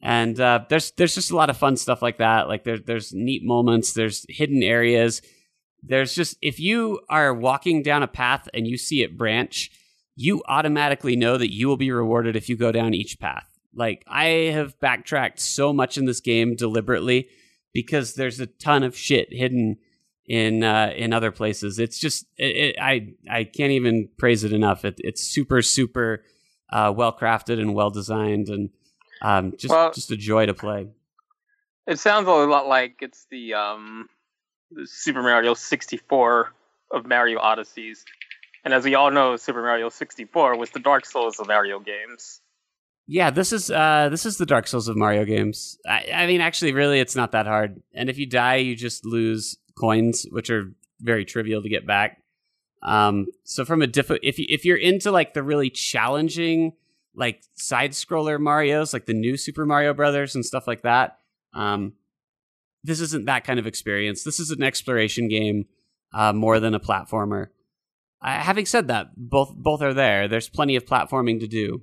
[0.00, 2.48] And uh, there's there's just a lot of fun stuff like that.
[2.48, 3.92] Like there's there's neat moments.
[3.92, 5.20] There's hidden areas.
[5.82, 9.70] There's just if you are walking down a path and you see it branch,
[10.20, 13.46] you automatically know that you will be rewarded if you go down each path.
[13.72, 17.28] Like I have backtracked so much in this game deliberately
[17.72, 19.76] because there's a ton of shit hidden
[20.26, 21.78] in uh, in other places.
[21.78, 24.84] It's just it, it, I I can't even praise it enough.
[24.84, 26.24] It, it's super super
[26.72, 28.70] uh, well crafted and well designed and
[29.22, 30.88] um, just Well- just a joy to play.
[31.86, 34.08] It sounds a lot like it's the um,
[34.72, 36.52] the Super Mario 64
[36.90, 38.04] of Mario Odysseys.
[38.68, 42.42] And as we all know, Super Mario 64 was the Dark Souls of Mario games.
[43.06, 45.78] Yeah, this is uh, this is the Dark Souls of Mario games.
[45.88, 47.80] I, I mean, actually, really, it's not that hard.
[47.94, 50.70] And if you die, you just lose coins, which are
[51.00, 52.18] very trivial to get back.
[52.82, 56.74] Um, so from a diff, if you, if you're into like the really challenging
[57.14, 61.16] like side scroller Mario's, like the new Super Mario Brothers and stuff like that,
[61.54, 61.94] um,
[62.84, 64.24] this isn't that kind of experience.
[64.24, 65.64] This is an exploration game
[66.12, 67.46] uh, more than a platformer.
[68.20, 70.28] Uh, having said that, both both are there.
[70.28, 71.82] There's plenty of platforming to do.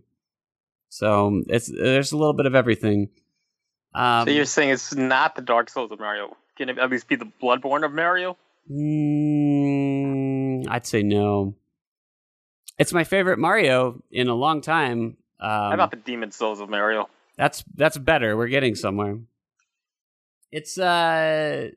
[0.90, 3.10] So it's there's a little bit of everything.
[3.94, 6.36] Um, so you're saying it's not the Dark Souls of Mario?
[6.58, 8.38] Can it at least be the Bloodborne of Mario?
[8.70, 11.56] mm, I'd say no.
[12.78, 15.18] It's my favorite Mario in a long time.
[15.40, 17.10] Um, How about the Demon Souls of Mario?
[17.38, 18.36] that's that's better.
[18.38, 19.18] We're getting somewhere.
[20.52, 21.70] It's uh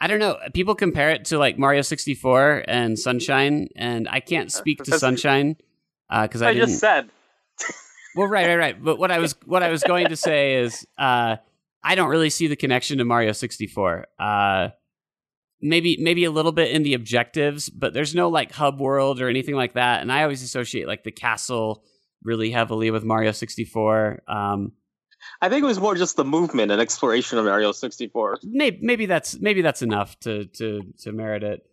[0.00, 0.36] I don't know.
[0.52, 5.56] People compare it to like Mario 64 and Sunshine, and I can't speak to Sunshine
[6.10, 6.68] because I, I, didn't.
[6.68, 7.10] just said.
[8.14, 8.82] Well, right, right, right.
[8.82, 11.36] But what I was what I was going to say is, uh,
[11.82, 14.06] I don't really see the connection to Mario 64.
[14.18, 14.68] Uh,
[15.60, 19.28] maybe maybe a little bit in the objectives, but there's no like hub world or
[19.28, 20.00] anything like that.
[20.00, 21.84] And I always associate like the castle
[22.22, 24.22] really heavily with Mario 64.
[24.26, 24.72] Um,
[25.40, 28.38] I think it was more just the movement and exploration of Mario 64.
[28.42, 31.66] maybe maybe that's maybe that's enough to to to merit it.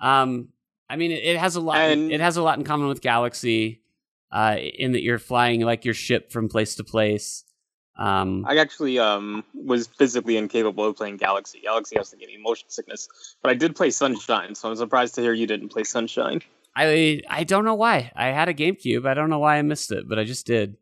[0.00, 0.48] Um,
[0.88, 1.78] I mean, it, it has a lot.
[1.78, 3.82] And- it has a lot in common with Galaxy,
[4.32, 7.44] uh, in that you're flying like your ship from place to place.
[7.98, 11.60] Um, I actually um, was physically incapable of playing Galaxy.
[11.60, 13.08] Galaxy has to give me motion sickness.
[13.42, 16.40] But I did play Sunshine, so I'm surprised to hear you didn't play Sunshine.
[16.76, 18.12] I I don't know why.
[18.14, 19.04] I had a GameCube.
[19.04, 20.76] I don't know why I missed it, but I just did.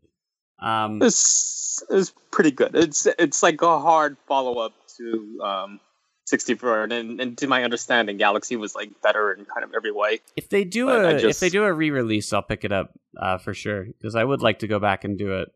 [0.60, 2.74] Um, It's, it's pretty good.
[2.74, 5.80] It's it's like a hard follow up to um,
[6.26, 10.20] 64, and, and to my understanding, Galaxy was like better in kind of every way.
[10.36, 13.38] if they do but a if they do a re-release, I'll pick it up uh,
[13.38, 15.48] for sure because I would like to go back and do it.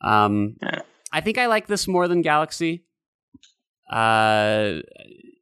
[0.00, 0.80] Um, Yeah.
[1.12, 2.84] I think I like this more than Galaxy.
[3.90, 4.80] Uh,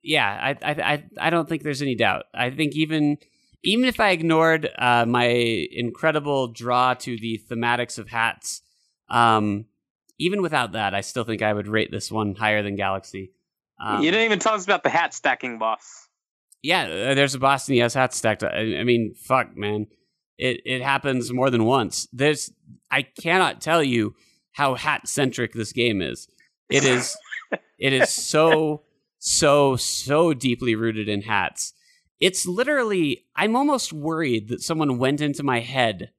[0.02, 2.24] yeah, I I I I don't think there's any doubt.
[2.34, 3.16] I think even
[3.62, 8.62] even if I ignored uh, my incredible draw to the thematics of hats,
[9.08, 9.66] um,
[10.18, 13.32] even without that, I still think I would rate this one higher than Galaxy.
[13.80, 16.08] Um, you didn't even tell us about the hat stacking boss.
[16.62, 18.44] Yeah, uh, there's a boss and he has hats stacked.
[18.44, 19.88] I, I mean, fuck, man,
[20.38, 22.08] it it happens more than once.
[22.12, 22.52] There's
[22.90, 24.14] I cannot tell you
[24.52, 26.28] how hat centric this game is.
[26.70, 27.16] It is
[27.78, 28.82] it is so
[29.18, 31.74] so so deeply rooted in hats.
[32.22, 36.10] It's literally I'm almost worried that someone went into my head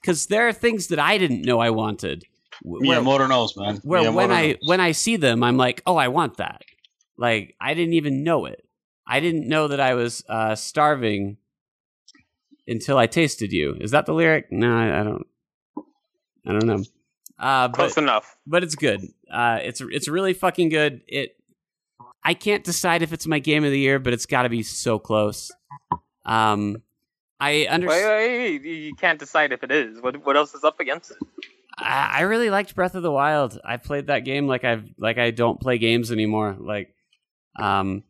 [0.00, 2.24] because there are things that I didn't know I wanted.
[2.60, 3.76] wh- where- Miyamoto knows, man.
[3.84, 4.56] where when I knows.
[4.66, 6.62] when I see them, I'm like, oh, I want that.
[7.16, 8.64] Like I didn't even know it.
[9.06, 11.36] I didn't know that I was uh, starving
[12.66, 13.76] until I tasted you.
[13.80, 14.50] Is that the lyric?
[14.50, 15.26] No, I, I don't.
[16.46, 16.82] I don't know.
[17.38, 18.36] Uh, Close enough.
[18.46, 19.00] but it's good.
[19.30, 21.02] Uh, it's it's really fucking good.
[21.06, 21.36] It.
[22.24, 24.62] I can't decide if it's my game of the year, but it's got to be
[24.62, 25.50] so close.
[26.24, 26.82] Um,
[27.40, 28.64] I understand.
[28.64, 30.00] you can't decide if it is.
[30.00, 31.16] What what else is up against it?
[31.76, 33.58] I, I really liked Breath of the Wild.
[33.64, 36.56] I played that game like I've like I don't play games anymore.
[36.58, 36.94] Like,
[37.58, 38.04] um,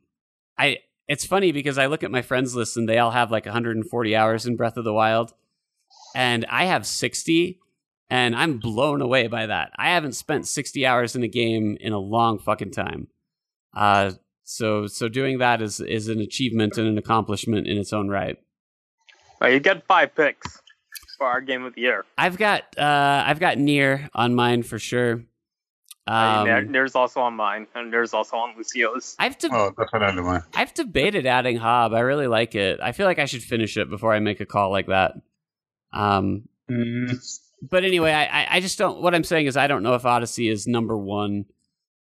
[0.59, 3.47] I it's funny because I look at my friends list and they all have like
[3.47, 5.33] 140 hours in Breath of the Wild,
[6.15, 7.59] and I have 60,
[8.11, 9.73] and I'm blown away by that.
[9.77, 13.09] I haven't spent 60 hours in a game in a long fucking time.
[13.75, 14.13] Uh,
[14.45, 18.37] so so doing that is is an achievement and an accomplishment in its own right.
[19.41, 20.61] Well, you get five picks
[21.19, 22.05] for our game of the year.
[22.19, 25.23] I've got uh I've got NieR on mine for sure.
[26.05, 29.15] I Um, mean, there's also on mine, and there's also on Lucio's.
[29.21, 30.43] I've de- Oh, definitely, man.
[30.53, 31.95] I've debated adding Hob.
[31.95, 32.81] I really like it.
[32.83, 35.15] I feel like I should finish it before I make a call like that.
[35.93, 37.19] Um, Mm,
[37.71, 39.01] but anyway, I, I- I just don't.
[39.03, 41.45] What I'm saying is, I don't know if Odyssey is number one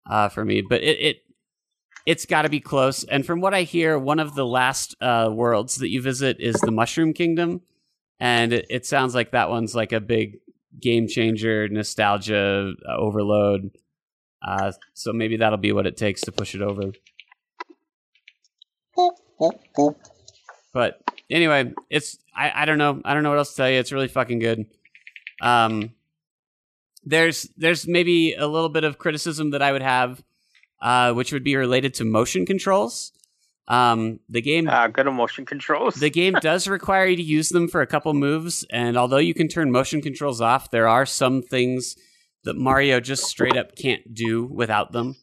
[0.08, 1.16] uh, for me, but it, it
[2.06, 3.04] it's got to be close.
[3.04, 6.56] And from what I hear, one of the last uh, worlds that you visit is
[6.56, 7.62] the Mushroom Kingdom,
[8.18, 10.38] and it, it sounds like that one's like a big
[10.80, 13.70] game changer, nostalgia uh, overload.
[14.46, 16.92] Uh, so maybe that'll be what it takes to push it over.
[20.72, 21.00] But
[21.30, 23.00] anyway, it's I, I don't know.
[23.04, 23.78] I don't know what else to tell you.
[23.78, 24.66] It's really fucking good.
[25.40, 25.92] Um
[27.04, 30.22] there's there's maybe a little bit of criticism that I would have,
[30.82, 33.12] uh, which would be related to motion controls.
[33.68, 35.94] Um the game Uh, good emotion controls.
[35.94, 39.34] the game does require you to use them for a couple moves, and although you
[39.34, 41.94] can turn motion controls off, there are some things
[42.44, 45.14] that Mario just straight up can't do without them.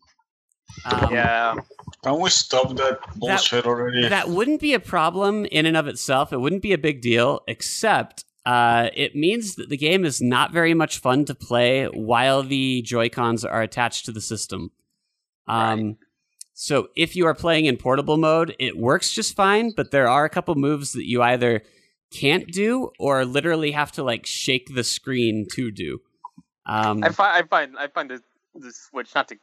[0.86, 1.56] Um, yeah,
[2.03, 4.07] Can we stop that bullshit already?
[4.07, 6.31] that wouldn't be a problem in and of itself.
[6.31, 10.53] It wouldn't be a big deal, except uh, it means that the game is not
[10.53, 14.72] very much fun to play while the Joy Cons are attached to the system.
[15.49, 15.97] Um,
[16.53, 20.26] So if you are playing in portable mode, it works just fine, but there are
[20.26, 21.61] a couple moves that you either
[22.11, 26.01] can't do or literally have to like shake the screen to do.
[26.65, 28.21] Um, I find I find I find the
[28.55, 29.38] the Switch not to,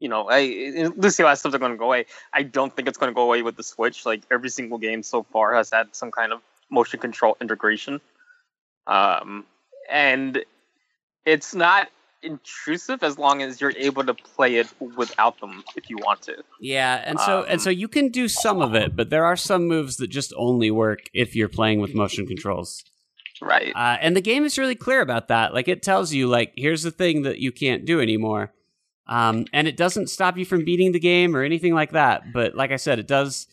[0.00, 2.06] you know, I Lucio has stuff that's going to go away.
[2.32, 4.04] I don't think it's going to go away with the Switch.
[4.04, 8.00] Like every single game so far has had some kind of motion control integration,
[8.88, 9.46] um,
[9.88, 10.44] and
[11.24, 11.90] it's not
[12.22, 16.36] intrusive as long as you're able to play it without them if you want to.
[16.60, 19.36] Yeah, and so and Um, so you can do some of it, but there are
[19.36, 22.84] some moves that just only work if you're playing with motion controls.
[23.40, 23.72] Right.
[23.74, 25.54] Uh, and the game is really clear about that.
[25.54, 28.52] Like it tells you, like here's the thing that you can't do anymore,
[29.06, 32.32] um, and it doesn't stop you from beating the game or anything like that.
[32.32, 33.46] But like I said, it does.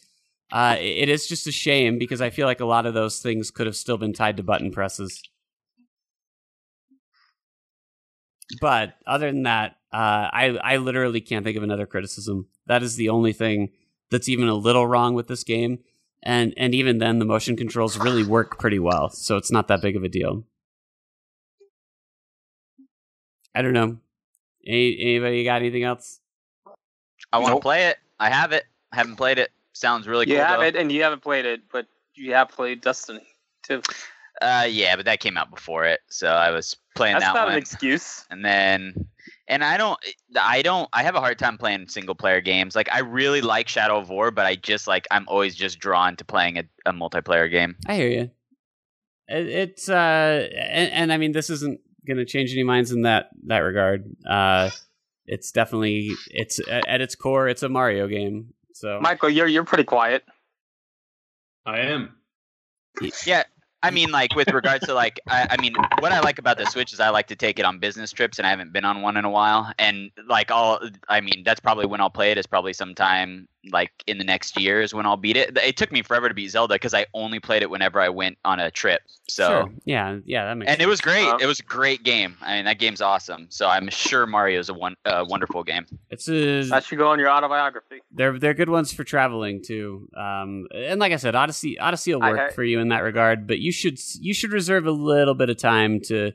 [0.51, 3.49] Uh, it is just a shame because I feel like a lot of those things
[3.49, 5.21] could have still been tied to button presses.
[8.61, 12.47] But other than that, uh, I I literally can't think of another criticism.
[12.67, 13.71] That is the only thing
[14.11, 15.79] that's even a little wrong with this game,
[16.21, 19.81] and and even then, the motion controls really work pretty well, so it's not that
[19.81, 20.43] big of a deal.
[23.53, 23.97] I don't know.
[24.67, 26.19] Any, anybody got anything else?
[27.31, 27.61] I want to Nope.
[27.63, 27.97] play it.
[28.19, 28.65] I have it.
[28.91, 29.51] I haven't played it.
[29.73, 30.35] Sounds really cool.
[30.35, 30.65] you have though.
[30.65, 33.25] it, and you haven't played it, but you have played Destiny
[33.63, 33.81] 2.
[34.41, 37.45] Uh, yeah, but that came out before it, so I was playing That's that not
[37.45, 37.53] one.
[37.53, 38.25] an excuse.
[38.29, 38.93] and then
[39.47, 39.99] and i don't
[40.41, 43.67] i don't i have a hard time playing single player games like i really like
[43.67, 46.91] shadow of war but i just like i'm always just drawn to playing a, a
[46.91, 48.31] multiplayer game I hear you.
[49.27, 53.01] It, it's uh, and, and I mean, this isn't going to change any minds in
[53.03, 54.05] that that regard.
[54.27, 54.69] Uh,
[55.25, 58.53] it's definitely it's at, at its core, it's a Mario game.
[58.73, 60.23] So Michael, you're you're pretty quiet.
[61.65, 62.15] I am.
[63.25, 63.43] yeah
[63.85, 66.65] i mean like with regards to like I, I mean what i like about the
[66.65, 69.01] switch is i like to take it on business trips and i haven't been on
[69.01, 69.71] one in a while.
[69.79, 70.79] And like all
[71.09, 74.59] i mean that's probably when i'll play it is probably sometime like in the next
[74.59, 75.57] year is when I'll beat it.
[75.57, 78.37] It took me forever to beat Zelda because I only played it whenever I went
[78.45, 79.01] on a trip.
[79.27, 79.73] So Sure.
[79.85, 81.27] Yeah, yeah, that makes and it was great.
[81.27, 82.37] Uh, it was a great game.
[82.41, 83.47] I mean, that game's awesome.
[83.49, 85.85] So I'm sure Mario is a one uh, wonderful game.
[86.11, 88.01] It's a, That should go on your autobiography.
[88.11, 90.07] they're they're good ones for traveling too.
[90.15, 92.99] Um, and like I said, Odyssey Odyssey will I- work I- for you in that
[93.03, 93.47] regard.
[93.47, 96.33] But you should you should reserve a little bit of time to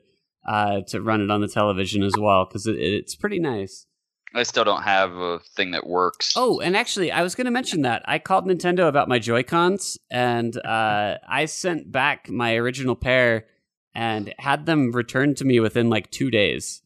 [0.48, 3.86] uh to run it on the television as well because it, it's pretty nice.
[4.34, 6.34] I still don't have a thing that works.
[6.36, 9.42] Oh, and actually, I was going to mention that I called Nintendo about my Joy
[9.42, 13.46] Cons, and uh, I sent back my original pair
[13.94, 16.82] and had them returned to me within like two days.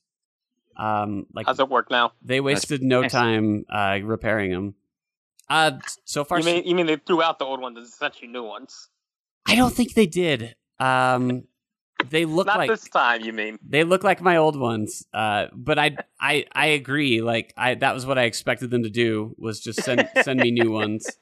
[0.77, 2.13] Um, like How's it work now?
[2.23, 3.13] they wasted no nice.
[3.13, 4.75] time uh, repairing them.
[5.49, 5.73] Uh,
[6.05, 8.29] so far, You mean you mean they threw out the old ones and sent you
[8.29, 8.89] new ones?
[9.47, 10.57] I don't think they did.
[10.81, 11.45] Um,
[12.11, 13.59] they look Not like this time, you mean?
[13.67, 15.07] they look like my old ones.
[15.13, 17.21] Uh, but I I I agree.
[17.21, 20.51] Like I that was what I expected them to do was just send send me
[20.51, 21.19] new ones.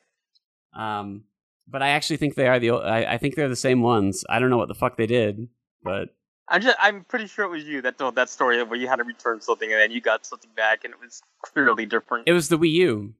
[0.75, 1.25] Um,
[1.69, 2.71] but I actually think they are the.
[2.73, 4.25] I, I think they're the same ones.
[4.29, 5.49] I don't know what the fuck they did,
[5.83, 6.09] but
[6.49, 8.97] I'm just I'm pretty sure it was you that told that story where you had
[8.97, 12.29] to return something and then you got something back and it was clearly different.
[12.29, 13.15] it was the Wii U.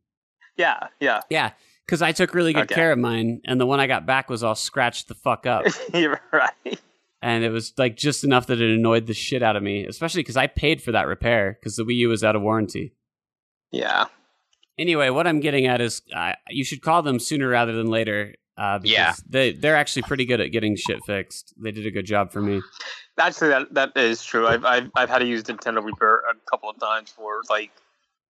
[0.57, 1.21] yeah, yeah.
[1.31, 1.53] Yeah,
[1.87, 2.75] because I took really good Okay.
[2.75, 5.67] care of mine, and the one I got back was all scratched the fuck up.
[5.95, 6.81] You're right.
[7.23, 10.21] And it was like just enough that it annoyed the shit out of me, especially
[10.21, 12.93] because I paid for that repair because the Wii U was out of warranty.
[13.71, 14.07] Yeah.
[14.79, 18.35] Anyway, what I'm getting at is uh, you should call them sooner rather than later.
[18.59, 19.15] Uh, because Yeah.
[19.29, 21.55] they they're actually pretty good at getting shit fixed.
[21.57, 22.61] They did a good job for me.
[23.19, 24.47] Actually, that that is true.
[24.47, 27.71] I've I've, I've had to use Nintendo Repair a couple of times for like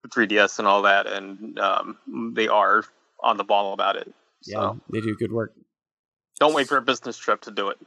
[0.05, 2.85] the 3DS and all that, and um, they are
[3.23, 4.13] on the ball about it.
[4.47, 5.55] Yeah, they do good work.
[6.39, 7.79] don't wait for a business trip to do it.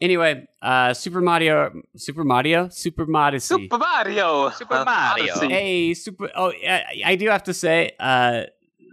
[0.00, 3.54] Anyway, uh, Super Mario, Super Mario, Super Odyssey.
[3.54, 4.50] Super Mario.
[4.50, 5.32] Super Mario.
[5.32, 5.48] Odyssey.
[5.48, 6.30] Hey, Super.
[6.36, 8.42] Oh, yeah, I do have to say, uh,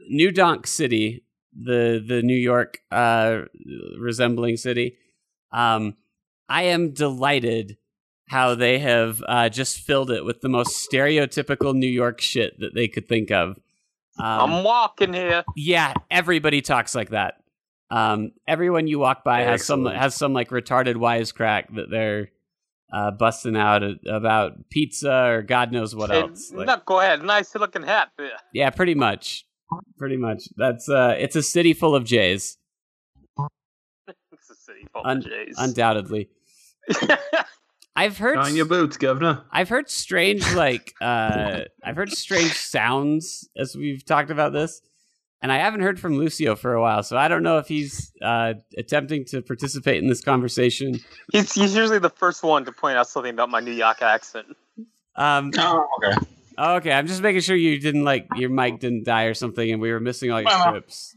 [0.08, 3.42] New Donk City, the the New York uh,
[4.00, 4.98] resembling city.
[5.52, 5.96] Um,
[6.50, 7.78] I am delighted
[8.30, 12.74] how they have uh, just filled it with the most stereotypical New York shit that
[12.74, 13.58] they could think of.
[14.20, 15.44] Um, I'm walking here.
[15.56, 17.43] yeah, everybody talks like that.
[17.96, 22.30] Um, everyone you walk by has some has some like retarded wisecrack that they're
[22.92, 26.52] uh, busting out a- about pizza or God knows what Hey, else.
[26.52, 27.24] Like- no, go ahead.
[27.24, 28.32] Nice looking hat there.
[28.54, 29.46] yeah, pretty much,
[29.98, 30.44] pretty much.
[30.58, 32.58] That's uh, it's a city full of Jays,
[34.08, 35.56] It's a city full Un- of Jays.
[35.58, 36.30] undoubtedly.
[37.96, 39.44] I've heard On your boots, governor.
[39.52, 44.82] I've heard strange like uh I've heard strange sounds as we've talked about this.
[45.44, 48.14] And I haven't heard from Lucio for a while, so I don't know if he's
[48.22, 51.02] uh, attempting to participate in this conversation.
[51.34, 54.48] he's, he's usually the first one to point out something about my New York accent.
[55.18, 56.18] Um, Oh, okay.
[56.58, 59.82] okay, I'm just making sure you didn't like your mic didn't die or something, and
[59.82, 61.16] we were missing all your Well, scripts.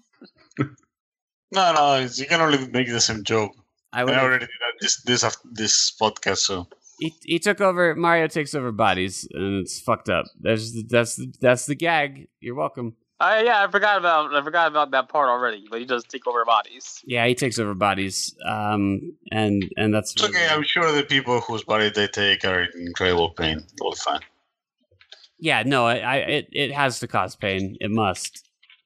[1.53, 3.53] No, no, it's, you can only make the same joke.
[3.93, 4.15] I I would.
[4.15, 6.66] already did that this this af- this podcast, so
[6.98, 7.94] He, he took over.
[7.94, 10.27] Mario takes over bodies, and it's fucked up.
[10.40, 12.27] That's the, that's the, that's the gag.
[12.40, 12.97] You're welcome.
[13.18, 15.64] Uh, yeah, I forgot about I forgot about that part already.
[15.70, 17.01] But he does take over bodies.
[17.06, 18.34] Yeah, he takes over bodies.
[18.47, 20.47] Um, and and that's it's okay.
[20.51, 23.64] I'm sure the people whose body they take are in incredible pain.
[23.80, 24.20] They'll be fine.
[25.38, 27.76] Yeah, no, I, I it it has to cause pain.
[27.80, 28.43] It must.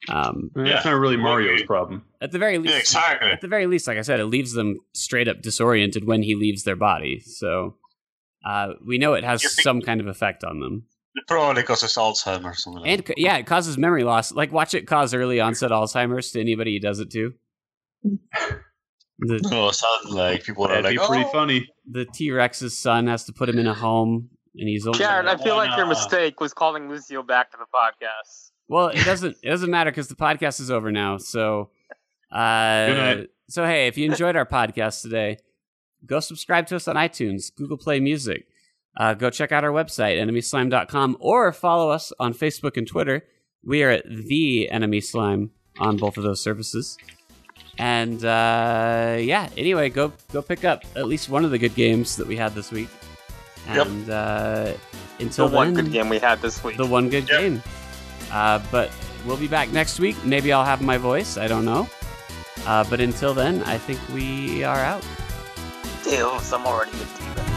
[0.08, 0.92] Um, That's Yeah.
[0.92, 1.66] not really Mario's Okay.
[1.66, 2.04] problem.
[2.22, 3.30] at the very least, Yeah, exactly.
[3.32, 6.34] at the very least, like I said, it leaves them straight up disoriented when he
[6.36, 7.20] leaves their body.
[7.20, 7.76] So
[8.44, 10.86] uh, we know it has think- some kind of effect on them.
[11.20, 12.82] It probably causes Alzheimer's or something.
[12.82, 14.32] Like And yeah, it causes memory loss.
[14.32, 17.34] Like watch it cause early onset Alzheimer's to anybody he does it to.
[19.22, 19.38] The.
[19.50, 21.68] No, it sounds like people are like, be pretty oh, funny.
[21.86, 25.26] the T Rex's son has to put him in a home, and he's only Jared,
[25.26, 28.52] I feel like your mistake was calling Lucio back to the podcast.
[28.66, 31.18] Well, it doesn't it doesn't matter because the podcast is over now.
[31.18, 31.68] So,
[32.32, 35.36] uh, so hey, if you enjoyed our podcast today,
[36.06, 38.46] go subscribe to us on iTunes, Google Play Music.
[38.96, 43.24] Uh, go check out our website, enemyslime.com, or follow us on Facebook and Twitter.
[43.64, 46.98] We are at the Enemy Slime on both of those services.
[47.78, 52.16] And uh, yeah, anyway, go go pick up at least one of the good games
[52.16, 52.88] that we had this week.
[53.68, 53.86] Yep.
[53.86, 54.64] And uh,
[55.18, 56.76] The until one good game we had this week.
[56.76, 57.40] the one good Yep.
[57.40, 57.62] game.
[58.32, 58.90] Uh, but
[59.24, 60.16] we'll be back next week.
[60.24, 61.36] Maybe I'll have my voice.
[61.38, 61.88] I don't know.
[62.66, 65.04] Uh, but until then, I think we are out.
[66.04, 67.49] Deals, I'm already a demon.